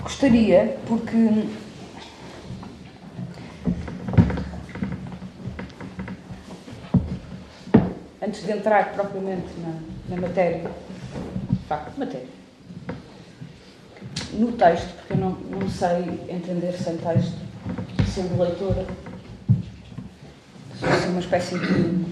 gostaria, 0.03 0.77
porque 0.87 1.17
antes 8.21 8.43
de 8.45 8.51
entrar 8.51 8.93
propriamente 8.93 9.47
na, 9.59 10.15
na 10.15 10.21
matéria, 10.21 10.69
pá, 11.67 11.89
matéria, 11.97 12.27
no 14.33 14.51
texto, 14.53 14.95
porque 14.95 15.13
eu 15.13 15.17
não, 15.17 15.31
não 15.31 15.69
sei 15.69 16.25
entender 16.29 16.73
sem 16.73 16.97
texto, 16.97 17.37
sendo 18.15 18.41
leitora, 18.41 18.85
sou 20.79 20.87
assim 20.87 21.09
uma 21.09 21.19
espécie 21.19 21.59
de 21.59 22.05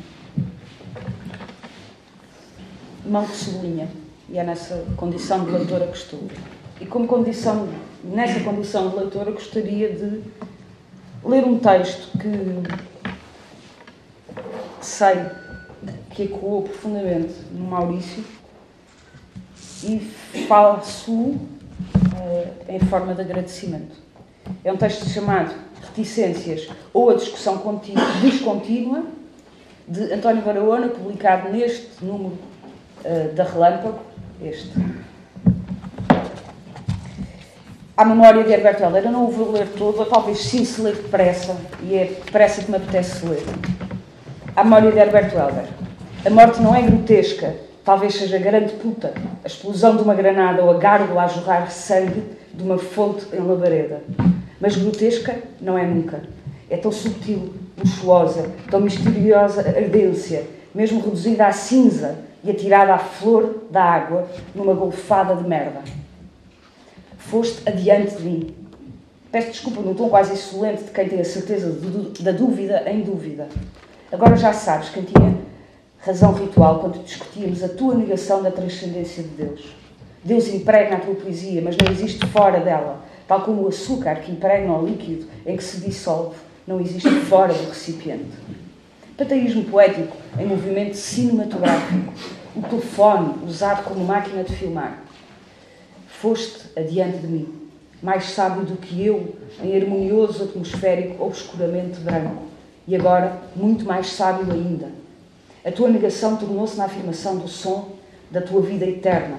mão 3.05 3.25
que 3.25 3.37
sublinha, 3.37 3.87
e 4.27 4.37
é 4.37 4.43
nessa 4.43 4.83
condição 4.97 5.45
de 5.45 5.51
leitora 5.51 5.87
que 5.87 5.95
estou. 5.95 6.27
E 6.81 6.85
como 6.85 7.07
condição, 7.07 7.69
nessa 8.03 8.41
condição 8.41 8.89
de 8.89 8.97
leitora, 8.97 9.31
gostaria 9.31 9.93
de 9.95 10.21
ler 11.23 11.45
um 11.45 11.57
texto 11.57 12.17
que 12.17 12.63
sei 14.81 15.25
que 16.09 16.23
ecoou 16.23 16.63
profundamente 16.63 17.33
no 17.53 17.63
Maurício 17.63 18.25
e 19.85 19.99
faço 20.49 21.39
eh, 22.13 22.51
em 22.75 22.79
forma 22.81 23.15
de 23.15 23.21
agradecimento. 23.21 23.95
É 24.65 24.71
um 24.73 24.75
texto 24.75 25.07
chamado 25.07 25.72
Reticências 25.87 26.69
ou 26.93 27.09
a 27.09 27.15
Discussão 27.15 27.57
Contínua, 27.57 28.05
Descontínua, 28.21 29.03
de 29.87 30.13
António 30.13 30.41
Barahona, 30.41 30.87
publicado 30.87 31.49
neste 31.49 32.03
número 32.03 32.37
eh, 33.03 33.29
da 33.35 33.43
Relâmpago, 33.43 33.99
este. 34.41 34.71
À 37.95 38.05
memória 38.05 38.43
de 38.43 38.51
Herberto 38.51 38.81
Helder, 38.81 39.05
eu 39.05 39.11
não 39.11 39.25
o 39.25 39.31
vou 39.31 39.51
ler 39.51 39.67
todo, 39.77 39.99
ou 39.99 40.05
talvez 40.05 40.39
sim 40.39 40.65
se 40.65 40.81
ler 40.81 40.95
depressa, 40.95 41.55
e 41.83 41.95
é 41.95 42.05
depressa 42.05 42.63
que 42.63 42.71
me 42.71 42.77
apetece 42.77 43.25
ler. 43.25 43.43
À 44.55 44.63
memória 44.63 44.91
de 44.91 44.97
Herberto 44.97 45.37
Helder. 45.37 45.65
A 46.25 46.29
morte 46.29 46.61
não 46.61 46.73
é 46.73 46.81
grotesca, 46.81 47.53
talvez 47.83 48.15
seja 48.15 48.37
grande 48.37 48.73
puta, 48.73 49.13
a 49.43 49.47
explosão 49.47 49.97
de 49.97 50.03
uma 50.03 50.15
granada 50.15 50.63
ou 50.63 50.71
a 50.71 50.77
gárgula 50.77 51.23
a 51.23 51.27
jorrar 51.27 51.69
sangue 51.69 52.23
de 52.53 52.63
uma 52.63 52.77
fonte 52.77 53.27
em 53.35 53.39
labareda. 53.39 54.01
Mas 54.63 54.77
grotesca 54.77 55.35
não 55.59 55.77
é 55.77 55.85
nunca. 55.85 56.23
É 56.69 56.77
tão 56.77 56.89
sutil, 56.89 57.53
luxuosa, 57.77 58.49
tão 58.71 58.79
misteriosa 58.79 59.59
ardência, 59.59 60.47
mesmo 60.73 61.01
reduzida 61.01 61.47
à 61.47 61.51
cinza 61.51 62.19
e 62.41 62.49
atirada 62.49 62.93
à 62.93 62.97
flor 62.97 63.65
da 63.69 63.83
água 63.83 64.25
numa 64.55 64.73
golfada 64.73 65.35
de 65.35 65.45
merda. 65.45 65.81
Foste 67.17 67.61
adiante 67.67 68.15
de 68.15 68.23
mim. 68.23 68.55
Peço 69.29 69.51
desculpa 69.51 69.81
num 69.81 69.95
tom 69.95 70.07
quase 70.07 70.31
insolente 70.31 70.83
de 70.83 70.91
quem 70.91 71.09
tem 71.09 71.19
a 71.19 71.25
certeza 71.25 71.69
da 72.21 72.31
dúvida 72.31 72.89
em 72.89 73.01
dúvida. 73.01 73.49
Agora 74.13 74.37
já 74.37 74.53
sabes 74.53 74.87
quem 74.91 75.03
tinha 75.03 75.39
razão 75.99 76.31
ritual 76.31 76.79
quando 76.79 77.03
discutíamos 77.03 77.61
a 77.61 77.67
tua 77.67 77.95
negação 77.95 78.41
da 78.41 78.49
transcendência 78.49 79.23
de 79.23 79.29
Deus. 79.29 79.75
Deus 80.23 80.47
impregna 80.47 80.95
a 80.95 80.99
tua 81.01 81.15
poesia, 81.15 81.61
mas 81.61 81.75
não 81.75 81.91
existe 81.91 82.25
fora 82.27 82.61
dela, 82.61 83.03
tal 83.27 83.41
como 83.41 83.63
o 83.63 83.67
açúcar 83.67 84.15
que 84.15 84.31
impregna 84.31 84.77
o 84.77 84.85
líquido 84.85 85.27
em 85.45 85.55
que 85.57 85.63
se 85.63 85.79
dissolve, 85.81 86.35
não 86.67 86.79
existe 86.79 87.09
fora 87.09 87.53
do 87.53 87.69
recipiente. 87.69 88.31
Pataísmo 89.17 89.65
poético 89.65 90.15
em 90.39 90.45
movimento 90.45 90.95
cinematográfico, 90.95 92.13
o 92.55 92.61
telefone 92.61 93.35
usado 93.47 93.83
como 93.83 94.03
máquina 94.05 94.43
de 94.43 94.55
filmar. 94.55 95.03
Foste 96.07 96.69
adiante 96.77 97.17
de 97.17 97.27
mim, 97.27 97.69
mais 98.01 98.25
sábio 98.25 98.63
do 98.63 98.77
que 98.77 99.05
eu, 99.05 99.35
em 99.61 99.75
harmonioso 99.75 100.43
atmosférico 100.43 101.23
obscuramente 101.23 101.99
branco, 101.99 102.43
e 102.87 102.95
agora 102.95 103.41
muito 103.55 103.85
mais 103.85 104.07
sábio 104.07 104.51
ainda. 104.51 104.89
A 105.63 105.71
tua 105.71 105.89
negação 105.89 106.35
tornou-se 106.35 106.77
na 106.77 106.85
afirmação 106.85 107.37
do 107.37 107.47
som 107.47 107.91
da 108.29 108.41
tua 108.41 108.61
vida 108.61 108.85
eterna. 108.85 109.37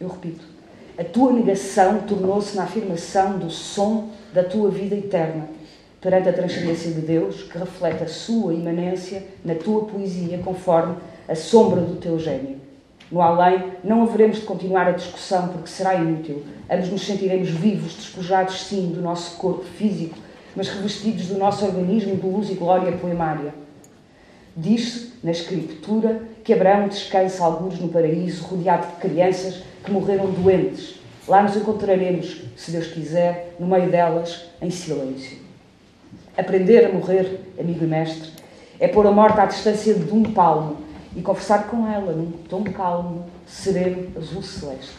Eu 0.00 0.08
repito, 0.08 0.53
a 0.96 1.02
tua 1.02 1.32
negação 1.32 2.02
tornou-se 2.02 2.56
na 2.56 2.64
afirmação 2.64 3.36
do 3.38 3.50
som 3.50 4.10
da 4.32 4.44
tua 4.44 4.70
vida 4.70 4.94
eterna, 4.94 5.48
perante 6.00 6.28
a 6.28 6.32
transcendência 6.32 6.92
de 6.92 7.00
Deus, 7.00 7.42
que 7.42 7.58
reflete 7.58 8.04
a 8.04 8.08
sua 8.08 8.54
imanência 8.54 9.24
na 9.44 9.54
tua 9.54 9.86
poesia, 9.86 10.38
conforme 10.38 10.96
a 11.28 11.34
sombra 11.34 11.80
do 11.80 11.96
teu 11.96 12.18
gênio. 12.18 12.60
No 13.10 13.20
além, 13.20 13.72
não 13.82 14.02
haveremos 14.02 14.38
de 14.38 14.44
continuar 14.44 14.86
a 14.86 14.92
discussão 14.92 15.48
porque 15.48 15.68
será 15.68 15.94
inútil. 15.94 16.44
Ambos 16.70 16.88
nos 16.90 17.04
sentiremos 17.04 17.48
vivos, 17.48 17.94
despojados, 17.94 18.62
sim, 18.62 18.92
do 18.92 19.00
nosso 19.00 19.36
corpo 19.36 19.64
físico, 19.64 20.16
mas 20.54 20.68
revestidos 20.68 21.26
do 21.26 21.38
nosso 21.38 21.64
organismo 21.64 22.16
de 22.16 22.26
luz 22.26 22.50
e 22.50 22.54
glória 22.54 22.92
poemária. 22.92 23.52
Diz-se, 24.56 25.12
na 25.24 25.32
Escritura, 25.32 26.22
que 26.44 26.52
Abraão 26.52 26.86
descansa 26.86 27.44
alguns 27.44 27.80
no 27.80 27.88
paraíso, 27.88 28.44
rodeado 28.44 28.86
de 28.86 29.00
crianças 29.00 29.62
que 29.84 29.90
morreram 29.90 30.30
doentes. 30.30 30.96
Lá 31.28 31.42
nos 31.42 31.56
encontraremos, 31.56 32.42
se 32.56 32.70
Deus 32.70 32.88
quiser, 32.88 33.54
no 33.58 33.66
meio 33.66 33.90
delas, 33.90 34.46
em 34.60 34.70
silêncio. 34.70 35.38
Aprender 36.36 36.86
a 36.86 36.92
morrer, 36.92 37.40
amigo 37.58 37.84
e 37.84 37.86
mestre, 37.86 38.30
é 38.80 38.88
pôr 38.88 39.06
a 39.06 39.12
morte 39.12 39.40
à 39.40 39.46
distância 39.46 39.94
de 39.94 40.12
um 40.12 40.22
palmo 40.22 40.78
e 41.16 41.22
conversar 41.22 41.68
com 41.68 41.86
ela 41.86 42.12
num 42.12 42.30
tom 42.48 42.64
calmo, 42.64 43.26
sereno, 43.46 44.12
azul 44.16 44.42
celeste. 44.42 44.92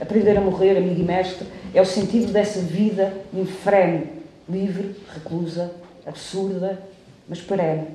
Aprender 0.00 0.36
a 0.36 0.40
morrer, 0.40 0.76
amigo 0.76 1.00
e 1.00 1.04
mestre, 1.04 1.46
é 1.74 1.80
o 1.80 1.84
sentido 1.84 2.32
dessa 2.32 2.60
vida 2.60 3.12
infrene, 3.34 4.06
livre, 4.48 4.96
reclusa, 5.12 5.72
absurda, 6.06 6.80
mas 7.28 7.40
perene, 7.40 7.88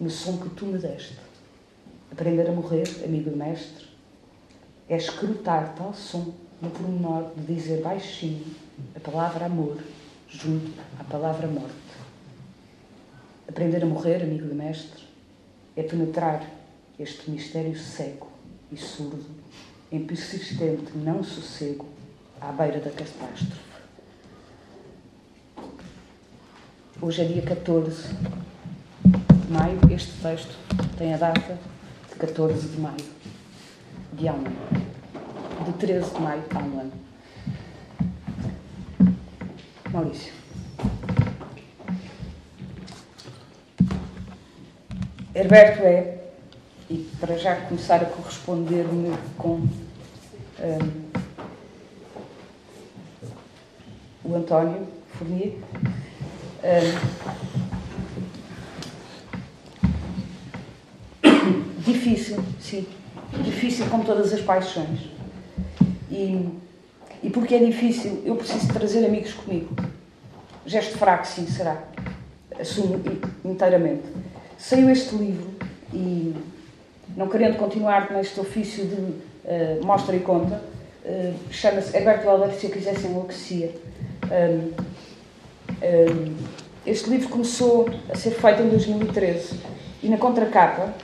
no 0.00 0.08
som 0.08 0.38
que 0.38 0.48
tu 0.50 0.64
me 0.64 0.78
deste. 0.78 1.18
Aprender 2.10 2.48
a 2.48 2.52
morrer, 2.52 2.88
amigo 3.04 3.30
e 3.30 3.36
mestre, 3.36 3.87
é 4.88 4.96
escrutar 4.96 5.74
tal 5.76 5.92
som 5.92 6.32
no 6.62 6.70
pormenor 6.70 7.30
de 7.36 7.54
dizer 7.54 7.82
baixinho 7.82 8.44
a 8.96 9.00
palavra 9.00 9.46
amor 9.46 9.76
junto 10.28 10.72
à 10.98 11.04
palavra 11.04 11.46
morte. 11.46 11.74
Aprender 13.46 13.82
a 13.82 13.86
morrer, 13.86 14.22
amigo 14.22 14.48
de 14.48 14.54
mestre, 14.54 15.04
é 15.76 15.82
penetrar 15.82 16.44
este 16.98 17.30
mistério 17.30 17.78
cego 17.78 18.28
e 18.72 18.76
surdo 18.76 19.24
em 19.90 20.04
persistente 20.04 20.96
não 20.96 21.22
sossego 21.22 21.86
à 22.40 22.52
beira 22.52 22.80
da 22.80 22.90
catástrofe. 22.90 23.68
Hoje 27.00 27.22
é 27.22 27.24
dia 27.26 27.42
14 27.42 28.14
de 29.04 29.52
maio, 29.52 29.78
este 29.90 30.12
texto 30.20 30.54
tem 30.96 31.14
a 31.14 31.16
data 31.16 31.58
de 32.10 32.14
14 32.16 32.68
de 32.68 32.80
maio 32.80 33.17
de 34.18 34.28
há 34.28 34.32
um 34.32 34.38
ano. 34.38 34.56
De 35.64 35.72
13 35.74 36.10
de 36.10 36.20
maio 36.20 36.42
há 36.54 36.58
um 36.58 36.80
ano. 36.80 36.92
Maurício. 39.92 40.32
Herberto 45.34 45.82
é, 45.82 46.18
e 46.90 47.08
para 47.20 47.38
já 47.38 47.54
começar 47.54 48.02
a 48.02 48.06
corresponder-me 48.06 49.16
com 49.36 49.60
um, 49.60 49.68
o 54.24 54.34
António 54.34 54.88
Fournier, 55.16 55.52
um, 56.64 56.98
difícil, 61.86 62.44
sim, 62.60 62.84
difícil 63.58 63.86
como 63.90 64.04
todas 64.04 64.32
as 64.32 64.40
paixões. 64.40 65.00
E, 66.08 66.48
e 67.22 67.30
porque 67.30 67.56
é 67.56 67.58
difícil, 67.58 68.22
eu 68.24 68.36
preciso 68.36 68.68
trazer 68.72 69.04
amigos 69.04 69.32
comigo. 69.32 69.74
Gesto 70.64 70.96
fraco, 70.96 71.26
sim, 71.26 71.46
será. 71.46 71.82
Assumo 72.58 73.02
inteiramente. 73.44 74.04
Saiu 74.56 74.88
este 74.90 75.14
livro 75.16 75.50
e, 75.92 76.34
não 77.16 77.28
querendo 77.28 77.56
continuar 77.56 78.12
neste 78.12 78.38
ofício 78.38 78.84
de 78.84 78.94
uh, 78.94 79.84
mostra 79.84 80.14
e 80.14 80.20
conta, 80.20 80.62
uh, 81.04 81.34
chama-se 81.50 81.96
Herberto 81.96 82.28
Helder, 82.28 82.52
se 82.52 82.66
eu 82.66 82.70
quisesse 82.70 83.06
enlouquecia. 83.06 83.74
Um, 84.24 84.72
um, 85.82 86.36
este 86.86 87.10
livro 87.10 87.28
começou 87.28 87.88
a 88.08 88.14
ser 88.14 88.30
feito 88.30 88.62
em 88.62 88.68
2013 88.68 89.60
e 90.02 90.08
na 90.08 90.16
contracapa, 90.16 90.94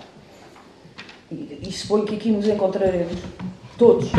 e, 1.31 1.61
e 1.63 1.73
suponho 1.73 2.05
que 2.05 2.17
aqui 2.17 2.31
nos 2.31 2.47
encontraremos, 2.47 3.19
todos, 3.79 4.11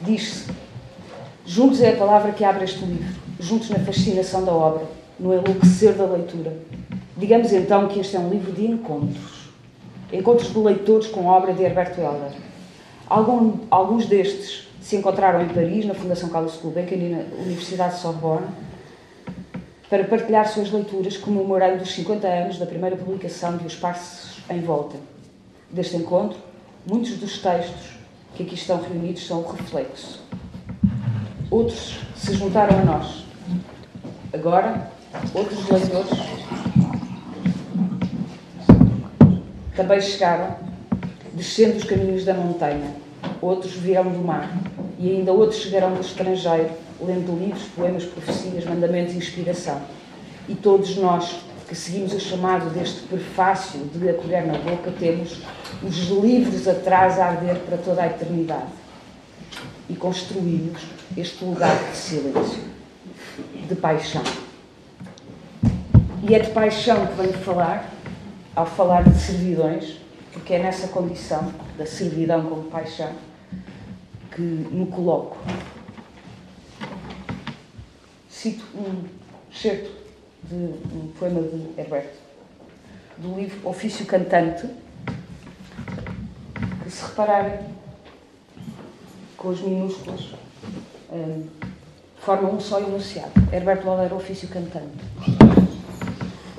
diz-se: 0.00 0.50
Juntos 1.46 1.80
é 1.80 1.90
a 1.90 1.96
palavra 1.96 2.32
que 2.32 2.44
abre 2.44 2.64
este 2.64 2.84
livro, 2.84 3.14
juntos 3.38 3.70
na 3.70 3.78
fascinação 3.78 4.44
da 4.44 4.52
obra, 4.52 4.86
no 5.18 5.32
enlouquecer 5.32 5.94
da 5.94 6.04
leitura. 6.04 6.56
Digamos 7.16 7.52
então 7.52 7.88
que 7.88 8.00
este 8.00 8.16
é 8.16 8.18
um 8.18 8.30
livro 8.30 8.52
de 8.52 8.66
encontros. 8.66 9.50
Encontros 10.12 10.52
de 10.52 10.58
leitores 10.58 11.06
com 11.08 11.30
a 11.30 11.36
obra 11.36 11.52
de 11.52 11.62
Herberto 11.62 12.00
Helder. 12.00 12.32
Algum, 13.06 13.58
alguns 13.70 14.06
destes 14.06 14.68
se 14.80 14.96
encontraram 14.96 15.42
em 15.42 15.48
Paris, 15.48 15.84
na 15.84 15.94
Fundação 15.94 16.28
Carlos 16.28 16.56
Gulbenkian 16.56 16.96
e 16.96 17.08
na 17.10 17.42
Universidade 17.42 17.94
de 17.94 18.00
Sorbonne, 18.00 18.46
para 19.88 20.04
partilhar 20.04 20.48
suas 20.48 20.70
leituras, 20.70 21.16
comemorando 21.16 21.82
os 21.82 21.92
50 21.92 22.26
anos 22.26 22.58
da 22.58 22.66
primeira 22.66 22.96
publicação 22.96 23.56
de 23.56 23.66
Os 23.66 23.76
Passos 23.76 24.42
em 24.50 24.60
Volta. 24.60 24.96
Deste 25.74 25.96
encontro, 25.96 26.38
muitos 26.88 27.16
dos 27.16 27.38
textos 27.38 27.94
que 28.36 28.44
aqui 28.44 28.54
estão 28.54 28.80
reunidos 28.80 29.26
são 29.26 29.40
o 29.40 29.50
reflexo. 29.50 30.22
Outros 31.50 31.98
se 32.14 32.32
juntaram 32.34 32.78
a 32.78 32.84
nós. 32.84 33.24
Agora, 34.32 34.92
outros 35.34 35.68
leitores 35.68 36.10
também 39.74 40.00
chegaram, 40.00 40.58
descendo 41.32 41.78
os 41.78 41.82
caminhos 41.82 42.24
da 42.24 42.34
montanha. 42.34 42.94
Outros 43.42 43.72
vieram 43.72 44.12
do 44.12 44.20
mar. 44.20 44.56
E 44.96 45.10
ainda 45.10 45.32
outros 45.32 45.60
chegaram 45.60 45.92
do 45.92 46.00
estrangeiro, 46.00 46.70
lendo 47.00 47.36
livros, 47.36 47.64
poemas, 47.74 48.04
profecias, 48.04 48.64
mandamentos 48.64 49.14
e 49.14 49.16
inspiração. 49.16 49.82
E 50.48 50.54
todos 50.54 50.96
nós 50.98 51.34
que 51.68 51.74
seguimos 51.74 52.12
o 52.12 52.20
chamado 52.20 52.70
deste 52.70 53.02
prefácio 53.02 53.80
de 53.86 54.08
a 54.08 54.14
colher 54.14 54.46
na 54.46 54.58
boca, 54.58 54.92
temos 54.98 55.40
os 55.82 55.96
livros 56.08 56.68
atrás 56.68 57.18
a 57.18 57.26
arder 57.26 57.56
para 57.60 57.78
toda 57.78 58.02
a 58.02 58.06
eternidade. 58.06 58.72
E 59.88 59.94
construímos 59.94 60.82
este 61.16 61.44
lugar 61.44 61.76
de 61.90 61.96
silêncio, 61.96 62.62
de 63.68 63.74
paixão. 63.74 64.22
E 66.22 66.34
é 66.34 66.38
de 66.38 66.50
paixão 66.50 67.06
que 67.06 67.14
venho 67.14 67.32
falar, 67.34 67.90
ao 68.54 68.66
falar 68.66 69.04
de 69.04 69.18
servidões, 69.18 69.98
porque 70.32 70.54
é 70.54 70.58
nessa 70.58 70.88
condição, 70.88 71.52
da 71.76 71.86
servidão 71.86 72.42
como 72.44 72.64
paixão, 72.64 73.12
que 74.34 74.40
me 74.40 74.86
coloco. 74.86 75.36
Cito 78.28 78.64
um 78.76 79.04
certo 79.52 80.03
de 80.48 80.54
um 80.54 81.12
poema 81.18 81.40
de 81.42 81.80
Herberto, 81.80 82.18
do 83.18 83.34
livro 83.34 83.68
Ofício 83.68 84.04
Cantante, 84.06 84.68
que 86.82 86.90
se 86.90 87.04
repararem 87.06 87.60
com 89.36 89.50
as 89.50 89.60
minúsculas, 89.60 90.34
um, 91.10 91.46
formam 92.18 92.54
um 92.54 92.60
só 92.60 92.80
enunciado. 92.80 93.32
Herberto 93.52 93.86
Loureiro, 93.86 94.16
Ofício 94.16 94.48
Cantante. 94.48 95.04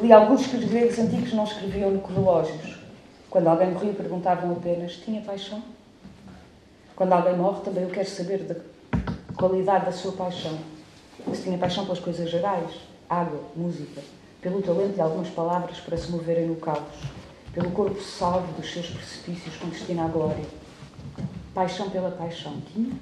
Li 0.01 0.11
alguns 0.11 0.45
que 0.45 0.57
os 0.57 0.65
gregos 0.65 0.99
antigos 0.99 1.33
não 1.33 1.43
escreviam 1.43 1.91
no 1.91 2.05
relógios. 2.05 2.77
Quando 3.29 3.47
alguém 3.47 3.71
morria, 3.71 3.93
perguntavam 3.93 4.51
apenas: 4.51 4.93
tinha 4.97 5.21
paixão? 5.21 5.63
Quando 6.95 7.13
alguém 7.13 7.36
morre, 7.36 7.61
também 7.61 7.83
eu 7.83 7.89
quero 7.89 8.07
saber 8.07 8.39
da 8.43 8.55
qualidade 9.36 9.86
da 9.86 9.91
sua 9.91 10.13
paixão. 10.13 10.57
Se 11.33 11.43
tinha 11.43 11.57
paixão 11.57 11.83
pelas 11.86 11.99
coisas 11.99 12.29
gerais, 12.29 12.71
água, 13.10 13.41
música, 13.56 14.01
pelo 14.41 14.62
talento 14.62 14.95
de 14.95 15.01
algumas 15.01 15.30
palavras 15.30 15.80
para 15.80 15.97
se 15.97 16.12
moverem 16.12 16.47
no 16.47 16.56
caos, 16.56 16.84
pelo 17.53 17.72
corpo 17.72 18.01
salvo 18.01 18.51
dos 18.53 18.72
seus 18.72 18.88
precipícios 18.88 19.56
com 19.58 19.70
destino 19.70 20.03
à 20.03 20.08
glória. 20.08 20.45
Paixão 21.53 21.89
pela 21.89 22.12
paixão. 22.12 22.62
Tinha? 22.74 22.93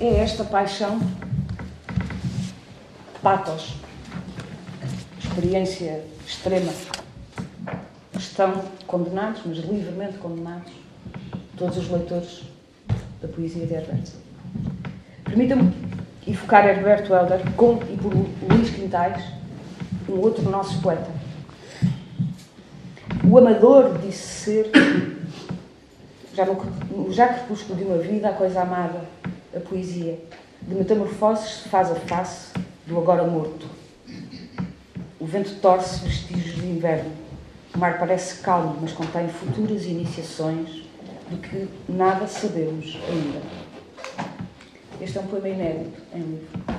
É 0.00 0.16
esta 0.18 0.44
paixão, 0.44 1.00
patos, 3.22 3.74
experiência 5.18 6.04
extrema, 6.26 6.72
estão 8.14 8.64
condenados, 8.86 9.40
mas 9.46 9.58
livremente 9.58 10.18
condenados, 10.18 10.72
todos 11.56 11.78
os 11.78 11.88
leitores 11.88 12.53
da 13.24 13.32
poesia 13.32 13.66
de 13.66 13.74
Herberto. 13.74 14.12
Permita-me 15.24 15.72
evocar 16.26 16.68
Herberto 16.68 17.14
Helder 17.14 17.40
com 17.56 17.80
e 17.90 17.96
por 17.96 18.12
Luís 18.14 18.70
Quintais, 18.70 19.24
um 20.08 20.20
outro 20.20 20.48
nosso 20.50 20.80
poeta. 20.82 21.10
O 23.26 23.38
amador 23.38 23.98
disse 23.98 24.22
ser, 24.22 24.70
já 26.34 26.44
no, 26.44 27.10
já 27.10 27.28
de 27.28 27.84
uma 27.84 27.98
vida, 27.98 28.28
a 28.28 28.34
coisa 28.34 28.60
amada, 28.60 29.00
a 29.56 29.60
poesia, 29.60 30.18
de 30.60 30.74
metamorfoses 30.74 31.62
se 31.62 31.68
faz 31.70 31.90
a 31.90 31.94
face 31.94 32.52
do 32.86 32.98
agora 32.98 33.24
morto. 33.24 33.66
O 35.18 35.24
vento 35.24 35.54
torce 35.60 36.04
vestígios 36.04 36.56
de 36.56 36.66
inverno. 36.66 37.10
O 37.74 37.78
mar 37.78 37.98
parece 37.98 38.42
calmo, 38.42 38.76
mas 38.80 38.92
contém 38.92 39.28
futuras 39.28 39.84
iniciações 39.86 40.83
de 41.34 41.48
que 41.48 41.68
nada 41.88 42.26
sabemos 42.26 42.98
ainda. 43.08 43.40
Este 45.00 45.18
é 45.18 45.20
um 45.20 45.26
poema 45.26 45.48
inédito 45.48 46.00
em 46.14 46.18
livro. 46.18 46.74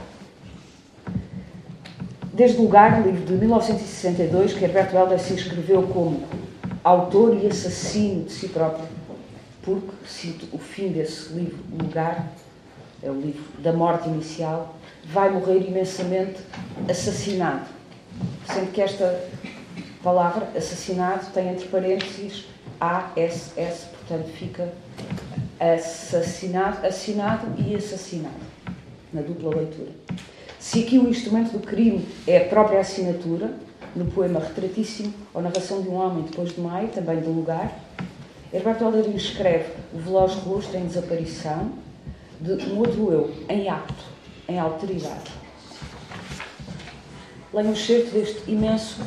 Desde 2.34 2.58
o 2.58 2.64
lugar, 2.64 3.06
livro 3.06 3.26
de 3.26 3.34
1962, 3.34 4.54
que 4.54 4.66
Herberto 4.66 4.96
Helder 4.96 5.20
se 5.20 5.34
escreveu 5.34 5.84
como 5.84 6.24
autor 6.84 7.38
e 7.42 7.48
assassino 7.48 8.26
de 8.26 8.32
si 8.32 8.50
próprio, 8.50 8.86
porque, 9.64 9.92
cito 10.06 10.48
o 10.52 10.58
fim 10.58 10.90
desse 10.90 11.34
livro, 11.34 11.58
Lugar, 11.82 12.28
é 13.02 13.10
o 13.10 13.14
livro 13.14 13.44
da 13.60 13.72
morte 13.72 14.10
inicial, 14.10 14.76
vai 15.06 15.30
morrer 15.30 15.60
imensamente 15.60 16.40
assassinado. 16.90 17.66
Sendo 18.52 18.72
que 18.72 18.82
esta 18.82 19.24
palavra, 20.04 20.50
assassinado, 20.56 21.32
tem 21.34 21.50
entre 21.50 21.68
parênteses 21.68 22.46
ASS, 22.80 23.95
portanto 24.08 24.28
fica 24.34 24.72
assassinado, 25.60 26.86
assinado 26.86 27.48
e 27.58 27.76
assassinado, 27.76 28.36
na 29.12 29.22
dupla 29.22 29.56
leitura. 29.56 29.92
Se 30.60 30.84
aqui 30.84 30.98
o 30.98 31.10
instrumento 31.10 31.52
do 31.52 31.60
crime 31.60 32.08
é 32.28 32.38
a 32.38 32.46
própria 32.46 32.80
assinatura, 32.80 33.54
no 33.96 34.06
poema 34.06 34.40
Retratíssimo, 34.40 35.14
ou 35.34 35.42
Narração 35.42 35.82
de 35.82 35.88
um 35.88 35.96
Homem 35.96 36.24
depois 36.24 36.54
de 36.54 36.60
Maio, 36.60 36.90
também 36.90 37.20
do 37.20 37.32
lugar, 37.32 37.80
Herberto 38.54 38.84
Helder 38.84 39.16
escreve 39.16 39.72
o 39.94 40.00
veloz 40.00 40.34
rosto 40.34 40.76
em 40.76 40.86
desaparição 40.86 41.72
de 42.40 42.52
um 42.70 42.80
outro 42.80 43.12
eu, 43.12 43.34
em 43.50 43.70
acto, 43.70 44.04
em 44.48 44.60
alteridade. 44.60 45.32
Leio 47.54 47.70
um 47.70 47.76
certo 47.76 48.12
deste 48.12 48.52
imenso 48.52 49.02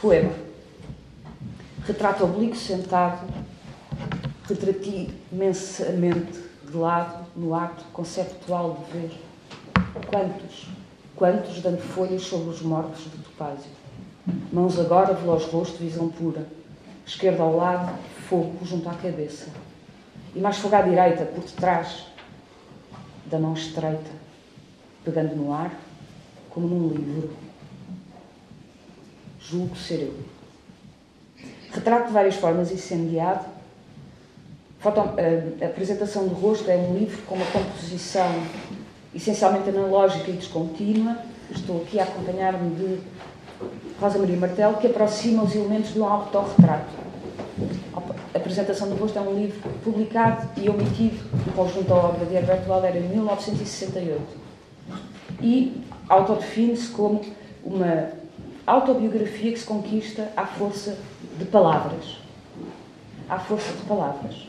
poema. 0.00 0.43
Retrato 1.86 2.24
oblíquo 2.24 2.56
sentado, 2.56 3.28
retrati 4.48 5.10
imensamente 5.30 6.40
de 6.66 6.74
lado 6.74 7.26
no 7.36 7.54
ato 7.54 7.84
conceptual 7.92 8.86
de 8.86 8.98
ver. 8.98 9.12
Quantos, 10.08 10.68
quantos 11.14 11.60
dando 11.60 11.82
folhas 11.82 12.22
sobre 12.22 12.48
os 12.48 12.62
mortos 12.62 13.04
de 13.04 13.18
topázio. 13.18 13.70
Mãos 14.50 14.80
agora, 14.80 15.12
veloz 15.12 15.44
rosto, 15.44 15.76
visão 15.76 16.08
pura. 16.08 16.46
Esquerda 17.06 17.42
ao 17.42 17.54
lado, 17.54 17.98
fogo 18.30 18.64
junto 18.64 18.88
à 18.88 18.94
cabeça. 18.94 19.48
E 20.34 20.40
mais 20.40 20.56
fogo 20.56 20.76
à 20.76 20.80
direita, 20.80 21.26
por 21.26 21.44
detrás 21.44 22.06
da 23.26 23.38
mão 23.38 23.52
estreita, 23.52 24.10
pegando 25.04 25.36
no 25.36 25.52
ar, 25.52 25.78
como 26.48 26.66
num 26.66 26.88
livro. 26.88 27.30
Julgo 29.38 29.76
ser 29.76 30.00
eu. 30.00 30.33
Retrato 31.74 32.06
de 32.06 32.12
várias 32.12 32.36
formas 32.36 32.70
incendiado. 32.70 33.44
Foto, 34.78 35.00
a 35.00 35.66
apresentação 35.66 36.28
do 36.28 36.34
rosto 36.34 36.70
é 36.70 36.76
um 36.76 36.94
livro 36.94 37.20
com 37.22 37.34
uma 37.34 37.46
composição 37.46 38.30
essencialmente 39.12 39.68
analógica 39.70 40.30
e 40.30 40.34
descontínua. 40.34 41.18
Estou 41.50 41.82
aqui 41.82 41.98
a 41.98 42.04
acompanhar-me 42.04 42.70
de 42.76 43.00
Rosa 44.00 44.18
Maria 44.18 44.36
Martel, 44.36 44.74
que 44.74 44.86
aproxima 44.86 45.42
os 45.42 45.54
elementos 45.54 45.92
de 45.92 46.00
um 46.00 46.04
autorretrato. 46.04 46.92
A 48.32 48.38
apresentação 48.38 48.88
do 48.88 48.94
rosto 48.94 49.18
é 49.18 49.22
um 49.22 49.34
livro 49.34 49.68
publicado 49.82 50.48
e 50.56 50.68
omitido 50.68 51.18
no 51.44 51.52
conjunto 51.54 51.88
da 51.88 51.94
obra 51.96 52.24
de 52.24 52.34
Herberto 52.34 52.68
Valera 52.68 52.98
em 52.98 53.08
1968. 53.08 54.20
E 55.40 55.82
autodefine-se 56.08 56.88
como 56.90 57.20
uma 57.64 58.10
autobiografia 58.66 59.52
que 59.52 59.58
se 59.58 59.66
conquista 59.66 60.32
à 60.36 60.46
força 60.46 60.96
de 61.38 61.44
palavras. 61.44 62.18
À 63.28 63.38
força 63.38 63.72
de 63.72 63.82
palavras. 63.82 64.46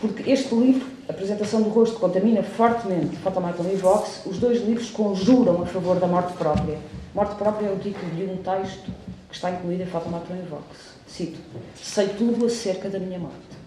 Porque 0.00 0.30
este 0.30 0.54
livro, 0.54 0.86
a 1.08 1.12
apresentação 1.12 1.62
do 1.62 1.70
rosto, 1.70 1.98
contamina 1.98 2.42
fortemente 2.42 3.16
Fotomaton 3.16 3.64
e 3.72 3.76
Vox, 3.76 4.22
os 4.26 4.38
dois 4.38 4.62
livros 4.62 4.90
conjuram 4.90 5.62
a 5.62 5.66
favor 5.66 5.98
da 5.98 6.06
morte 6.06 6.34
própria. 6.34 6.78
Morte 7.14 7.36
própria 7.36 7.68
é 7.68 7.72
o 7.72 7.78
título 7.78 8.10
de 8.14 8.24
um 8.24 8.36
texto 8.36 8.90
que 9.28 9.34
está 9.34 9.50
incluído 9.50 9.82
em 9.82 9.86
Fotomaton 9.86 10.34
e 10.34 10.48
Vox. 10.48 10.64
Cito: 11.06 11.38
Sei 11.76 12.08
tudo 12.08 12.46
acerca 12.46 12.88
da 12.88 12.98
minha 12.98 13.18
morte. 13.18 13.64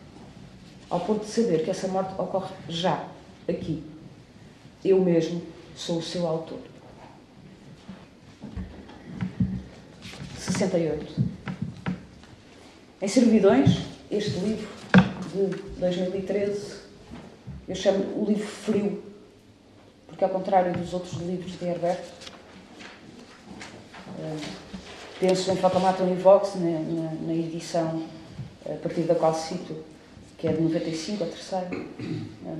Ao 0.89 1.00
ponto 1.00 1.26
de 1.26 1.32
saber 1.32 1.64
que 1.64 1.72
essa 1.72 1.88
morte 1.88 2.14
ocorre 2.18 2.54
já, 2.70 3.04
aqui. 3.48 3.84
Eu 4.84 5.02
mesmo 5.02 5.41
sou 5.76 5.98
o 5.98 6.04
seu 6.04 6.28
autor. 6.28 6.60
68. 10.52 11.22
Em 13.02 13.08
Servidões, 13.08 13.80
este 14.10 14.39
livro 14.39 14.68
de 15.34 15.48
2013, 15.80 16.78
eu 17.68 17.76
chamo 17.76 18.22
o 18.22 18.26
livro 18.26 18.48
frio, 18.48 19.04
porque 20.08 20.24
ao 20.24 20.30
contrário 20.30 20.72
dos 20.74 20.93
outros 20.93 21.14
livros 21.22 21.60
de 21.60 21.66
Herberto, 21.66 22.10
eh, 24.20 24.38
penso 25.20 25.52
em 25.52 25.58
Fotomaton 25.58 26.08
e 26.12 26.16
Vox, 26.16 26.56
na, 26.56 26.80
na, 26.80 27.12
na, 27.28 27.34
edição 27.34 28.04
a 28.66 28.76
partir 28.76 29.02
da 29.02 29.16
qual 29.16 29.34
cito, 29.34 29.76
que 30.38 30.48
é 30.48 30.54
de 30.54 30.62
95, 30.62 31.24
a 31.24 31.28
terceira, 31.28 31.70
eh, 31.72 32.56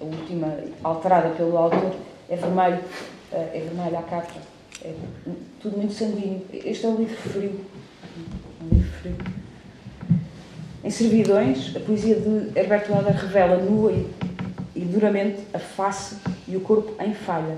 a 0.00 0.04
última 0.04 0.58
alterada 0.84 1.30
pelo 1.30 1.56
autor, 1.56 1.96
é 2.28 2.36
vermelho, 2.36 2.84
eh, 3.32 3.50
é 3.54 3.60
vermelho 3.60 3.98
à 3.98 4.02
capa 4.02 4.49
é 4.82 4.94
tudo 5.60 5.76
muito 5.76 5.92
sanguíneo. 5.92 6.42
Este 6.52 6.86
é 6.86 6.88
um 6.88 6.96
livro 6.96 7.16
frio. 7.16 7.60
Um 8.62 8.74
livro 8.74 8.92
frio. 9.00 9.16
Em 10.82 10.90
Servidões, 10.90 11.76
a 11.76 11.80
poesia 11.80 12.14
de 12.14 12.58
Herberto 12.58 12.90
Helder 12.90 13.14
revela 13.14 13.56
nua 13.58 13.92
e, 14.74 14.80
duramente 14.80 15.40
a 15.52 15.58
face 15.58 16.16
e 16.48 16.56
o 16.56 16.60
corpo 16.60 16.94
em 17.02 17.12
falha. 17.12 17.56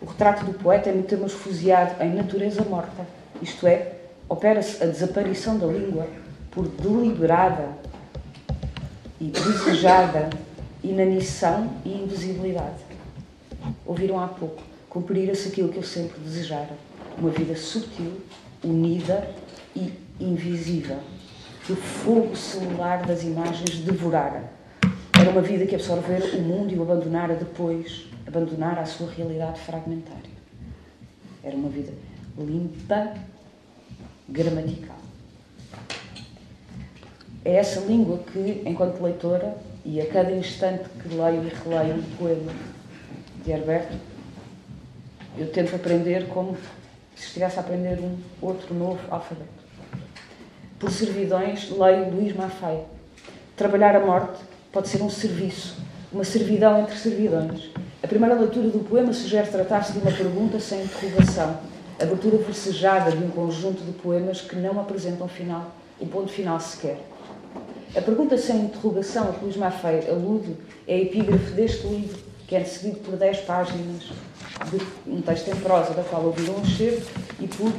O 0.00 0.06
retrato 0.06 0.44
do 0.44 0.54
poeta 0.54 0.88
é 0.88 0.92
metamorfoseado 0.92 2.02
em 2.02 2.14
natureza 2.14 2.62
morta, 2.64 3.06
isto 3.40 3.66
é, 3.66 3.92
opera-se 4.28 4.82
a 4.82 4.86
desaparição 4.86 5.58
da 5.58 5.66
língua 5.66 6.08
por 6.50 6.66
deliberada 6.66 7.68
e 9.20 9.26
desejada 9.26 10.30
inanição 10.82 11.70
e 11.84 11.90
invisibilidade. 11.90 12.80
Ouviram 13.86 14.18
há 14.18 14.26
pouco 14.26 14.71
cumprir-se 14.92 15.48
aquilo 15.48 15.70
que 15.70 15.78
eu 15.78 15.82
sempre 15.82 16.20
desejara: 16.20 16.76
uma 17.16 17.30
vida 17.30 17.56
sutil, 17.56 18.20
unida 18.62 19.26
e 19.74 19.90
invisível, 20.20 20.98
que 21.64 21.72
o 21.72 21.76
fogo 21.76 22.36
celular 22.36 23.06
das 23.06 23.22
imagens 23.22 23.78
devorara. 23.78 24.52
Era 25.18 25.30
uma 25.30 25.40
vida 25.40 25.64
que 25.64 25.74
absorvera 25.74 26.36
o 26.36 26.42
mundo 26.42 26.74
e 26.74 26.78
o 26.78 26.82
abandonara 26.82 27.34
depois, 27.34 28.06
abandonara 28.26 28.82
a 28.82 28.86
sua 28.86 29.08
realidade 29.08 29.60
fragmentária. 29.60 30.30
Era 31.42 31.56
uma 31.56 31.70
vida 31.70 31.92
limpa, 32.36 33.14
gramatical. 34.28 34.96
É 37.44 37.54
essa 37.54 37.80
língua 37.80 38.18
que, 38.18 38.62
enquanto 38.66 39.02
leitora, 39.02 39.56
e 39.84 40.00
a 40.00 40.06
cada 40.06 40.32
instante 40.32 40.84
que 41.00 41.08
leio 41.08 41.42
e 41.44 41.48
releio 41.48 41.96
um 41.96 42.16
poema 42.16 42.52
de 43.44 43.50
Herberto, 43.50 43.96
eu 45.36 45.48
tento 45.48 45.74
aprender 45.74 46.28
como 46.28 46.56
se 47.14 47.26
estivesse 47.26 47.58
a 47.58 47.60
aprender 47.60 47.98
um 48.00 48.16
outro 48.40 48.74
novo 48.74 49.00
alfabeto. 49.10 49.62
Por 50.78 50.90
servidões, 50.90 51.70
leio 51.70 52.10
Luís 52.10 52.34
Maffei. 52.34 52.80
Trabalhar 53.56 53.96
a 53.96 54.04
morte 54.04 54.42
pode 54.72 54.88
ser 54.88 55.02
um 55.02 55.10
serviço, 55.10 55.76
uma 56.12 56.24
servidão 56.24 56.80
entre 56.80 56.96
servidões. 56.96 57.70
A 58.02 58.08
primeira 58.08 58.34
leitura 58.34 58.68
do 58.68 58.80
poema 58.80 59.12
sugere 59.12 59.48
tratar-se 59.48 59.92
de 59.92 60.00
uma 60.00 60.10
pergunta 60.10 60.58
sem 60.58 60.82
interrogação, 60.82 61.60
abertura 62.00 62.38
versejada 62.38 63.12
de 63.12 63.22
um 63.22 63.30
conjunto 63.30 63.82
de 63.84 63.92
poemas 63.92 64.40
que 64.40 64.56
não 64.56 64.80
apresentam 64.80 65.28
final, 65.28 65.70
o 66.00 66.06
ponto 66.06 66.32
final 66.32 66.58
sequer. 66.58 66.98
A 67.94 68.00
pergunta 68.00 68.36
sem 68.36 68.62
interrogação 68.62 69.28
a 69.28 69.32
que 69.34 69.44
Luís 69.44 69.56
Maffei 69.56 70.08
alude 70.08 70.56
é 70.88 70.94
a 70.94 70.98
epígrafe 70.98 71.52
deste 71.52 71.86
livro, 71.86 72.18
que 72.52 72.56
é 72.56 72.64
seguido 72.64 72.98
por 72.98 73.16
10 73.16 73.38
páginas 73.46 74.10
de 74.70 75.10
um 75.10 75.22
texto 75.22 75.48
em 75.48 75.56
prosa, 75.56 75.94
da 75.94 76.02
qual 76.02 76.22
ouviram 76.22 76.56
um 76.56 76.64
cheiro, 76.66 77.00
e 77.40 77.48
por 77.48 77.72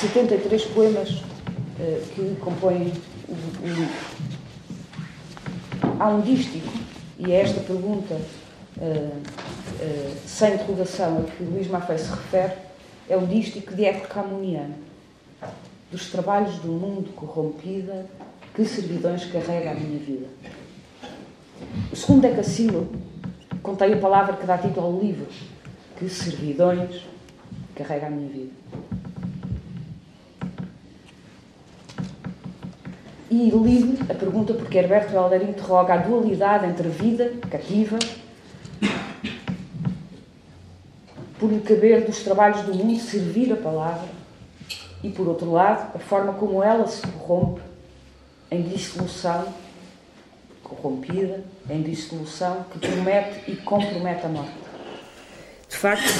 73 0.00 0.64
poemas 0.64 1.10
uh, 1.10 2.06
que 2.12 2.36
compõem 2.40 2.92
o, 3.28 3.32
o, 3.32 3.68
livro. 3.68 3.94
Há 6.00 6.08
um 6.08 6.22
dístico, 6.22 6.66
e 7.20 7.30
é 7.30 7.40
esta 7.40 7.60
pergunta, 7.60 8.14
uh, 8.78 8.80
uh, 8.82 10.16
sem 10.26 10.54
interrogação, 10.54 11.18
a 11.18 11.30
que 11.30 11.44
Luís 11.44 11.68
Maffei 11.68 11.98
se 11.98 12.10
refere, 12.10 12.54
é 13.08 13.16
o 13.16 13.24
dístico 13.24 13.76
de 13.76 13.84
Eco 13.84 14.08
Camuniano, 14.08 14.74
dos 15.92 16.10
trabalhos 16.10 16.56
do 16.56 16.72
mundo 16.72 17.12
corrompida, 17.14 18.06
que 18.56 18.64
servidões 18.64 19.24
carrega 19.26 19.70
a 19.70 19.74
minha 19.74 20.00
vida. 20.00 20.26
O 21.92 21.94
segundo 21.94 22.22
decassílabo 22.22 23.09
contém 23.62 23.92
a 23.92 23.96
palavra 23.98 24.36
que 24.36 24.46
dá 24.46 24.58
título 24.58 24.86
ao 24.86 25.00
livro, 25.00 25.26
que 25.96 26.08
servidões 26.08 27.02
carrega 27.74 28.06
a 28.06 28.10
minha 28.10 28.28
vida. 28.28 28.52
E 33.30 33.48
lido 33.50 34.10
a 34.10 34.14
pergunta 34.14 34.54
porque 34.54 34.76
Herberto 34.76 35.14
Helder 35.14 35.48
interroga 35.48 35.94
a 35.94 35.96
dualidade 35.98 36.66
entre 36.66 36.88
vida 36.88 37.32
cativa, 37.48 37.98
por 41.38 41.50
lhe 41.50 41.60
caber 41.60 42.04
dos 42.04 42.22
trabalhos 42.22 42.62
do 42.62 42.74
mundo 42.74 42.98
servir 42.98 43.52
a 43.52 43.56
palavra, 43.56 44.08
e 45.02 45.08
por 45.10 45.28
outro 45.28 45.52
lado, 45.52 45.94
a 45.94 45.98
forma 45.98 46.32
como 46.32 46.62
ela 46.62 46.86
se 46.86 47.06
corrompe 47.06 47.62
em 48.50 48.62
dissolução, 48.62 49.46
corrompida, 50.62 51.44
em 51.70 51.82
dissolução, 51.82 52.64
que 52.70 52.78
promete 52.78 53.50
e 53.50 53.56
compromete 53.56 54.26
a 54.26 54.28
morte. 54.28 54.52
De 55.68 55.76
facto, 55.76 56.10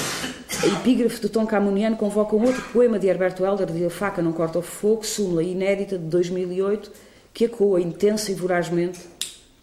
a 0.63 0.67
epígrafe 0.67 1.21
do 1.21 1.29
Tom 1.29 1.45
Camuniano 1.45 1.97
convoca 1.97 2.37
um 2.37 2.45
outro 2.45 2.63
poema 2.73 2.99
de 2.99 3.09
Herberto 3.09 3.45
Helder, 3.45 3.67
de 3.67 3.85
A 3.85 3.91
Faca 3.91 4.23
Não 4.23 4.33
Corta 4.33 4.61
o 4.61 4.63
Fogo, 4.63 5.05
súmula 5.05 5.43
inédita 5.43 5.99
de 5.99 6.05
2008, 6.05 6.93
que 7.35 7.47
ecoa 7.47 7.81
intensa 7.81 8.31
e 8.31 8.35
vorazmente, 8.35 9.01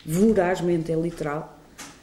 vorazmente 0.06 0.92
é 0.92 0.96
literal, 0.96 1.58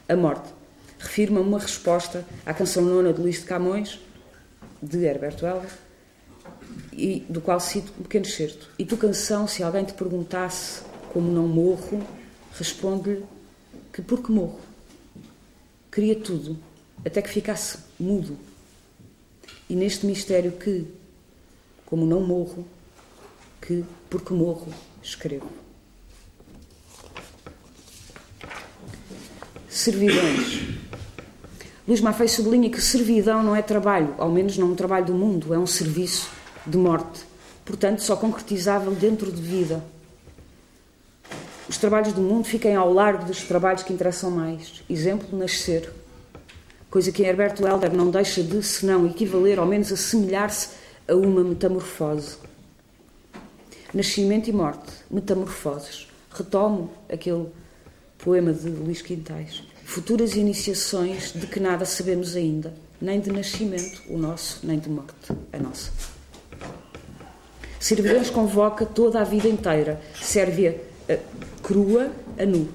a 0.09 0.15
morte. 0.15 0.49
Refirma 0.97 1.39
uma 1.39 1.59
resposta 1.59 2.25
à 2.43 2.53
canção 2.53 2.83
nona 2.83 3.13
de 3.13 3.21
Luís 3.21 3.41
de 3.41 3.45
Camões, 3.45 3.99
de 4.81 5.05
Herberto 5.05 5.45
Helder, 5.45 5.69
e 6.91 7.23
do 7.29 7.39
qual 7.39 7.59
cito 7.59 7.93
um 7.99 8.03
pequeno 8.03 8.25
excerto. 8.25 8.69
E 8.79 8.85
tu, 8.85 8.97
canção, 8.97 9.47
se 9.47 9.61
alguém 9.61 9.83
te 9.83 9.93
perguntasse 9.93 10.81
como 11.13 11.31
não 11.31 11.47
morro, 11.47 12.01
responde-lhe 12.57 13.23
que 13.95 14.01
porque 14.01 14.29
morro. 14.29 14.59
Queria 15.89 16.19
tudo, 16.19 16.59
até 17.05 17.21
que 17.21 17.29
ficasse 17.29 17.77
mudo. 17.97 18.37
E 19.69 19.75
neste 19.75 20.05
mistério 20.05 20.51
que, 20.51 20.85
como 21.85 22.05
não 22.05 22.19
morro, 22.19 22.67
que 23.61 23.85
porque 24.09 24.33
morro, 24.33 24.67
escrevo. 25.01 25.49
Servidões. 29.69 30.75
Luís 31.87 32.01
Maffei 32.01 32.27
sublinha 32.27 32.69
que 32.69 32.81
servidão 32.81 33.41
não 33.41 33.55
é 33.55 33.61
trabalho, 33.61 34.13
ao 34.17 34.29
menos 34.29 34.57
não 34.57 34.73
um 34.73 34.75
trabalho 34.75 35.05
do 35.05 35.13
mundo, 35.13 35.53
é 35.53 35.57
um 35.57 35.67
serviço 35.67 36.29
de 36.67 36.77
morte, 36.77 37.21
portanto 37.63 37.99
só 38.01 38.17
concretizável 38.17 38.93
dentro 38.93 39.31
de 39.31 39.41
vida. 39.41 39.94
Os 41.75 41.79
trabalhos 41.79 42.13
do 42.13 42.21
mundo 42.21 42.45
fiquem 42.45 42.73
ao 42.73 42.93
largo 42.93 43.25
dos 43.25 43.43
trabalhos 43.43 43.83
que 43.83 43.91
interessam 43.91 44.31
mais. 44.31 44.81
Exemplo, 44.89 45.37
nascer. 45.37 45.91
Coisa 46.89 47.11
que 47.11 47.21
Herberto 47.21 47.67
Helder 47.67 47.93
não 47.93 48.09
deixa 48.09 48.41
de, 48.41 48.63
se 48.63 48.85
não 48.85 49.05
equivaler, 49.05 49.59
ao 49.59 49.65
menos 49.65 49.91
assemelhar-se 49.91 50.69
a 51.05 51.13
uma 51.13 51.43
metamorfose. 51.43 52.37
Nascimento 53.93 54.49
e 54.49 54.53
morte, 54.53 54.89
metamorfoses. 55.11 56.07
Retomo 56.31 56.91
aquele 57.09 57.47
poema 58.19 58.53
de 58.53 58.69
Luís 58.69 59.01
Quintais. 59.01 59.61
Futuras 59.83 60.33
iniciações 60.37 61.33
de 61.33 61.45
que 61.45 61.59
nada 61.59 61.83
sabemos 61.83 62.37
ainda, 62.37 62.73
nem 63.01 63.19
de 63.19 63.29
nascimento, 63.29 64.01
o 64.09 64.17
nosso, 64.17 64.65
nem 64.65 64.79
de 64.79 64.89
morte, 64.89 65.33
a 65.51 65.59
nossa. 65.59 65.91
Servidões 67.81 68.29
convoca 68.29 68.85
toda 68.85 69.19
a 69.19 69.25
vida 69.25 69.49
inteira, 69.49 70.01
serve-a 70.21 70.71
uh, 70.71 70.94
crua 71.61 72.11
a 72.37 72.45
nu, 72.45 72.69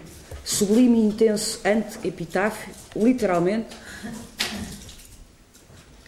sublime 0.45 0.99
e 0.99 1.05
intenso 1.07 1.61
ante-epitáfio, 1.65 2.73
literalmente, 2.97 3.77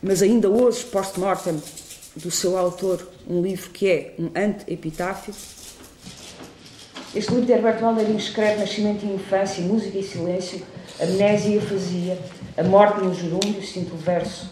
mas 0.02 0.22
ainda 0.22 0.48
hoje, 0.48 0.84
post-mortem, 0.84 1.62
do 2.16 2.30
seu 2.30 2.58
autor, 2.58 3.08
um 3.26 3.40
livro 3.40 3.70
que 3.70 3.88
é 3.88 4.14
um 4.18 4.30
ante-epitáfio. 4.34 5.34
Este 7.14 7.30
livro 7.30 7.46
de 7.46 7.52
Herbert 7.52 7.80
Waller 7.80 8.10
inscreve 8.10 8.60
nascimento 8.60 9.04
e 9.04 9.14
infância, 9.14 9.62
música 9.62 9.98
e 9.98 10.02
silêncio, 10.02 10.62
amnésia 11.00 11.54
e 11.54 11.58
afasia, 11.58 12.18
a 12.56 12.62
morte 12.62 13.02
no 13.02 13.14
gerúndio, 13.14 13.62
sinto 13.62 13.94
o 13.94 13.98
verso 13.98 14.50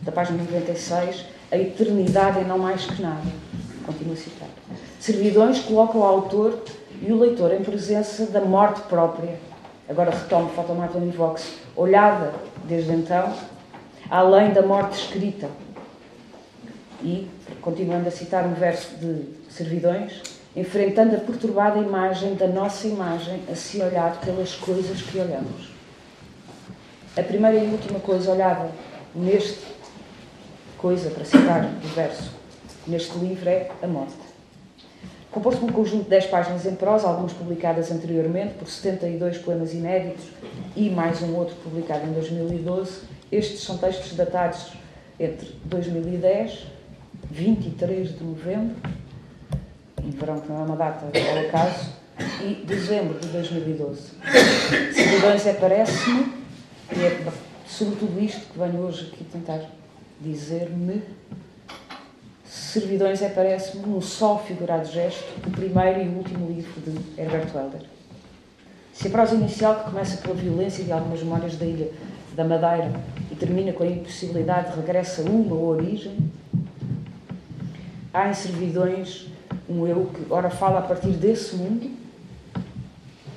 da 0.00 0.12
página 0.12 0.42
96, 0.44 1.24
a 1.50 1.56
eternidade 1.56 2.40
é 2.40 2.44
não 2.44 2.58
mais 2.58 2.84
que 2.84 3.00
nada 3.00 3.26
continua 3.84 4.14
a 4.14 4.16
citar. 4.16 4.48
Servidões 5.00 5.60
colocam 5.60 6.00
o 6.00 6.04
autor 6.04 6.62
e 7.00 7.12
o 7.12 7.18
leitor 7.18 7.52
em 7.52 7.62
presença 7.62 8.26
da 8.26 8.40
morte 8.40 8.82
própria. 8.82 9.38
Agora 9.88 10.10
retomo 10.10 10.50
Fotomarton 10.50 11.02
e 11.06 11.10
Vox, 11.10 11.54
olhada 11.74 12.34
desde 12.64 12.92
então, 12.92 13.32
além 14.10 14.52
da 14.52 14.62
morte 14.62 14.98
escrita. 14.98 15.48
E, 17.02 17.28
continuando 17.62 18.08
a 18.08 18.10
citar 18.10 18.44
um 18.44 18.54
verso 18.54 18.96
de 18.96 19.24
Servidões, 19.48 20.20
enfrentando 20.54 21.16
a 21.16 21.20
perturbada 21.20 21.78
imagem 21.78 22.34
da 22.34 22.46
nossa 22.46 22.86
imagem 22.86 23.42
a 23.50 23.54
se 23.54 23.80
olhar 23.80 24.20
pelas 24.20 24.54
coisas 24.54 25.00
que 25.00 25.18
olhamos. 25.18 25.70
A 27.16 27.22
primeira 27.22 27.56
e 27.56 27.70
última 27.70 28.00
coisa 28.00 28.32
olhada 28.32 28.70
neste 29.14 29.78
coisa, 30.76 31.10
para 31.10 31.24
citar 31.24 31.64
o 31.64 31.88
verso, 31.88 32.30
neste 32.86 33.18
livro 33.18 33.48
é 33.48 33.70
A 33.82 33.86
Morte. 33.86 34.27
Por 35.42 35.54
um 35.54 35.68
conjunto 35.68 36.04
de 36.04 36.10
10 36.10 36.26
páginas 36.26 36.66
em 36.66 36.74
prosa, 36.74 37.06
algumas 37.06 37.32
publicadas 37.32 37.92
anteriormente 37.92 38.54
por 38.54 38.66
72 38.66 39.38
poemas 39.38 39.72
inéditos 39.72 40.24
e 40.74 40.90
mais 40.90 41.22
um 41.22 41.34
outro 41.36 41.54
publicado 41.56 42.06
em 42.08 42.12
2012, 42.12 43.02
estes 43.30 43.60
são 43.60 43.78
textos 43.78 44.16
datados 44.16 44.72
entre 45.18 45.54
2010, 45.64 46.66
23 47.30 48.18
de 48.18 48.24
novembro, 48.24 48.76
em 50.02 50.10
verão 50.10 50.40
que 50.40 50.48
não 50.48 50.60
é 50.60 50.64
uma 50.64 50.76
data 50.76 51.06
ao 51.06 51.38
acaso, 51.46 51.92
e 52.42 52.54
dezembro 52.66 53.20
de 53.20 53.28
2012. 53.28 54.10
Servidões 54.92 55.46
é 55.46 55.52
parece-me, 55.52 56.32
e 56.96 57.00
é 57.00 57.32
sobretudo 57.64 58.20
isto 58.20 58.52
que 58.52 58.58
venho 58.58 58.80
hoje 58.80 59.12
aqui 59.12 59.22
tentar 59.24 59.60
dizer-me 60.20 61.00
Servidões 62.48 63.20
é, 63.20 63.28
parece-me, 63.28 63.84
um 63.84 64.00
só 64.00 64.38
figurado 64.38 64.88
gesto, 64.90 65.24
o 65.46 65.50
primeiro 65.50 66.00
e 66.00 66.08
o 66.08 66.16
último 66.16 66.48
livro 66.48 66.80
de 66.80 67.20
Herbert 67.20 67.54
Welder. 67.54 67.82
Se 68.94 69.08
a 69.08 69.10
prosa 69.10 69.34
inicial, 69.34 69.76
que 69.76 69.90
começa 69.90 70.16
pela 70.16 70.34
violência 70.34 70.82
de 70.82 70.90
algumas 70.90 71.22
memórias 71.22 71.56
da 71.56 71.66
ilha 71.66 71.90
da 72.34 72.44
Madeira 72.44 72.90
e 73.30 73.34
termina 73.34 73.72
com 73.72 73.82
a 73.82 73.86
impossibilidade 73.86 74.70
de 74.70 74.80
regresso 74.80 75.20
a 75.20 75.24
uma 75.24 75.54
origem, 75.54 76.16
há 78.14 78.30
em 78.30 78.34
Servidões 78.34 79.28
um 79.68 79.86
eu 79.86 80.06
que, 80.06 80.32
ora, 80.32 80.48
fala 80.48 80.78
a 80.78 80.82
partir 80.82 81.10
desse 81.10 81.54
mundo, 81.54 81.90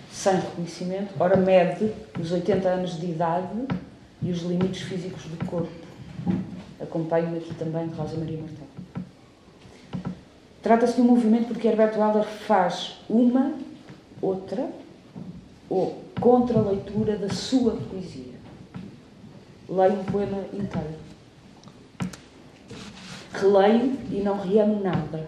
sem 0.10 0.36
reconhecimento, 0.36 1.14
ora, 1.20 1.36
mede 1.36 1.92
os 2.18 2.32
80 2.32 2.70
anos 2.70 3.00
de 3.00 3.08
idade 3.08 3.68
e 4.22 4.32
os 4.32 4.42
limites 4.44 4.84
físicos 4.84 5.24
do 5.26 5.46
corpo. 5.46 5.72
Acompanho-me 6.80 7.40
aqui 7.40 7.54
também 7.56 7.88
Rosa 7.88 8.18
Maria 8.18 8.38
Martel. 8.38 8.71
Trata-se 10.62 10.96
de 10.96 11.02
um 11.02 11.06
movimento 11.06 11.48
porque 11.48 11.68
Herbert 11.68 11.98
Welder 11.98 12.24
faz 12.24 13.00
uma, 13.10 13.54
outra 14.22 14.70
ou 15.68 16.04
contra-leitura 16.20 17.18
da 17.18 17.30
sua 17.30 17.78
poesia. 17.90 18.36
Leio 19.68 19.94
um 19.94 20.04
poema 20.04 20.38
inteiro. 20.54 21.00
Releio 23.34 23.98
e 24.12 24.22
não 24.22 24.40
reamo 24.40 24.84
nada. 24.84 25.28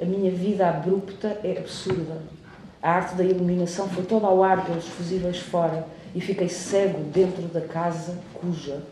A 0.00 0.04
minha 0.04 0.32
vida 0.32 0.68
abrupta 0.68 1.38
é 1.44 1.58
absurda. 1.58 2.22
A 2.82 2.90
arte 2.90 3.14
da 3.14 3.24
iluminação 3.24 3.88
foi 3.88 4.04
toda 4.04 4.26
ao 4.26 4.42
ar 4.42 4.64
pelos 4.64 4.86
fusíveis 4.88 5.38
fora 5.38 5.86
e 6.12 6.20
fiquei 6.20 6.48
cego 6.48 7.04
dentro 7.12 7.42
da 7.42 7.60
casa 7.60 8.18
cuja. 8.34 8.82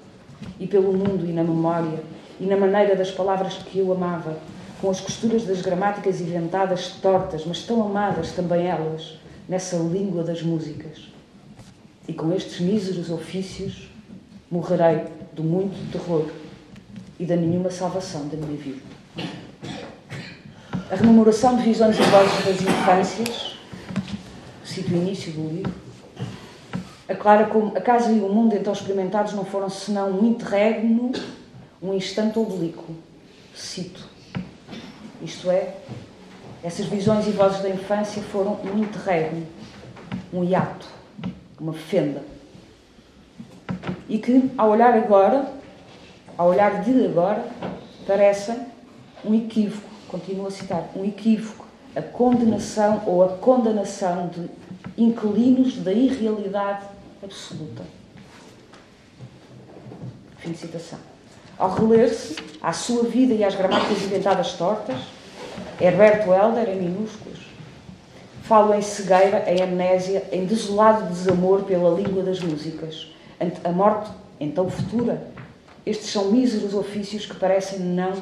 E 0.60 0.68
pelo 0.68 0.92
mundo 0.92 1.26
e 1.26 1.32
na 1.32 1.42
memória 1.42 1.98
e 2.38 2.46
na 2.46 2.56
maneira 2.56 2.94
das 2.94 3.10
palavras 3.10 3.54
que 3.54 3.78
eu 3.78 3.92
amava 3.92 4.36
com 4.80 4.90
as 4.90 5.00
costuras 5.00 5.44
das 5.44 5.60
gramáticas 5.60 6.20
inventadas 6.20 6.88
tortas, 7.00 7.44
mas 7.46 7.62
tão 7.62 7.82
amadas 7.82 8.32
também 8.32 8.66
elas, 8.66 9.18
nessa 9.48 9.76
língua 9.76 10.22
das 10.22 10.42
músicas. 10.42 11.08
E 12.06 12.12
com 12.12 12.32
estes 12.32 12.60
míseros 12.60 13.10
ofícios 13.10 13.88
morrerei 14.50 15.04
do 15.32 15.42
muito 15.42 15.90
terror 15.90 16.28
e 17.18 17.24
da 17.24 17.36
nenhuma 17.36 17.70
salvação 17.70 18.28
da 18.28 18.36
minha 18.36 18.56
vida. 18.56 18.82
A 20.90 20.96
rememoração 20.96 21.56
de 21.56 21.62
visões 21.62 21.96
e 21.98 22.02
vozes 22.02 22.44
das 22.44 22.60
infâncias, 22.60 23.58
cito 24.64 24.92
o 24.92 24.96
início 24.96 25.32
do 25.32 25.48
livro, 25.48 25.72
aclara 27.08 27.46
como 27.46 27.76
a 27.76 27.80
casa 27.80 28.12
e 28.12 28.20
o 28.20 28.28
mundo 28.28 28.54
então 28.54 28.72
experimentados 28.72 29.32
não 29.32 29.44
foram 29.44 29.70
senão 29.70 30.10
um 30.10 30.26
interregno, 30.26 31.12
um 31.82 31.94
instante 31.94 32.38
oblíquo. 32.38 32.94
Cito. 33.54 34.13
Isto 35.24 35.50
é, 35.50 35.74
essas 36.62 36.84
visões 36.84 37.26
e 37.26 37.30
vozes 37.30 37.62
da 37.62 37.70
infância 37.70 38.22
foram 38.22 38.60
um 38.62 38.78
interregno, 38.78 39.46
um 40.30 40.44
hiato, 40.44 40.86
uma 41.58 41.72
fenda. 41.72 42.22
E 44.06 44.18
que, 44.18 44.50
ao 44.58 44.68
olhar 44.68 44.92
agora, 44.92 45.50
ao 46.36 46.48
olhar 46.48 46.82
de 46.82 47.06
agora, 47.06 47.42
parecem 48.06 48.66
um 49.24 49.34
equívoco, 49.34 49.88
continuo 50.08 50.46
a 50.46 50.50
citar, 50.50 50.90
um 50.94 51.06
equívoco, 51.06 51.64
a 51.96 52.02
condenação 52.02 53.02
ou 53.06 53.24
a 53.24 53.38
condenação 53.38 54.28
de 54.28 54.50
inquilinos 54.98 55.78
da 55.78 55.92
irrealidade 55.92 56.84
absoluta. 57.22 57.82
Fim 60.36 60.52
de 60.52 60.58
citação. 60.58 61.13
Ao 61.58 61.72
reler-se 61.72 62.36
à 62.60 62.72
sua 62.72 63.04
vida 63.04 63.32
e 63.34 63.44
às 63.44 63.54
gramáticas 63.54 64.02
inventadas 64.02 64.52
tortas, 64.54 64.96
Herberto 65.80 66.32
Helder, 66.32 66.68
em 66.68 66.82
minúsculos, 66.82 67.40
falo 68.42 68.74
em 68.74 68.82
cegueira, 68.82 69.44
em 69.46 69.62
amnésia, 69.62 70.24
em 70.32 70.44
desolado 70.44 71.08
desamor 71.08 71.62
pela 71.62 71.94
língua 71.94 72.22
das 72.22 72.40
músicas. 72.40 73.12
Ante 73.40 73.60
a 73.64 73.70
morte, 73.70 74.10
então 74.40 74.68
futura, 74.68 75.26
estes 75.86 76.10
são 76.10 76.30
míseros 76.30 76.74
ofícios 76.74 77.26
que 77.26 77.36
parecem 77.36 77.78
não 77.80 78.14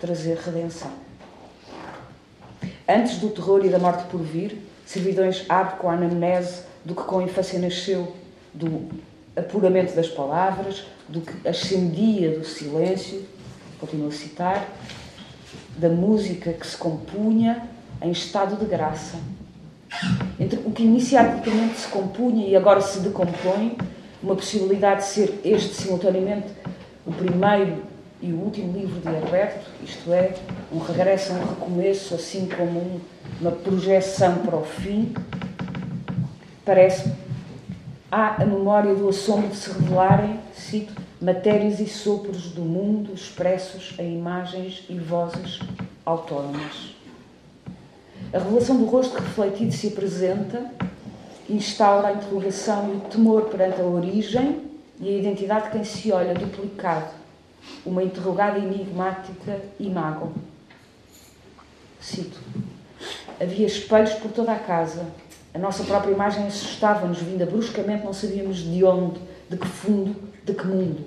trazer 0.00 0.36
redenção. 0.38 0.90
Antes 2.88 3.18
do 3.18 3.28
terror 3.28 3.64
e 3.64 3.68
da 3.68 3.78
morte 3.78 4.04
por 4.04 4.20
vir, 4.20 4.60
Servidões 4.84 5.44
abre 5.48 5.76
com 5.76 5.88
a 5.88 5.92
anamnese 5.92 6.62
do 6.84 6.96
que 6.96 7.04
com 7.04 7.22
infância 7.22 7.60
nasceu, 7.60 8.12
do 8.52 8.88
apuramento 9.40 9.94
das 9.94 10.08
palavras, 10.08 10.84
do 11.08 11.20
que 11.20 11.48
ascendia 11.48 12.38
do 12.38 12.44
silêncio, 12.44 13.24
continuo 13.78 14.08
a 14.08 14.12
citar, 14.12 14.68
da 15.76 15.88
música 15.88 16.52
que 16.52 16.66
se 16.66 16.76
compunha 16.76 17.68
em 18.02 18.10
estado 18.10 18.56
de 18.56 18.64
graça. 18.64 19.18
Entre 20.38 20.58
o 20.64 20.70
que 20.70 20.84
inicialmente 20.84 21.76
se 21.76 21.88
compunha 21.88 22.46
e 22.46 22.56
agora 22.56 22.80
se 22.80 23.00
decompõe, 23.00 23.76
uma 24.22 24.36
possibilidade 24.36 25.00
de 25.00 25.06
ser 25.06 25.40
este 25.44 25.74
simultaneamente 25.74 26.48
o 27.06 27.12
primeiro 27.12 27.82
e 28.22 28.32
o 28.32 28.36
último 28.36 28.72
livro 28.76 29.00
de 29.00 29.08
Herberto, 29.08 29.70
isto 29.82 30.12
é, 30.12 30.34
um 30.70 30.78
regresso, 30.78 31.32
um 31.32 31.38
recomeço, 31.38 32.14
assim 32.14 32.46
como 32.46 32.78
um, 32.78 33.00
uma 33.40 33.50
projeção 33.50 34.36
para 34.38 34.56
o 34.56 34.64
fim, 34.64 35.14
parece 36.64 37.10
há 38.10 38.42
a 38.42 38.44
memória 38.44 38.94
do 38.94 39.08
assombro 39.08 39.48
de 39.48 39.56
se 39.56 39.70
revelarem, 39.70 40.40
cito, 40.52 40.92
matérias 41.20 41.78
e 41.78 41.86
sopros 41.86 42.50
do 42.50 42.62
mundo 42.62 43.12
expressos 43.14 43.94
em 43.98 44.18
imagens 44.18 44.84
e 44.88 44.98
vozes 44.98 45.60
autónomas. 46.04 46.94
A 48.32 48.38
revelação 48.38 48.76
do 48.76 48.84
rosto 48.86 49.18
refletido 49.18 49.72
se 49.72 49.88
apresenta, 49.88 50.70
instaura 51.48 52.08
a 52.08 52.12
interrogação 52.12 52.92
e 52.92 52.96
o 52.96 53.00
temor 53.00 53.42
perante 53.42 53.80
a 53.80 53.84
origem 53.84 54.70
e 55.00 55.08
a 55.08 55.18
identidade 55.18 55.66
de 55.66 55.70
quem 55.70 55.84
se 55.84 56.12
olha 56.12 56.34
duplicado, 56.34 57.12
uma 57.84 58.02
interrogada 58.02 58.58
enigmática 58.58 59.60
imago. 59.78 60.32
Cito: 62.00 62.38
Havia 63.40 63.66
espelhos 63.66 64.14
por 64.14 64.30
toda 64.30 64.52
a 64.52 64.58
casa. 64.58 65.06
A 65.52 65.58
nossa 65.58 65.82
própria 65.84 66.12
imagem 66.12 66.46
assustava-nos, 66.46 67.18
vinda 67.18 67.44
bruscamente, 67.44 68.04
não 68.04 68.12
sabíamos 68.12 68.58
de 68.58 68.84
onde, 68.84 69.20
de 69.48 69.56
que 69.56 69.66
fundo, 69.66 70.14
de 70.44 70.54
que 70.54 70.66
mundo. 70.66 71.04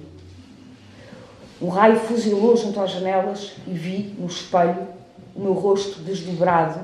Um 1.62 1.70
raio 1.70 1.98
fuzilou 1.98 2.58
junto 2.58 2.80
às 2.82 2.92
janelas 2.92 3.54
e 3.66 3.72
vi, 3.72 4.16
no 4.20 4.28
espelho, 4.28 4.88
o 5.34 5.40
meu 5.40 5.54
rosto 5.54 6.02
desdobrado, 6.02 6.82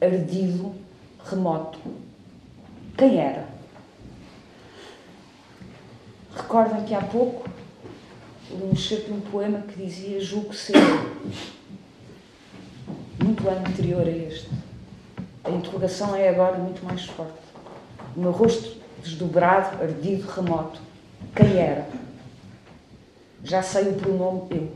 ardido, 0.00 0.74
remoto. 1.24 1.78
Quem 2.96 3.18
era? 3.18 3.48
Recordam 6.36 6.84
que 6.84 6.94
há 6.94 7.00
pouco 7.00 7.48
li 8.50 8.64
um 8.64 8.72
excerto 8.72 9.06
de 9.06 9.12
um 9.12 9.20
poema 9.20 9.60
que 9.60 9.82
dizia 9.82 10.20
Julgo 10.20 10.54
ser 10.54 10.76
muito 13.22 13.48
anterior 13.48 14.06
a 14.06 14.10
este. 14.10 14.48
A 15.48 15.50
interrogação 15.50 16.14
é 16.14 16.28
agora 16.28 16.58
muito 16.58 16.84
mais 16.84 17.06
forte. 17.06 17.32
O 18.14 18.20
meu 18.20 18.32
rosto 18.32 18.76
desdobrado, 19.02 19.82
ardido, 19.82 20.28
remoto. 20.28 20.78
Quem 21.34 21.56
era? 21.56 21.88
Já 23.42 23.62
sei 23.62 23.88
o 23.88 23.94
pronome 23.94 24.42
eu. 24.50 24.68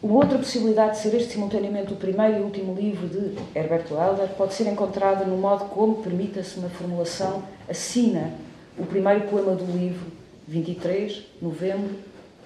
Uma 0.00 0.14
outra 0.14 0.38
possibilidade 0.38 0.92
de 0.92 0.98
ser 0.98 1.16
este 1.16 1.32
simultaneamente 1.32 1.92
o 1.92 1.96
primeiro 1.96 2.38
e 2.38 2.40
último 2.40 2.72
livro 2.72 3.08
de 3.08 3.36
Herberto 3.52 3.94
Helder 3.94 4.28
pode 4.28 4.54
ser 4.54 4.68
encontrada 4.68 5.24
no 5.24 5.36
modo 5.36 5.64
como, 5.64 5.96
permita-se 5.96 6.56
uma 6.56 6.68
formulação, 6.68 7.42
assina 7.68 8.32
o 8.78 8.86
primeiro 8.86 9.22
poema 9.22 9.56
do 9.56 9.64
livro, 9.76 10.06
23 10.46 11.14
de 11.14 11.24
novembro 11.42 11.96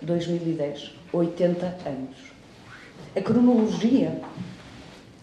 de 0.01 0.07
2010, 0.07 0.95
80 1.13 1.67
anos. 1.85 2.17
A 3.15 3.21
cronologia, 3.21 4.19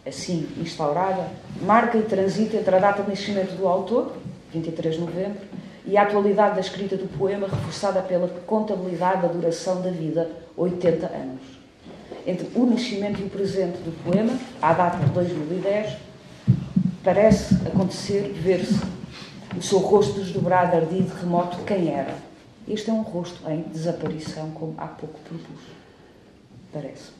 assim 0.09 0.47
instaurada, 0.57 1.27
marca 1.61 1.97
e 1.97 2.03
transita 2.03 2.57
entre 2.57 2.75
a 2.75 2.79
data 2.79 3.03
de 3.03 3.09
nascimento 3.09 3.55
do 3.55 3.67
autor, 3.67 4.13
23 4.53 4.95
de 4.95 5.01
novembro, 5.01 5.39
e 5.85 5.97
a 5.97 6.03
atualidade 6.03 6.55
da 6.55 6.61
escrita 6.61 6.97
do 6.97 7.07
poema, 7.17 7.47
reforçada 7.47 8.01
pela 8.01 8.27
contabilidade 8.45 9.21
da 9.21 9.27
duração 9.27 9.81
da 9.81 9.89
vida, 9.89 10.29
80 10.57 11.05
anos 11.07 11.59
entre 12.25 12.47
o 12.55 12.65
nascimento 12.65 13.19
e 13.21 13.23
o 13.23 13.29
presente 13.29 13.77
do 13.79 13.91
poema, 14.03 14.37
à 14.61 14.73
data 14.73 14.97
de 14.97 15.11
2010, 15.11 15.97
parece 17.03 17.55
acontecer 17.67 18.33
ver-se 18.33 18.79
o 19.57 19.61
seu 19.61 19.79
rosto 19.79 20.19
desdobrado, 20.19 20.75
ardido, 20.75 21.13
remoto, 21.15 21.57
quem 21.63 21.91
era. 21.91 22.15
Este 22.67 22.89
é 22.89 22.93
um 22.93 23.01
rosto 23.01 23.49
em 23.49 23.63
desaparição, 23.63 24.51
como 24.51 24.75
há 24.77 24.85
pouco 24.85 25.19
propus. 25.21 25.61
Parece. 26.71 27.18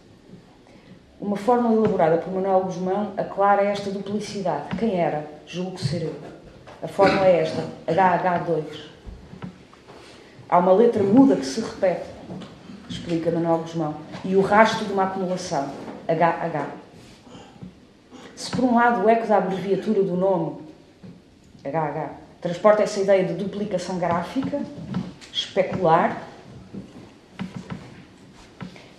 Uma 1.22 1.36
fórmula 1.36 1.76
elaborada 1.76 2.18
por 2.18 2.34
Manuel 2.34 2.62
Guzmão 2.62 3.12
aclara 3.18 3.64
esta 3.64 3.92
duplicidade. 3.92 4.78
Quem 4.78 5.02
era? 5.02 5.28
Julgo 5.46 5.78
ser 5.78 6.04
eu. 6.04 6.16
A 6.82 6.88
fórmula 6.88 7.28
é 7.28 7.42
esta, 7.42 7.66
HH2. 7.86 8.64
Há 10.48 10.58
uma 10.58 10.72
letra 10.72 11.04
muda 11.04 11.36
que 11.36 11.46
se 11.46 11.60
repete, 11.60 12.06
explica 12.90 13.32
Manuel 13.32 13.58
Guzmão, 13.58 13.96
e 14.24 14.38
o 14.38 14.42
rastro 14.42 14.86
de 14.86 14.94
uma 14.94 15.04
acumulação, 15.04 15.70
HH. 16.08 16.68
Se 18.34 18.50
por 18.52 18.64
um 18.64 18.76
lado 18.76 19.04
o 19.04 19.10
eco 19.10 19.28
da 19.28 19.40
abreviatura 19.40 20.02
do 20.02 20.16
nome, 20.16 20.62
HH, 21.66 22.12
transporta 22.40 22.84
essa 22.84 23.02
ideia 23.02 23.26
de 23.26 23.34
duplicação 23.34 24.00
gráfica, 24.00 24.62
especular, 25.34 26.29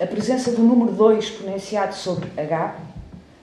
a 0.00 0.06
presença 0.06 0.50
do 0.52 0.62
número 0.62 0.92
2 0.92 1.24
exponenciado 1.24 1.94
sobre 1.94 2.26
H 2.34 2.74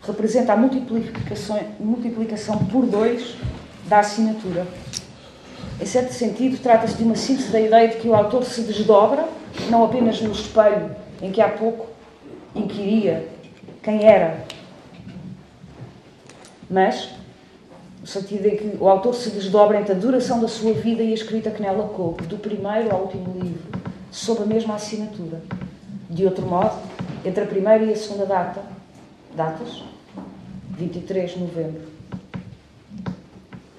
representa 0.01 0.53
a 0.53 0.57
multiplicação, 0.57 1.59
multiplicação 1.79 2.57
por 2.65 2.83
2 2.87 3.35
da 3.85 3.99
assinatura. 3.99 4.65
Em 5.79 5.85
certo 5.85 6.13
sentido, 6.13 6.57
trata-se 6.57 6.95
de 6.95 7.03
uma 7.03 7.15
síntese 7.15 7.51
da 7.51 7.61
ideia 7.61 7.89
de 7.89 7.97
que 7.97 8.07
o 8.07 8.15
autor 8.15 8.43
se 8.43 8.61
desdobra, 8.61 9.29
não 9.69 9.85
apenas 9.85 10.19
no 10.19 10.31
espelho 10.31 10.95
em 11.21 11.31
que 11.31 11.39
há 11.41 11.49
pouco 11.49 11.87
inquiria 12.55 13.29
quem 13.83 14.05
era, 14.05 14.43
mas 16.67 17.09
no 18.01 18.07
sentido 18.07 18.47
em 18.47 18.57
que 18.57 18.77
o 18.79 18.89
autor 18.89 19.13
se 19.13 19.29
desdobra 19.29 19.79
entre 19.79 19.91
a 19.91 19.95
duração 19.95 20.39
da 20.39 20.47
sua 20.47 20.73
vida 20.73 21.03
e 21.03 21.11
a 21.11 21.13
escrita 21.13 21.51
que 21.51 21.61
nela 21.61 21.87
coube, 21.89 22.25
do 22.25 22.37
primeiro 22.37 22.91
ao 22.91 23.01
último 23.01 23.31
livro, 23.39 23.63
sob 24.09 24.41
a 24.41 24.45
mesma 24.45 24.73
assinatura. 24.73 25.39
De 26.09 26.25
outro 26.25 26.45
modo, 26.45 26.81
entre 27.25 27.43
a 27.43 27.47
primeira 27.47 27.83
e 27.83 27.91
a 27.91 27.95
segunda 27.95 28.25
data, 28.25 28.63
datas, 29.35 29.83
23 30.69 31.31
de 31.31 31.39
novembro, 31.39 31.81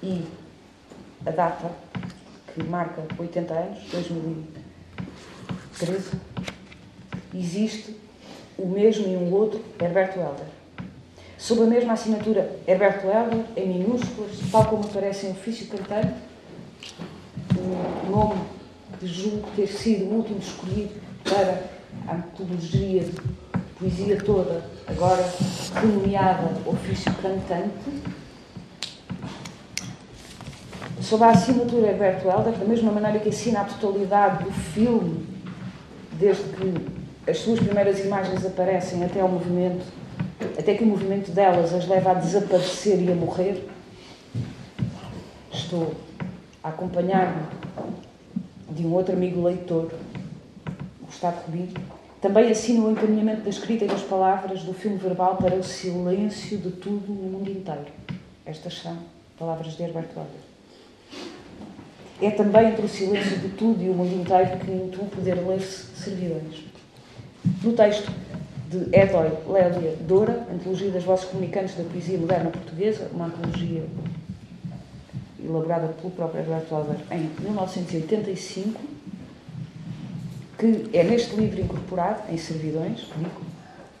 e 0.03 0.25
a 1.25 1.31
data 1.31 1.71
que 2.53 2.63
marca 2.63 3.01
80 3.17 3.53
anos, 3.53 3.79
2013, 3.91 6.11
existe 7.33 7.95
o 8.57 8.67
mesmo 8.67 9.07
e 9.07 9.15
um 9.15 9.33
outro 9.33 9.63
Herberto 9.81 10.19
Helder. 10.19 10.45
Sob 11.37 11.63
a 11.63 11.65
mesma 11.65 11.93
assinatura 11.93 12.59
Herberto 12.67 13.07
Helder, 13.07 13.45
em 13.55 13.79
minúsculas, 13.79 14.31
tal 14.51 14.65
como 14.65 14.83
aparece 14.83 15.27
em 15.27 15.31
ofício 15.31 15.67
cantante, 15.67 16.13
o 17.57 18.11
nome 18.11 18.41
que 18.99 19.07
julgo 19.07 19.47
ter 19.55 19.67
sido 19.67 20.05
o 20.05 20.15
último 20.15 20.39
escolhido 20.39 20.99
para 21.23 21.78
a 22.09 22.15
metodologia 22.15 23.03
de 23.03 23.13
poesia 23.77 24.17
toda, 24.17 24.63
agora 24.87 25.23
renomeada 25.75 26.51
ofício 26.65 27.13
cantante, 27.21 27.71
sob 31.01 31.23
a 31.23 31.29
assinatura 31.29 31.87
Herberto 31.87 32.27
Helder, 32.27 32.53
da 32.53 32.65
mesma 32.65 32.91
maneira 32.91 33.19
que 33.19 33.29
assina 33.29 33.61
a 33.61 33.63
totalidade 33.65 34.43
do 34.43 34.51
filme, 34.51 35.25
desde 36.13 36.43
que 36.43 37.29
as 37.29 37.37
suas 37.37 37.59
primeiras 37.59 37.99
imagens 37.99 38.45
aparecem 38.45 39.03
até 39.03 39.21
ao 39.21 39.29
movimento, 39.29 39.85
até 40.57 40.73
que 40.73 40.83
o 40.83 40.87
movimento 40.87 41.31
delas 41.31 41.73
as 41.73 41.87
leva 41.87 42.11
a 42.11 42.13
desaparecer 42.15 43.01
e 43.01 43.11
a 43.11 43.15
morrer. 43.15 43.69
Estou 45.51 45.93
a 46.63 46.69
acompanhar-me 46.69 47.43
de 48.71 48.85
um 48.85 48.93
outro 48.93 49.13
amigo 49.13 49.43
leitor, 49.43 49.91
Gustavo 51.05 51.41
Rubinho, 51.45 51.98
também 52.21 52.51
assina 52.51 52.85
o 52.85 52.91
encaminhamento 52.91 53.41
da 53.41 53.49
escrita 53.49 53.85
e 53.85 53.87
das 53.87 54.01
palavras 54.01 54.63
do 54.63 54.73
filme 54.73 54.97
verbal 54.97 55.37
para 55.37 55.55
o 55.55 55.63
silêncio 55.63 56.57
de 56.57 56.71
tudo 56.71 57.13
no 57.13 57.29
mundo 57.29 57.49
inteiro. 57.49 57.85
Estas 58.45 58.79
são 58.79 58.97
palavras 59.37 59.77
de 59.77 59.83
Herberto 59.83 60.19
Helder. 60.19 60.49
É 62.21 62.31
também 62.31 62.67
entre 62.67 62.85
o 62.85 62.89
silêncio 62.89 63.37
de 63.37 63.49
tudo 63.49 63.81
e 63.81 63.89
o 63.89 63.93
mundo 63.93 64.13
inteiro 64.21 64.57
que 64.57 64.71
intuo 64.71 65.05
poder 65.05 65.35
ler-se 65.35 65.95
servidões. 65.95 66.65
No 67.63 67.71
texto 67.71 68.11
de 68.69 68.95
Edoy 68.95 69.31
Lélia 69.47 69.95
Doura, 70.01 70.45
Antologia 70.51 70.91
das 70.91 71.03
Vozes 71.03 71.25
Comunicantes 71.25 71.75
da 71.75 71.83
Poesia 71.85 72.17
Moderna 72.17 72.49
Portuguesa, 72.49 73.09
uma 73.13 73.27
antologia 73.27 73.85
elaborada 75.41 75.87
pelo 75.87 76.11
próprio 76.11 76.41
Alberto 76.41 76.75
Alder 76.75 76.97
em 77.11 77.29
1985, 77.41 78.79
que 80.59 80.89
é 80.91 81.03
neste 81.03 81.35
livro 81.37 81.61
incorporado, 81.61 82.29
em 82.29 82.37
servidões, 82.37 83.07
digo, 83.15 83.41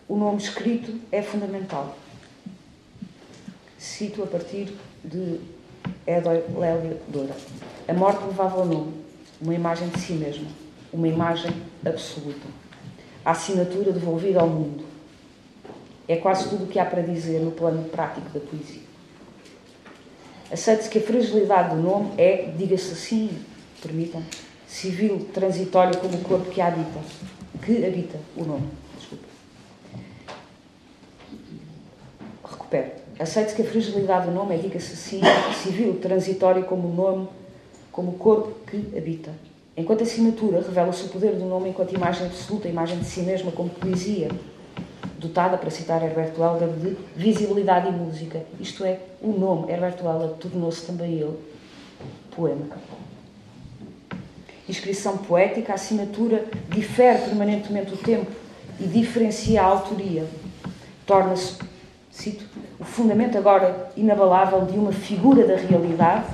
o 0.09 0.17
nome 0.17 0.39
escrito 0.39 0.93
é 1.09 1.21
fundamental. 1.21 1.97
Cito 3.77 4.21
a 4.21 4.27
partir 4.27 4.73
de 5.03 5.39
Edoy 6.05 6.43
Lélia 6.57 7.01
Doura. 7.07 7.35
A 7.87 7.93
morte 7.93 8.25
levava 8.25 8.61
o 8.61 8.65
nome, 8.65 8.93
uma 9.41 9.55
imagem 9.55 9.87
de 9.87 10.01
si 10.01 10.13
mesma, 10.13 10.47
uma 10.91 11.07
imagem 11.07 11.51
absoluta. 11.85 12.47
a 13.23 13.31
assinatura 13.31 13.91
devolvida 13.91 14.41
ao 14.41 14.47
mundo. 14.47 14.83
É 16.07 16.15
quase 16.17 16.49
tudo 16.49 16.65
o 16.65 16.67
que 16.67 16.79
há 16.79 16.85
para 16.85 17.01
dizer 17.01 17.39
no 17.39 17.51
plano 17.51 17.87
prático 17.89 18.29
da 18.29 18.39
poesia. 18.39 18.81
Aceite-se 20.51 20.89
que 20.89 20.97
a 20.97 21.01
fragilidade 21.01 21.75
do 21.75 21.81
nome 21.81 22.11
é, 22.17 22.51
diga-se 22.57 22.91
assim, 22.91 23.29
permitam, 23.81 24.23
civil, 24.69 25.27
transitório 25.33 25.99
como 25.99 26.15
o 26.15 26.21
corpo 26.21 26.49
que 26.49 26.61
habita, 26.61 26.99
que 27.65 27.85
habita 27.85 28.17
o 28.37 28.43
nome. 28.43 28.67
Desculpa. 28.97 29.25
Recupero. 32.43 32.91
Aceite-se 33.19 33.55
que 33.55 33.63
a 33.63 33.65
fragilidade 33.65 34.27
do 34.27 34.31
nome 34.31 34.55
é, 34.55 34.57
diga-se 34.59 34.93
assim, 34.93 35.21
civil, 35.61 35.99
transitório 35.99 36.63
como 36.63 36.87
o 36.87 36.93
nome, 36.93 37.27
como 37.91 38.11
o 38.11 38.13
corpo 38.13 38.55
que 38.65 38.97
habita. 38.97 39.31
Enquanto 39.75 40.03
assinatura, 40.03 40.61
revela-se 40.61 41.03
o 41.03 41.09
poder 41.09 41.35
do 41.35 41.45
nome 41.45 41.69
enquanto 41.69 41.93
imagem 41.93 42.27
absoluta, 42.27 42.67
imagem 42.67 42.99
de 42.99 43.05
si 43.05 43.21
mesma 43.21 43.51
como 43.51 43.69
poesia, 43.69 44.29
dotada, 45.17 45.57
para 45.57 45.69
citar 45.69 46.01
Herbert 46.03 46.33
Welder, 46.37 46.69
de 46.69 46.97
visibilidade 47.15 47.89
e 47.89 47.91
música. 47.91 48.45
Isto 48.59 48.85
é, 48.85 48.99
o 49.21 49.31
nome, 49.31 49.71
Herbert 49.71 49.97
Welder, 50.01 50.29
tornou-se 50.37 50.85
também 50.85 51.13
ele 51.13 51.37
poema. 52.35 52.67
Inscrição 54.69 55.17
poética, 55.17 55.71
a 55.71 55.75
assinatura 55.75 56.45
difere 56.69 57.17
permanentemente 57.17 57.91
o 57.91 57.97
tempo 57.97 58.31
e 58.79 58.85
diferencia 58.85 59.63
a 59.63 59.65
autoria. 59.65 60.27
Torna-se, 61.07 61.57
cito, 62.11 62.45
o 62.79 62.85
fundamento 62.85 63.35
agora 63.35 63.91
inabalável 63.97 64.65
de 64.65 64.77
uma 64.77 64.91
figura 64.91 65.43
da 65.47 65.55
realidade, 65.55 66.27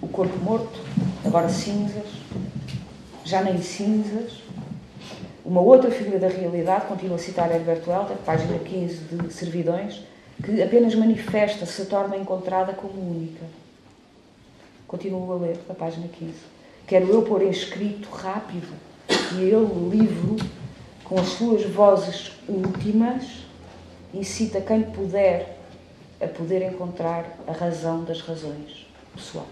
o 0.00 0.08
corpo 0.08 0.38
morto, 0.38 0.80
agora 1.22 1.50
cinzas, 1.50 2.06
já 3.26 3.42
nem 3.42 3.60
cinzas, 3.60 4.42
uma 5.44 5.60
outra 5.60 5.90
figura 5.90 6.18
da 6.18 6.28
realidade, 6.28 6.86
continua 6.86 7.16
a 7.16 7.18
citar 7.18 7.50
Herbert 7.50 7.82
Welder, 7.86 8.16
página 8.24 8.58
15 8.58 8.96
de 8.96 9.32
Servidões, 9.34 10.00
que 10.42 10.62
apenas 10.62 10.94
manifesta, 10.94 11.66
se 11.66 11.84
torna 11.84 12.16
encontrada 12.16 12.72
como 12.72 12.94
única. 12.94 13.44
Continuo 14.88 15.30
a 15.30 15.36
ler 15.36 15.58
a 15.68 15.74
página 15.74 16.08
15. 16.08 16.59
Quero 16.90 17.06
eu 17.06 17.22
pôr 17.22 17.42
em 17.42 17.50
escrito 17.50 18.10
rápido 18.10 18.66
e 19.36 19.42
ele, 19.42 19.96
livro, 19.96 20.34
com 21.04 21.20
as 21.20 21.28
suas 21.28 21.64
vozes 21.64 22.32
últimas, 22.48 23.44
incita 24.12 24.60
quem 24.60 24.82
puder 24.82 25.56
a 26.20 26.26
poder 26.26 26.62
encontrar 26.62 27.38
a 27.46 27.52
razão 27.52 28.02
das 28.02 28.20
razões 28.22 28.88
pessoal. 29.14 29.46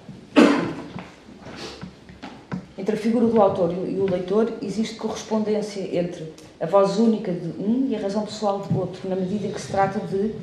Entre 2.76 2.96
a 2.96 2.98
figura 2.98 3.28
do 3.28 3.40
autor 3.40 3.72
e 3.72 4.00
o 4.00 4.10
leitor 4.10 4.54
existe 4.60 4.96
correspondência 4.96 5.96
entre 5.96 6.32
a 6.60 6.66
voz 6.66 6.98
única 6.98 7.30
de 7.30 7.50
um 7.62 7.86
e 7.88 7.94
a 7.94 8.00
razão 8.00 8.24
pessoal 8.24 8.58
do 8.58 8.80
outro, 8.80 9.08
na 9.08 9.14
medida 9.14 9.46
em 9.46 9.52
que 9.52 9.60
se 9.60 9.70
trata 9.70 10.00
de 10.00 10.34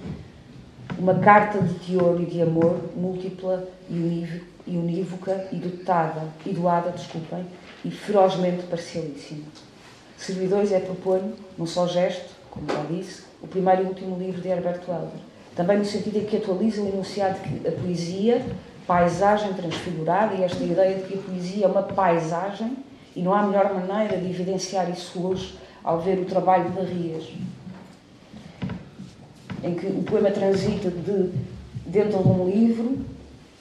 uma 0.98 1.16
carta 1.16 1.60
de 1.62 1.74
teor 1.74 2.22
e 2.22 2.26
de 2.26 2.42
amor 2.42 2.80
múltipla 2.96 3.68
e 3.90 3.96
unívoca 3.96 4.55
e 4.68 5.56
dotada, 5.56 6.24
e 6.46 6.50
doada, 6.54 6.92
desculpem, 6.92 7.46
e 7.84 7.92
ferozmente 7.92 8.64
parcialíssima. 8.64 9.46
Servidores 10.18 10.72
é, 10.72 10.80
proponho, 10.80 11.34
num 11.58 11.68
só 11.68 11.88
gesto, 11.88 12.34
como 12.50 12.68
já 12.68 12.84
disse, 12.90 13.24
o 13.42 13.48
primeiro 13.48 13.84
e 13.84 13.86
último 13.86 14.18
livro 14.18 14.42
de 14.42 14.48
Herbert 14.48 14.82
Welder. 14.88 15.20
Também 15.56 15.78
no 15.78 15.86
sentido 15.86 16.18
em 16.18 16.26
que 16.26 16.38
atualiza 16.38 16.82
o 16.82 16.88
enunciado 16.88 17.40
que 17.40 17.68
a 17.68 17.72
poesia 17.72 18.44
paisagem 18.88 19.54
transfigurada 19.54 20.36
e 20.36 20.44
esta 20.44 20.64
ideia 20.64 20.98
de 20.98 21.04
que 21.08 21.14
a 21.16 21.22
poesia 21.22 21.66
é 21.66 21.68
uma 21.68 21.84
paisagem 21.84 22.78
e 23.16 23.22
não 23.22 23.34
há 23.34 23.44
melhor 23.44 23.74
maneira 23.74 24.18
de 24.18 24.30
evidenciar 24.30 24.90
isso 24.90 25.26
hoje 25.26 25.58
ao 25.84 26.00
ver 26.00 26.20
o 26.20 26.26
trabalho 26.26 26.66
de 26.66 26.70
Barrias, 26.72 27.30
em 29.64 29.76
que 29.76 29.88
o 29.88 30.04
poema 30.04 30.32
transita 30.32 30.90
de 30.90 31.32
dentro 31.86 32.22
de 32.22 32.28
um 32.28 32.50
livro 32.50 33.06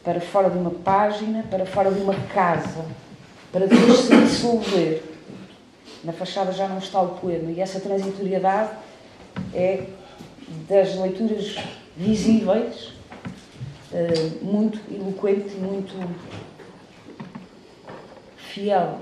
para 0.05 0.21
fora 0.21 0.51
de 0.51 0.59
uma 0.59 0.71
página, 0.71 1.43
para 1.45 1.65
fora 1.65 1.91
de 1.91 2.01
uma 2.01 2.15
casa, 2.35 2.85
para 3.51 3.67
depois 3.67 4.01
se 4.01 4.17
dissolver. 4.17 5.03
Na 6.05 6.13
fachada 6.13 6.53
já 6.53 6.69
não 6.69 6.79
está 6.79 7.01
o 7.01 7.17
poema 7.17 7.51
e 7.51 7.61
essa 7.61 7.81
transitoriedade 7.81 8.71
é 9.55 9.87
das 10.69 10.95
leituras 10.97 11.57
visíveis 11.97 12.93
eh, 13.93 14.31
muito 14.43 14.79
eloquente, 14.93 15.55
muito 15.55 15.95
fiel 18.37 19.01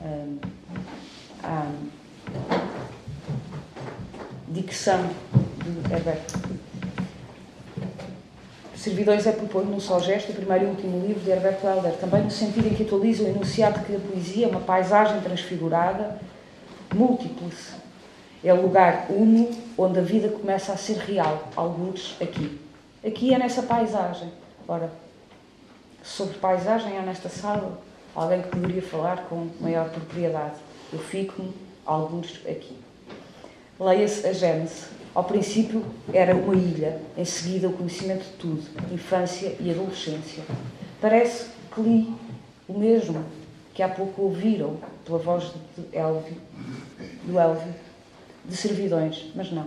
uh, 0.00 0.38
à 1.42 1.66
dicção 4.48 5.10
de 5.64 5.92
Herbert. 5.92 6.20
Servidões 8.80 9.26
é 9.26 9.32
propor 9.32 9.66
num 9.66 9.78
só 9.78 10.00
gesto 10.00 10.32
o 10.32 10.34
primeiro 10.34 10.64
e 10.64 10.68
último 10.68 11.06
livro 11.06 11.22
de 11.22 11.28
Herbert 11.28 11.58
Welder, 11.62 11.92
também 11.98 12.22
no 12.22 12.30
sentido 12.30 12.66
em 12.66 12.74
que 12.74 12.82
atualiza 12.82 13.24
o 13.24 13.26
enunciado 13.26 13.84
que 13.84 13.94
a 13.94 13.98
poesia 13.98 14.46
é 14.46 14.48
uma 14.48 14.60
paisagem 14.60 15.20
transfigurada, 15.20 16.18
múltiples. 16.94 17.74
É 18.42 18.54
o 18.54 18.62
lugar 18.62 19.08
uno 19.10 19.50
onde 19.76 19.98
a 19.98 20.02
vida 20.02 20.30
começa 20.30 20.72
a 20.72 20.78
ser 20.78 20.96
real, 20.96 21.46
alguns 21.54 22.16
aqui. 22.22 22.58
Aqui 23.06 23.34
é 23.34 23.38
nessa 23.38 23.64
paisagem. 23.64 24.32
Ora, 24.66 24.90
sobre 26.02 26.38
paisagem 26.38 26.96
há 26.96 27.02
nesta 27.02 27.28
sala 27.28 27.78
alguém 28.16 28.40
que 28.40 28.48
poderia 28.48 28.80
falar 28.80 29.26
com 29.28 29.50
maior 29.60 29.90
propriedade. 29.90 30.56
Eu 30.90 31.00
fico-me 31.00 31.52
alguns 31.84 32.40
aqui. 32.48 32.78
Leia-se 33.78 34.26
a 34.26 34.32
Gênese. 34.32 34.99
Ao 35.12 35.24
princípio 35.24 35.84
era 36.12 36.34
uma 36.34 36.54
ilha, 36.54 37.00
em 37.16 37.24
seguida 37.24 37.68
o 37.68 37.72
conhecimento 37.72 38.22
de 38.22 38.32
tudo, 38.38 38.62
infância 38.92 39.56
e 39.58 39.70
adolescência. 39.70 40.44
Parece 41.00 41.46
que 41.74 41.80
li 41.80 42.14
o 42.68 42.78
mesmo 42.78 43.24
que 43.74 43.82
há 43.82 43.88
pouco 43.88 44.22
ouviram 44.22 44.76
pela 45.04 45.18
voz 45.18 45.52
de 45.76 45.96
Elvio, 45.96 46.36
do 47.24 47.38
Elvio, 47.38 47.74
de 48.44 48.56
servidões, 48.56 49.32
mas 49.34 49.50
não. 49.50 49.66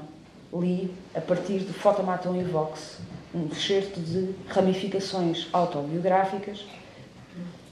Li 0.54 0.94
a 1.14 1.20
partir 1.20 1.60
de 1.60 1.74
Fotomaton 1.74 2.36
e 2.36 2.44
Vox, 2.44 3.00
um 3.34 3.48
excerto 3.52 4.00
de 4.00 4.34
ramificações 4.48 5.48
autobiográficas 5.52 6.66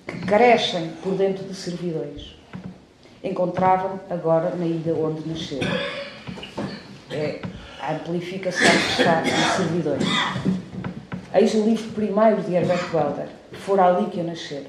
que 0.06 0.20
crescem 0.26 0.90
por 1.04 1.14
dentro 1.14 1.46
de 1.46 1.56
servidões. 1.56 2.36
Encontravam 3.24 4.00
agora 4.10 4.56
na 4.56 4.66
ilha 4.66 4.94
onde 4.96 5.30
nasceram. 5.30 5.70
É 7.12 7.42
a 7.82 7.94
amplificação 7.94 8.68
que 8.68 9.02
está 9.02 9.24
em 9.26 9.58
servidões. 9.58 10.04
Eis 11.34 11.54
o 11.56 11.64
livro 11.64 11.92
primeiro 11.92 12.42
de 12.44 12.54
Herbert 12.54 12.94
Welder, 12.94 13.28
Fora 13.54 13.86
ali 13.86 14.10
que 14.10 14.20
eu 14.20 14.24
nascera. 14.24 14.68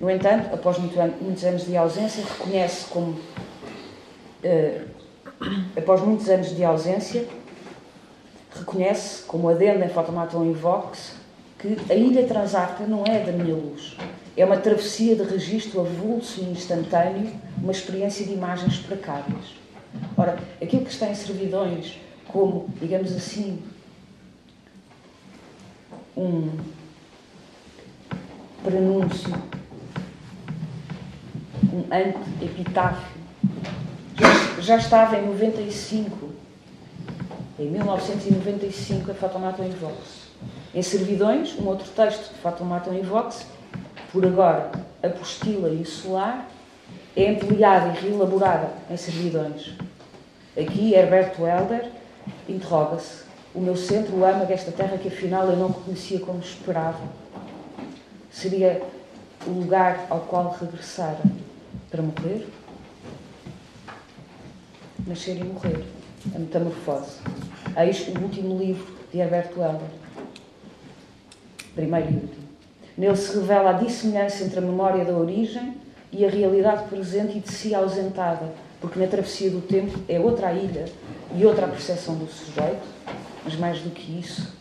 No 0.00 0.10
entanto, 0.10 0.52
após 0.52 0.78
muitos 0.78 1.44
anos 1.44 1.64
de 1.64 1.76
ausência, 1.76 2.24
reconhece 2.24 2.86
como. 2.86 3.18
Após 5.76 6.00
muitos 6.00 6.28
anos 6.28 6.54
de 6.54 6.64
ausência, 6.64 7.26
reconhece, 8.54 9.22
como 9.24 9.48
adendo 9.48 9.84
em 9.84 9.88
Fotomaton 9.88 10.44
e 10.44 10.52
Vox, 10.52 11.14
que 11.58 11.76
a 11.88 11.94
ilha 11.94 12.26
transarca 12.26 12.84
não 12.84 13.04
é 13.04 13.20
da 13.20 13.32
minha 13.32 13.54
luz. 13.54 13.96
É 14.36 14.44
uma 14.44 14.56
travessia 14.56 15.14
de 15.14 15.22
registro 15.22 15.80
avulso 15.80 16.40
e 16.40 16.44
instantâneo, 16.44 17.30
uma 17.58 17.72
experiência 17.72 18.24
de 18.24 18.32
imagens 18.32 18.78
precárias. 18.78 19.61
Ora, 20.16 20.38
aquilo 20.62 20.84
que 20.84 20.90
está 20.90 21.08
em 21.08 21.14
servidões, 21.14 21.98
como, 22.28 22.68
digamos 22.80 23.12
assim, 23.14 23.62
um 26.16 26.50
prenúncio, 28.62 29.32
um 31.72 31.84
ante-epitáfio, 31.90 33.20
já, 34.18 34.60
já 34.60 34.76
estava 34.76 35.18
em 35.18 35.26
95 35.26 36.32
em 37.58 37.70
1995, 37.70 39.10
a 39.10 39.14
Fatomaton 39.14 39.64
em 39.64 39.70
Vox. 39.70 40.30
Em 40.74 40.82
Servidões, 40.82 41.56
um 41.58 41.66
outro 41.66 41.88
texto 41.90 42.32
de 42.32 42.40
Fatomaton 42.40 42.92
em 42.94 43.02
Vox, 43.02 43.46
por 44.10 44.26
agora 44.26 44.72
apostila 45.02 45.68
solar, 45.84 46.48
é 47.16 47.30
ampliada 47.30 47.88
e 47.88 48.00
reelaborada 48.00 48.70
em 48.90 48.96
Servidões. 48.96 49.72
Aqui, 50.56 50.94
Herbert 50.94 51.34
Welder 51.38 51.90
interroga-se: 52.48 53.24
O 53.54 53.60
meu 53.60 53.76
centro 53.76 54.24
ama 54.24 54.44
esta 54.50 54.72
terra 54.72 54.96
que 54.96 55.08
afinal 55.08 55.46
eu 55.48 55.56
não 55.56 55.72
conhecia 55.72 56.20
como 56.20 56.40
esperava. 56.40 57.00
Seria 58.30 58.82
o 59.46 59.50
lugar 59.50 60.06
ao 60.08 60.20
qual 60.20 60.56
regressara 60.58 61.20
para 61.90 62.02
morrer? 62.02 62.48
Nascer 65.06 65.36
e 65.36 65.44
morrer 65.44 65.84
a 66.34 66.38
metamorfose. 66.38 67.18
Eis 67.76 68.06
o 68.08 68.20
último 68.20 68.58
livro 68.58 68.96
de 69.12 69.18
Herbert 69.18 69.50
Welder. 69.56 69.88
Primeiro 71.74 72.10
e 72.10 72.14
último. 72.14 72.42
Nele 72.96 73.16
se 73.16 73.34
revela 73.38 73.70
a 73.70 73.72
dissemelhança 73.72 74.44
entre 74.44 74.58
a 74.58 74.62
memória 74.62 75.04
da 75.04 75.12
origem 75.12 75.81
e 76.12 76.24
a 76.26 76.30
realidade 76.30 76.88
presente 76.88 77.38
e 77.38 77.40
de 77.40 77.50
si 77.50 77.74
ausentada, 77.74 78.52
porque 78.80 78.98
na 78.98 79.06
travessia 79.06 79.50
do 79.50 79.62
tempo 79.62 79.98
é 80.08 80.20
outra 80.20 80.48
a 80.48 80.52
ilha 80.52 80.84
e 81.34 81.44
outra 81.46 81.66
a 81.66 81.68
percepção 81.68 82.16
do 82.16 82.26
sujeito, 82.26 82.86
mas 83.44 83.56
mais 83.56 83.80
do 83.80 83.90
que 83.90 84.20
isso, 84.20 84.54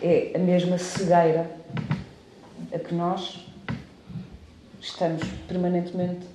é 0.00 0.32
a 0.34 0.38
mesma 0.38 0.78
cegueira 0.78 1.50
a 2.72 2.78
que 2.78 2.94
nós 2.94 3.46
estamos 4.80 5.22
permanentemente 5.48 6.26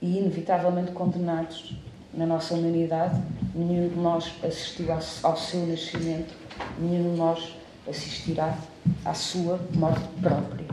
e 0.00 0.18
inevitavelmente 0.18 0.92
condenados 0.92 1.76
na 2.12 2.24
nossa 2.24 2.54
humanidade. 2.54 3.20
Nenhum 3.54 3.88
de 3.88 3.96
nós 3.96 4.32
assistiu 4.42 4.86
ao 4.92 5.36
seu 5.36 5.66
nascimento, 5.66 6.34
nenhum 6.78 7.12
de 7.12 7.18
nós 7.18 7.56
assistirá 7.88 8.56
à 9.04 9.12
sua 9.12 9.60
morte 9.74 10.06
própria. 10.20 10.63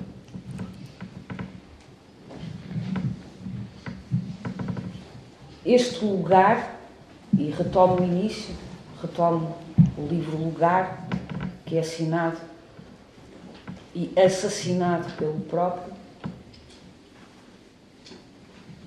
Este 5.65 6.03
lugar, 6.03 6.79
e 7.37 7.51
retomo 7.51 8.01
o 8.01 8.03
início, 8.03 8.55
retomo 8.99 9.55
o 9.95 10.07
livro 10.07 10.35
Lugar, 10.35 11.07
que 11.65 11.77
é 11.77 11.81
assinado 11.81 12.37
e 13.93 14.11
assassinado 14.19 15.11
pelo 15.17 15.39
próprio, 15.41 15.93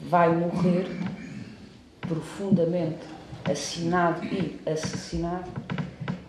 vai 0.03 0.35
morrer 0.35 0.87
profundamente 2.01 3.07
assinado 3.45 4.25
e 4.25 4.61
assassinado. 4.68 5.51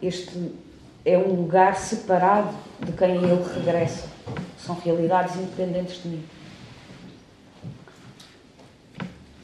Este 0.02 0.54
é 1.04 1.18
um 1.18 1.34
lugar 1.34 1.76
separado 1.76 2.56
de 2.80 2.92
quem 2.92 3.16
ele 3.16 3.44
regressa. 3.56 4.08
São 4.58 4.76
realidades 4.76 5.36
independentes 5.36 6.04
de 6.04 6.10
mim. 6.10 6.24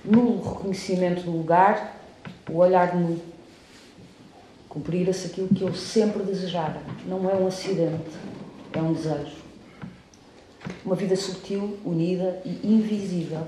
No 0.04 0.42
reconhecimento 0.42 1.22
do 1.24 1.32
lugar, 1.32 1.96
o 2.50 2.58
olhar 2.58 2.96
nu. 2.96 3.20
Cumprir-se 4.68 5.28
aquilo 5.28 5.50
que 5.50 5.62
eu 5.62 5.76
sempre 5.76 6.24
desejara. 6.24 6.82
Não 7.06 7.30
é 7.30 7.36
um 7.36 7.46
acidente, 7.46 8.10
é 8.74 8.82
um 8.82 8.94
desejo. 8.94 9.36
Uma 10.84 10.96
vida 10.96 11.16
sutil, 11.16 11.78
unida 11.86 12.42
e 12.44 12.60
invisível. 12.64 13.48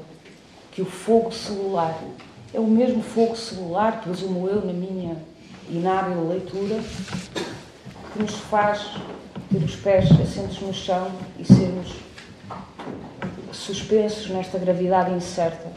Que 0.72 0.82
o 0.82 0.86
fogo 0.86 1.32
celular 1.32 2.00
é 2.54 2.60
o 2.60 2.68
mesmo 2.68 3.02
fogo 3.02 3.36
celular, 3.36 4.02
presumo 4.02 4.48
eu, 4.48 4.64
na 4.64 4.74
minha 4.74 5.18
inábil 5.70 6.28
leitura, 6.28 6.80
que 8.12 8.22
nos 8.22 8.36
faz 8.36 8.92
ter 9.52 9.58
os 9.58 9.76
pés 9.78 10.12
assentos 10.12 10.60
no 10.62 10.74
chão 10.74 11.12
e 11.40 11.46
sermos 11.46 11.96
suspensos 13.52 14.30
nesta 14.30 14.58
gravidade 14.60 15.12
incerta 15.14 15.72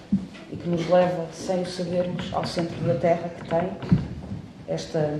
que 0.67 0.71
nos 0.71 0.89
leva, 0.89 1.29
sem 1.33 1.62
o 1.62 1.67
sabermos, 1.67 2.35
ao 2.35 2.45
centro 2.45 2.77
da 2.85 2.97
Terra 2.97 3.29
que 3.29 3.49
tem 3.49 3.71
esta, 4.67 5.17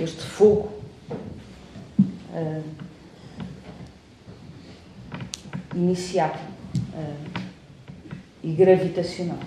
este 0.00 0.22
fogo 0.22 0.72
uh, 2.30 2.64
uh, 6.94 7.42
e 8.42 8.52
gravitacional. 8.52 9.38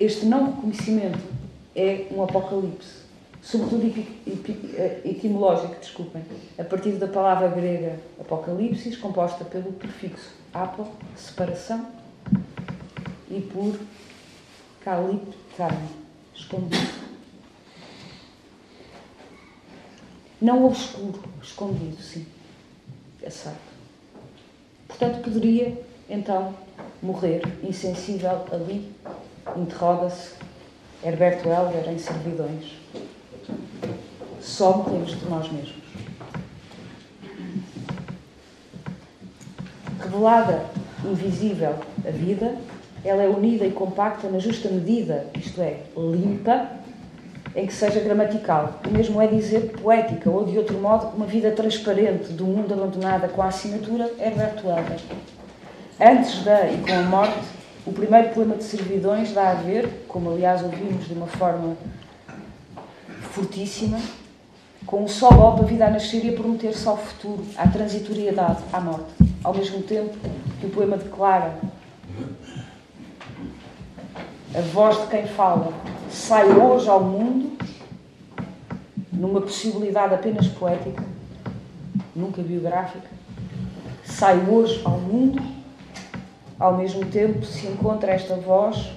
Este 0.00 0.24
não 0.24 0.46
reconhecimento 0.46 1.20
é 1.76 2.06
um 2.10 2.22
apocalipse, 2.22 3.02
sobretudo 3.42 3.86
eh, 3.86 5.00
etimológico, 5.04 5.76
desculpem, 5.80 6.22
a 6.58 6.64
partir 6.64 6.92
da 6.92 7.08
palavra 7.08 7.48
grega 7.48 7.98
apocalipsis, 8.18 8.96
composta 8.96 9.44
pelo 9.44 9.72
prefixo 9.72 10.40
apo, 10.52 10.86
separação, 11.16 11.86
e 13.30 13.40
por 13.40 13.78
calip, 14.84 15.32
carne, 15.56 15.88
escondido. 16.34 17.00
Não 20.40 20.64
obscuro, 20.64 21.22
escondido, 21.42 22.00
sim, 22.02 22.26
é 23.22 23.30
certo. 23.30 23.70
Portanto, 24.88 25.22
poderia, 25.22 25.80
então, 26.08 26.54
morrer 27.02 27.42
insensível 27.62 28.44
ali, 28.50 28.92
interroga-se 29.56 30.34
Herberto 31.04 31.48
Helder 31.48 31.88
em 31.88 31.98
Servidões. 31.98 32.79
Só 34.40 34.76
morremos 34.78 35.18
de 35.18 35.28
nós 35.28 35.50
mesmos. 35.50 35.80
Revelada, 40.00 40.64
invisível, 41.04 41.74
a 42.06 42.10
vida, 42.10 42.56
ela 43.04 43.22
é 43.22 43.28
unida 43.28 43.64
e 43.64 43.70
compacta 43.70 44.28
na 44.28 44.38
justa 44.38 44.68
medida, 44.68 45.26
isto 45.34 45.60
é, 45.60 45.80
limpa, 45.96 46.68
em 47.54 47.66
que 47.66 47.72
seja 47.72 48.00
gramatical. 48.00 48.80
O 48.86 48.90
mesmo 48.90 49.20
é 49.20 49.26
dizer 49.26 49.72
poética, 49.80 50.30
ou 50.30 50.44
de 50.44 50.56
outro 50.56 50.78
modo, 50.78 51.08
uma 51.16 51.26
vida 51.26 51.50
transparente 51.50 52.32
do 52.32 52.44
mundo 52.44 52.72
abandonada 52.72 53.28
com 53.28 53.42
a 53.42 53.46
assinatura 53.46 54.10
Herberto 54.18 54.66
Helder. 54.66 55.00
Antes 56.00 56.42
da 56.44 56.70
e 56.70 56.78
com 56.78 56.92
a 56.92 57.02
morte, 57.02 57.40
o 57.86 57.92
primeiro 57.92 58.28
poema 58.30 58.56
de 58.56 58.64
Servidões 58.64 59.32
dá 59.32 59.50
a 59.50 59.54
ver, 59.54 59.88
como 60.06 60.30
aliás 60.30 60.62
ouvimos 60.62 61.06
de 61.06 61.14
uma 61.14 61.26
forma 61.26 61.76
fortíssima, 63.30 63.98
com 64.86 65.04
o 65.04 65.08
sol 65.08 65.34
logo 65.34 65.62
a 65.62 65.66
vida 65.66 65.86
a 65.86 65.90
nascer 65.90 66.24
e 66.24 66.30
a 66.30 66.32
prometer-se 66.32 66.86
ao 66.86 66.96
futuro, 66.96 67.44
à 67.56 67.66
transitoriedade, 67.68 68.62
à 68.72 68.80
morte. 68.80 69.12
Ao 69.42 69.54
mesmo 69.54 69.82
tempo 69.82 70.16
que 70.60 70.66
o 70.66 70.70
poema 70.70 70.96
declara 70.96 71.54
a 74.54 74.60
voz 74.72 75.00
de 75.00 75.06
quem 75.06 75.26
fala 75.26 75.72
sai 76.10 76.50
hoje 76.50 76.88
ao 76.88 77.02
mundo 77.02 77.56
numa 79.12 79.40
possibilidade 79.40 80.14
apenas 80.14 80.48
poética, 80.48 81.04
nunca 82.16 82.42
biográfica, 82.42 83.08
sai 84.04 84.38
hoje 84.48 84.80
ao 84.84 84.98
mundo 84.98 85.40
ao 86.58 86.76
mesmo 86.76 87.06
tempo 87.06 87.44
se 87.46 87.66
encontra 87.66 88.12
esta 88.12 88.34
voz 88.36 88.92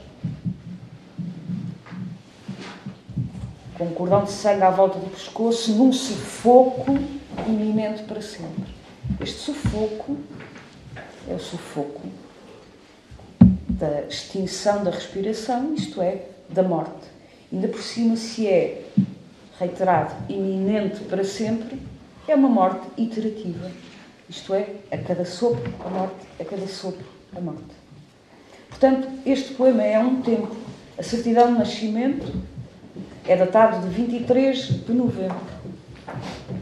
com 3.83 3.89
um 3.89 3.93
cordão 3.93 4.23
de 4.23 4.31
sangue 4.31 4.63
à 4.63 4.69
volta 4.69 4.97
do 4.97 5.09
pescoço, 5.09 5.73
num 5.73 5.91
sufoco 5.91 6.97
iminente 7.45 8.03
para 8.03 8.21
sempre. 8.21 8.73
Este 9.19 9.39
sufoco 9.39 10.17
é 11.27 11.33
o 11.33 11.39
sufoco 11.39 12.01
da 13.41 14.03
extinção 14.03 14.83
da 14.83 14.91
respiração, 14.91 15.73
isto 15.73 16.01
é, 16.01 16.27
da 16.49 16.63
morte. 16.63 17.07
Ainda 17.51 17.67
por 17.67 17.81
cima, 17.81 18.15
se 18.15 18.47
é 18.47 18.85
reiterado 19.59 20.13
iminente 20.29 21.01
para 21.01 21.23
sempre, 21.23 21.81
é 22.27 22.35
uma 22.35 22.49
morte 22.49 22.87
iterativa. 22.97 23.69
Isto 24.29 24.53
é, 24.53 24.69
a 24.91 24.97
cada 24.97 25.25
sopro, 25.25 25.73
a 25.85 25.89
morte, 25.89 26.25
a 26.39 26.45
cada 26.45 26.67
sopro, 26.67 27.05
a 27.35 27.41
morte. 27.41 27.75
Portanto, 28.69 29.09
este 29.25 29.53
poema 29.53 29.83
é 29.83 29.99
um 29.99 30.21
tempo. 30.21 30.55
A 30.97 31.03
certidão 31.03 31.53
de 31.53 31.59
nascimento 31.59 32.31
é 33.25 33.35
datado 33.35 33.87
de 33.87 33.93
23 33.93 34.57
de 34.85 34.93
novembro 34.93 35.37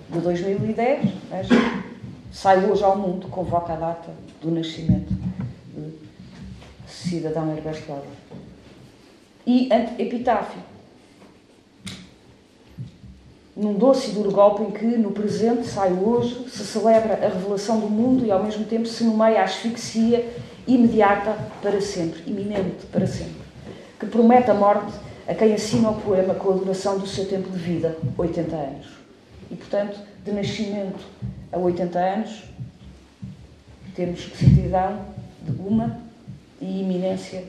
de 0.10 0.20
2010, 0.20 1.14
mas 1.30 1.48
sai 2.32 2.66
hoje 2.66 2.84
ao 2.84 2.98
mundo, 2.98 3.28
convoca 3.28 3.74
a 3.74 3.76
data 3.76 4.12
do 4.42 4.52
nascimento 4.52 5.14
de 5.14 5.94
cidadão 6.88 7.52
Herberto 7.52 7.92
Alves. 7.92 8.10
E 9.46 9.70
epitáfio. 9.98 10.62
Num 13.56 13.74
doce 13.74 14.12
e 14.12 14.14
duro 14.14 14.32
golpe 14.32 14.64
em 14.64 14.72
que, 14.72 14.86
no 14.86 15.12
presente, 15.12 15.68
sai 15.68 15.92
hoje, 15.92 16.48
se 16.50 16.64
celebra 16.66 17.16
a 17.16 17.28
revelação 17.28 17.80
do 17.80 17.90
mundo 17.90 18.26
e, 18.26 18.32
ao 18.32 18.42
mesmo 18.42 18.66
tempo, 18.66 18.88
se 18.88 19.04
nomeia 19.04 19.42
a 19.42 19.44
asfixia 19.44 20.26
imediata 20.68 21.38
para 21.62 21.82
sempre, 21.82 22.22
iminente 22.26 22.86
para 22.92 23.06
sempre, 23.06 23.42
que 24.00 24.06
promete 24.06 24.50
a 24.50 24.54
morte 24.54 24.94
a 25.28 25.36
quem 25.36 25.54
assina 25.54 25.90
o 25.90 26.02
poema 26.02 26.34
com 26.34 26.52
a 26.52 26.56
duração 26.56 26.98
do 26.98 27.08
seu 27.08 27.26
tempo 27.28 27.50
de 27.50 27.58
vida, 27.58 27.98
80 28.18 28.56
anos. 28.56 28.88
E, 29.50 29.56
portanto, 29.56 30.00
de 30.24 30.32
nascimento 30.32 31.06
a 31.52 31.58
80 31.58 32.00
anos, 32.00 32.44
temos 33.96 34.32
certidão 34.36 35.06
de 35.42 35.52
uma 35.62 36.00
e 36.60 36.82
iminência 36.82 37.44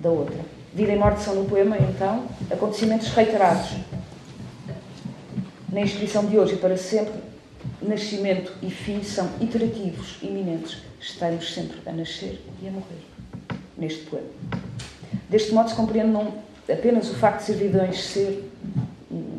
da 0.00 0.10
outra. 0.10 0.38
Vida 0.74 0.92
e 0.92 0.96
morte 0.96 1.22
são 1.22 1.34
no 1.34 1.44
poema, 1.44 1.76
então, 1.78 2.26
acontecimentos 2.50 3.08
reiterados. 3.08 3.76
Na 5.70 5.80
inscrição 5.80 6.24
de 6.26 6.38
hoje 6.38 6.54
e 6.54 6.56
para 6.56 6.76
sempre, 6.76 7.14
nascimento 7.80 8.52
e 8.62 8.70
fim 8.70 9.02
são 9.02 9.28
iterativos, 9.40 10.18
iminentes. 10.22 10.78
Estamos 11.00 11.52
sempre 11.52 11.78
a 11.86 11.92
nascer 11.92 12.42
e 12.62 12.68
a 12.68 12.70
morrer 12.70 13.04
neste 13.76 14.04
poema. 14.04 14.28
Deste 15.28 15.52
modo 15.52 15.70
se 15.70 15.76
compreende 15.76 16.10
não 16.10 16.32
apenas 16.70 17.10
o 17.10 17.14
facto 17.14 17.40
de 17.40 17.46
Servidões 17.46 18.04
ser, 18.04 18.50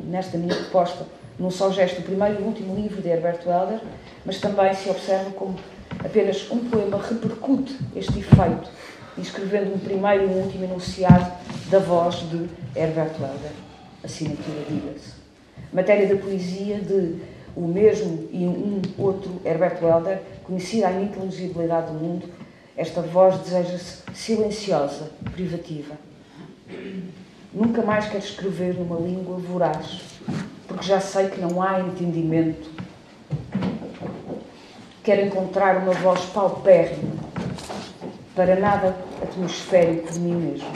nesta 0.07 0.37
minha 0.37 0.55
proposta, 0.55 1.05
num 1.37 1.51
só 1.51 1.71
gesto, 1.71 1.99
o 1.99 2.03
primeiro 2.03 2.41
e 2.41 2.43
último 2.43 2.75
livro 2.75 3.01
de 3.01 3.09
Herberto 3.09 3.49
Helder, 3.49 3.79
mas 4.25 4.39
também 4.39 4.73
se 4.73 4.89
observa 4.89 5.31
como 5.31 5.57
apenas 6.03 6.49
um 6.51 6.69
poema 6.69 7.01
repercute 7.01 7.77
este 7.95 8.19
efeito, 8.19 8.69
escrevendo 9.17 9.73
um 9.73 9.79
primeiro 9.79 10.23
e 10.23 10.27
um 10.27 10.41
último 10.43 10.65
enunciado 10.65 11.31
da 11.69 11.79
voz 11.79 12.15
de 12.29 12.49
Herbert 12.75 13.13
Welder. 13.19 13.51
Assinatura, 14.03 14.65
diga-se. 14.67 15.13
Matéria 15.71 16.07
da 16.07 16.21
poesia 16.21 16.79
de 16.79 17.17
o 17.55 17.67
mesmo 17.67 18.29
e 18.31 18.45
um 18.45 18.81
outro 18.97 19.41
Herbert 19.43 19.81
Welder, 19.81 20.21
conhecida 20.43 20.87
a 20.87 20.91
ininteligibilidade 20.91 21.87
do 21.87 21.93
mundo, 21.93 22.29
esta 22.77 23.01
voz 23.01 23.37
deseja-se 23.39 23.97
silenciosa, 24.13 25.11
privativa. 25.33 25.95
Nunca 27.51 27.81
mais 27.81 28.05
quero 28.05 28.23
escrever 28.23 28.75
numa 28.75 28.99
língua 28.99 29.37
voraz, 29.37 30.01
porque 30.67 30.85
já 30.85 30.99
sei 30.99 31.29
que 31.29 31.41
não 31.41 31.61
há 31.61 31.79
entendimento. 31.79 32.69
Quero 35.03 35.25
encontrar 35.25 35.77
uma 35.77 35.93
voz 35.93 36.21
paupérrima, 36.25 37.15
para 38.35 38.55
nada 38.55 38.95
atmosférico 39.23 40.13
de 40.13 40.19
mim 40.19 40.35
mesmo. 40.35 40.71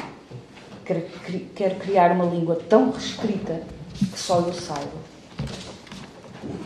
Quero, 0.84 1.76
criar 1.80 2.11
uma 2.11 2.26
língua 2.26 2.56
tão 2.68 2.91
restrita 2.91 3.61
que 3.94 4.20
só 4.20 4.40
eu 4.40 4.53
saiba. 4.53 5.14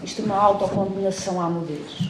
Isto 0.02 0.22
é 0.22 0.26
uma 0.26 0.38
autocondenação 0.38 1.42
à 1.42 1.50
mudez. 1.50 2.10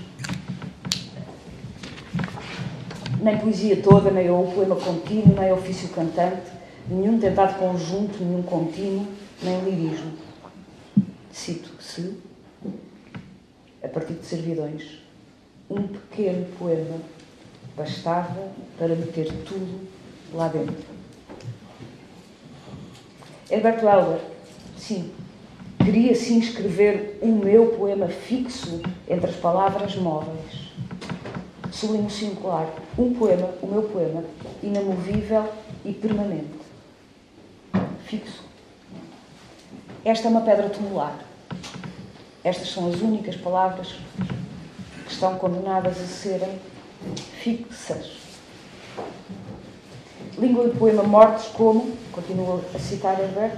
Nem 3.20 3.38
poesia 3.40 3.82
toda, 3.82 4.12
nem 4.12 4.30
o 4.30 4.52
poema 4.54 4.76
contínuo, 4.76 5.36
nem 5.38 5.52
ofício 5.52 5.90
cantante, 5.90 6.57
nenhum 6.90 7.20
tentado 7.20 7.58
conjunto, 7.60 8.24
nenhum 8.24 8.44
contínuo, 8.44 9.08
nem 9.44 9.60
lirismo. 9.62 10.14
Cito-se, 11.32 12.18
a 13.84 13.88
partir 13.88 14.14
de 14.14 14.26
servidões, 14.26 15.00
um 15.70 15.84
pequeno 15.84 16.46
poema 16.58 17.00
bastava 17.76 18.50
para 18.78 18.96
meter 18.96 19.32
tudo 19.44 19.88
lá 20.34 20.48
dentro. 20.48 20.98
Herbert 23.50 23.84
Welder, 23.84 24.20
sim, 24.78 25.12
queria 25.84 26.16
sim 26.16 26.40
escrever 26.40 27.20
o 27.22 27.28
meu 27.28 27.68
poema 27.68 28.08
fixo 28.08 28.82
entre 29.08 29.30
as 29.30 29.36
palavras 29.36 29.96
móveis. 29.96 30.68
Sublinho 31.72 32.10
singular, 32.10 32.68
um 32.98 33.14
poema, 33.14 33.54
o 33.62 33.68
meu 33.68 33.84
poema, 33.84 34.24
inamovível 34.64 35.48
e 35.86 35.94
permanente. 35.94 36.57
Fixo. 38.08 38.42
Esta 40.06 40.30
é 40.30 40.32
uma 40.32 40.40
pedra 40.40 40.70
tumular. 40.70 41.14
Estas 42.42 42.70
são 42.70 42.88
as 42.88 43.02
únicas 43.02 43.36
palavras 43.36 43.96
que 45.06 45.12
estão 45.12 45.36
condenadas 45.36 46.00
a 46.00 46.06
serem 46.06 46.58
fixas. 47.42 48.14
Língua 50.38 50.68
e 50.68 50.78
poema 50.78 51.04
mortos 51.04 51.48
como, 51.48 51.98
continuo 52.14 52.64
a 52.74 52.80
citar 52.80 53.20
Herbert, 53.20 53.58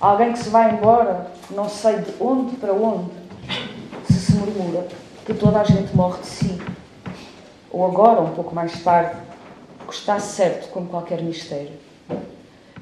alguém 0.00 0.32
que 0.32 0.38
se 0.38 0.48
vai 0.48 0.74
embora, 0.74 1.30
não 1.50 1.68
sei 1.68 1.98
de 1.98 2.14
onde 2.18 2.56
para 2.56 2.72
onde, 2.72 3.12
se 4.06 4.18
se 4.18 4.32
murmura 4.32 4.88
que 5.26 5.34
toda 5.34 5.60
a 5.60 5.64
gente 5.64 5.94
morre 5.94 6.22
de 6.22 6.26
si, 6.26 6.62
ou 7.70 7.84
agora, 7.84 8.22
um 8.22 8.30
pouco 8.30 8.54
mais 8.54 8.82
tarde, 8.82 9.20
porque 9.78 9.92
está 9.92 10.18
certo 10.18 10.70
como 10.70 10.88
qualquer 10.88 11.20
mistério. 11.20 11.84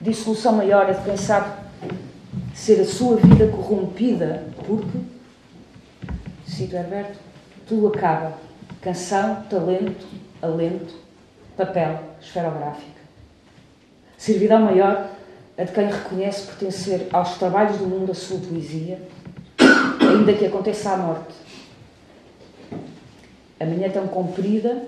Dissolução 0.02 0.54
maior 0.54 0.90
é 0.90 0.94
de 0.94 1.04
pensar 1.04 1.70
ser 2.52 2.80
a 2.80 2.84
sua 2.84 3.16
vida 3.18 3.46
corrompida, 3.46 4.48
porque, 4.66 4.98
cito 6.44 6.74
Herberto, 6.74 7.20
tudo 7.68 7.86
acaba. 7.86 8.36
Canção, 8.80 9.44
talento, 9.48 10.04
alento, 10.42 10.92
papel, 11.56 12.00
esferográfica. 12.20 13.00
Servidão 14.18 14.62
maior 14.62 15.08
a 15.56 15.62
de 15.62 15.70
quem 15.70 15.86
reconhece 15.86 16.48
pertencer 16.48 17.06
aos 17.12 17.38
trabalhos 17.38 17.78
do 17.78 17.86
mundo 17.86 18.10
a 18.10 18.14
sua 18.14 18.40
poesia, 18.40 19.00
ainda 20.00 20.32
que 20.32 20.46
aconteça 20.46 20.94
a 20.94 20.96
morte. 20.96 21.34
A 23.60 23.64
manhã 23.64 23.86
é 23.86 23.90
tão 23.90 24.08
comprida 24.08 24.82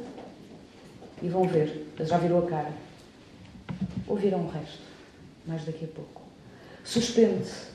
e 1.23 1.29
vão 1.29 1.45
ver, 1.45 1.87
já 2.01 2.19
virou 2.19 2.45
a 2.45 2.51
cara. 2.51 2.73
Ouvirão 4.09 4.41
o 4.41 4.51
resto, 4.51 4.94
mais 5.47 5.65
daqui 5.65 5.85
a 5.85 5.89
pouco. 5.89 6.23
Suspende-se, 6.85 7.69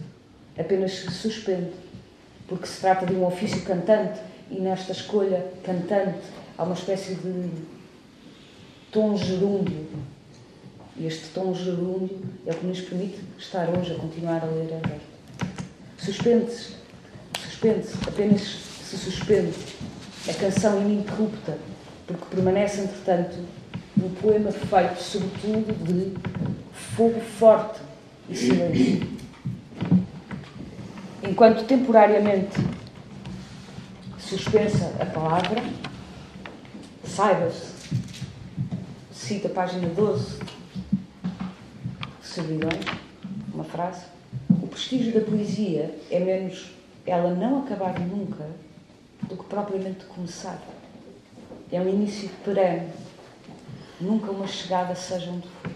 apenas 0.57 0.91
se 0.91 1.11
suspende, 1.11 1.71
porque 2.47 2.67
se 2.67 2.79
trata 2.81 3.05
de 3.05 3.13
um 3.13 3.25
ofício 3.25 3.61
cantante 3.63 4.19
e 4.51 4.59
nesta 4.59 4.91
escolha 4.91 5.45
cantante 5.63 6.19
há 6.57 6.63
uma 6.63 6.73
espécie 6.73 7.15
de 7.15 7.49
tom 8.91 9.15
gerúndio. 9.15 9.87
E 10.97 11.05
este 11.05 11.29
tom 11.29 11.53
gerúndio 11.53 12.19
é 12.45 12.51
o 12.51 12.55
que 12.55 12.65
nos 12.65 12.81
permite 12.81 13.19
estar 13.37 13.69
hoje 13.69 13.93
a 13.93 13.95
continuar 13.95 14.43
a 14.43 14.47
ler 14.47 14.73
Alberto. 14.73 15.01
Suspende-se, 15.97 16.75
suspende-se, 17.41 17.95
apenas 18.07 18.41
se 18.41 18.97
suspende 18.97 19.53
a 20.27 20.33
canção 20.33 20.81
ininterrupta, 20.81 21.57
porque 22.05 22.35
permanece, 22.35 22.81
entretanto, 22.81 23.37
um 23.97 24.09
poema 24.15 24.51
feito, 24.51 25.01
sobretudo, 25.01 25.73
de 25.83 26.13
fogo 26.71 27.19
forte 27.19 27.79
e 28.29 28.35
silêncio. 28.35 29.07
Enquanto 31.23 31.65
temporariamente 31.65 32.57
suspensa 34.17 34.95
a 34.99 35.05
palavra, 35.05 35.63
saiba-se, 37.03 37.73
cita 39.11 39.47
a 39.47 39.51
página 39.51 39.87
12, 39.89 40.39
servidões, 42.21 42.85
uma 43.53 43.63
frase, 43.63 44.05
o 44.49 44.67
prestígio 44.67 45.13
da 45.13 45.21
poesia 45.21 45.95
é 46.09 46.19
menos 46.19 46.71
ela 47.05 47.33
não 47.33 47.63
acabar 47.63 47.99
nunca 47.99 48.47
do 49.23 49.35
que 49.35 49.43
propriamente 49.45 50.05
começar. 50.05 50.61
É 51.71 51.81
um 51.81 51.87
início 51.87 52.29
perene, 52.43 52.89
nunca 53.99 54.31
uma 54.31 54.47
chegada 54.47 54.95
seja 54.95 55.29
onde 55.29 55.47
for. 55.47 55.71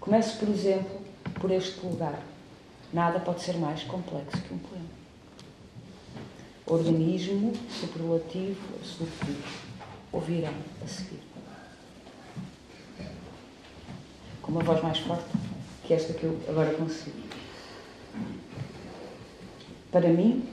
Comece, 0.00 0.36
por 0.38 0.48
exemplo, 0.48 1.00
por 1.40 1.50
este 1.50 1.84
lugar. 1.84 2.18
Nada 2.92 3.20
pode 3.20 3.42
ser 3.42 3.56
mais 3.58 3.82
complexo 3.84 4.40
que 4.42 4.54
um 4.54 4.58
poema. 4.58 4.88
Organismo, 6.66 7.52
superlativo, 7.70 8.76
absolutivo. 8.76 9.68
Ouvirão 10.10 10.54
a 10.82 10.86
seguir. 10.86 11.20
Com 14.40 14.52
uma 14.52 14.62
voz 14.62 14.82
mais 14.82 14.98
forte 14.98 15.28
que 15.84 15.92
esta 15.92 16.14
que 16.14 16.24
eu 16.24 16.40
agora 16.48 16.74
consigo. 16.74 17.16
Para 19.92 20.08
mim, 20.08 20.48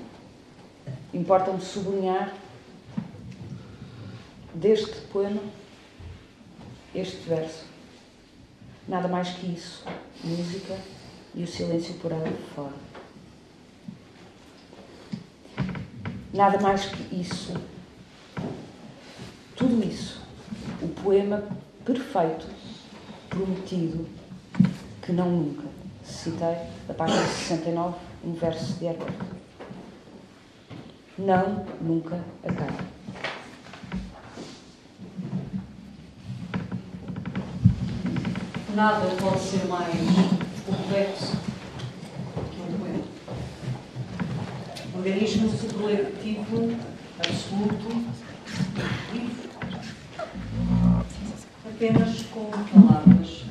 importa-me 1.14 1.62
sublinhar 1.62 2.34
deste 4.56 5.02
poema 5.12 5.42
este 6.94 7.28
verso. 7.28 7.66
Nada 8.88 9.08
mais 9.08 9.30
que 9.30 9.48
isso. 9.48 9.84
Música 10.24 10.78
e 11.34 11.44
o 11.44 11.48
silêncio 11.48 11.96
por 11.96 12.12
ela 12.12 12.32
fora. 12.56 12.74
Nada 16.34 16.60
mais 16.60 16.86
que 16.86 17.16
isso. 17.16 17.54
Tudo 19.56 19.84
isso. 19.86 20.22
O 20.82 20.88
poema 20.90 21.44
perfeito, 21.84 22.48
prometido, 23.30 24.08
que 25.02 25.12
não 25.12 25.30
nunca. 25.30 25.68
Citei 26.04 26.58
da 26.88 26.94
página 26.94 27.26
69, 27.26 27.98
um 28.24 28.34
verso 28.34 28.74
de 28.74 28.86
Herbert. 28.86 29.14
Não 31.18 31.66
nunca 31.82 32.24
acaba. 32.44 32.95
Nada 38.76 39.08
pode 39.22 39.40
ser 39.40 39.66
mais 39.68 39.96
complexo 40.66 41.46
organismo 45.06 45.50
superlativo, 45.50 46.76
absoluto, 47.20 47.88
livre, 49.14 49.50
apenas 51.64 52.24
com 52.24 52.46
palavras, 52.50 53.46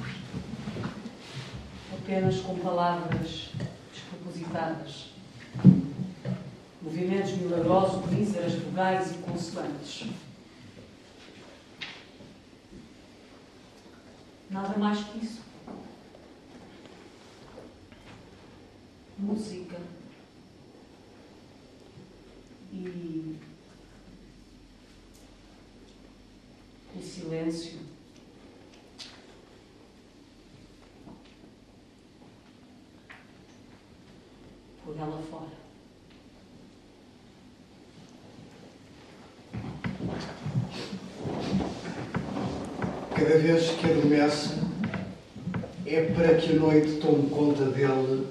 apenas 1.92 2.40
com 2.40 2.58
palavras 2.58 3.50
despropositadas, 3.92 5.10
movimentos 6.82 7.32
milagrosos, 7.38 8.10
míseras, 8.10 8.54
vogais 8.54 9.12
e 9.12 9.18
consoantes. 9.18 10.06
Nada 14.50 14.78
mais 14.78 15.02
que 15.04 15.24
isso. 15.24 15.42
Música 19.18 19.80
e 22.72 23.38
o 26.96 27.02
silêncio. 27.02 27.78
Por 34.84 34.98
ela 34.98 35.22
fora. 35.22 35.64
Cada 43.26 43.38
vez 43.38 43.70
que 43.70 43.90
adormece, 43.90 44.50
é 45.86 46.02
para 46.14 46.34
que 46.34 46.52
a 46.52 46.60
noite 46.60 47.00
tome 47.00 47.30
conta 47.30 47.64
dele, 47.64 48.26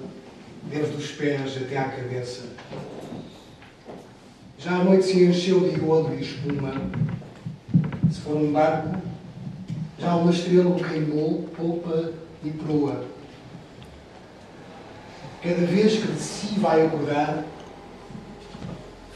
desde 0.70 0.94
os 0.94 1.10
pés 1.10 1.56
até 1.56 1.76
à 1.76 1.88
cabeça. 1.88 2.42
Já 4.56 4.76
a 4.76 4.84
noite 4.84 5.06
se 5.06 5.24
encheu 5.24 5.68
de 5.68 5.80
iodo 5.80 6.14
e 6.14 6.22
espuma. 6.22 6.70
Se 8.08 8.20
for 8.20 8.36
um 8.36 8.52
barco, 8.52 8.96
já 9.98 10.14
uma 10.14 10.30
estrela 10.30 10.70
o 10.70 10.76
queimou, 10.76 11.42
polpa 11.56 12.12
e 12.44 12.50
proa. 12.50 13.04
Cada 15.42 15.66
vez 15.66 15.94
que 15.94 16.06
de 16.06 16.20
si 16.20 16.54
vai 16.60 16.86
acordar, 16.86 17.44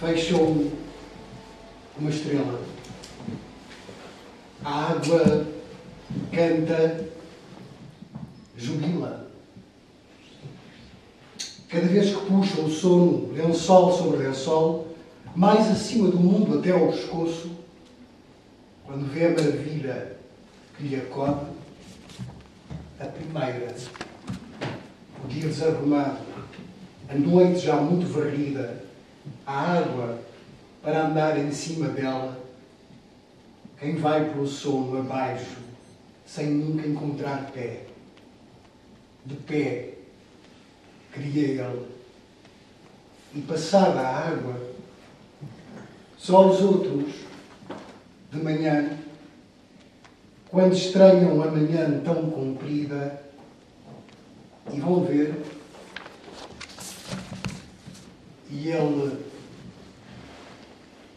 fecha-o 0.01 0.73
uma 1.97 2.11
estrela. 2.11 2.61
A 4.65 4.91
água 4.91 5.48
canta, 6.39 7.05
jubila. 8.57 9.27
Cada 11.69 11.87
vez 11.89 12.15
que 12.15 12.27
puxa 12.27 12.61
o 12.61 12.71
sono, 12.71 13.33
lençol 13.33 13.93
sobre 13.93 14.29
lençol, 14.29 14.87
mais 15.35 15.69
acima 15.69 16.09
do 16.09 16.17
mundo 16.17 16.59
até 16.59 16.71
ao 16.71 16.93
pescoço, 16.93 17.51
quando 18.87 19.13
vê 19.13 19.27
a 19.27 19.31
maravilha 19.31 20.17
que 20.77 20.85
lhe 20.85 20.97
acode, 20.97 21.47
a 23.01 23.05
primeira, 23.05 23.75
o 25.25 25.29
dia 25.29 25.49
desarrumado, 25.49 26.19
a 27.09 27.15
noite 27.15 27.67
já 27.67 27.77
muito 27.77 28.07
varrida, 28.13 28.85
a 29.45 29.79
água 29.79 30.19
para 30.83 31.07
andar 31.07 31.37
em 31.37 31.51
cima 31.51 31.89
dela, 31.89 32.39
quem 33.79 33.97
vai 33.97 34.31
pelo 34.31 34.47
sono 34.47 34.99
abaixo, 34.99 35.68
sem 36.29 36.51
nunca 36.51 36.87
encontrar 36.87 37.51
pé. 37.53 37.87
De 39.25 39.35
pé, 39.35 39.95
cria 41.11 41.49
ele. 41.49 41.87
E 43.35 43.41
passada 43.43 44.01
a 44.01 44.29
água, 44.29 44.75
só 46.17 46.49
os 46.49 46.61
outros, 46.61 47.15
de 48.31 48.43
manhã, 48.43 48.99
quando 50.51 50.75
estranham 50.75 51.43
a 51.43 51.51
manhã 51.51 52.01
tão 52.05 52.31
comprida, 52.31 53.23
e 54.73 54.81
vão 54.81 55.05
ver, 55.05 55.35
e 58.51 58.69
ele 58.69 59.25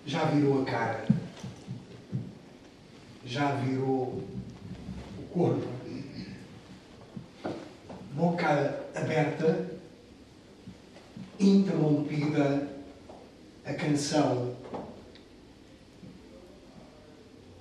já 0.06 0.26
virou 0.26 0.62
a 0.62 0.66
cara, 0.66 1.08
já 3.26 3.56
virou 3.56 4.22
corpo, 5.34 5.68
boca 8.14 8.86
aberta, 8.94 9.72
interrompida 11.40 12.68
a 13.66 13.74
canção 13.74 14.56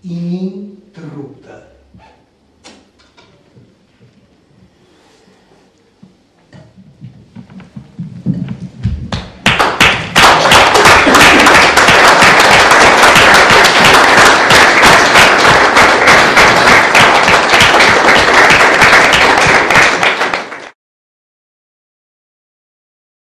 ininterrupta. 0.02 1.69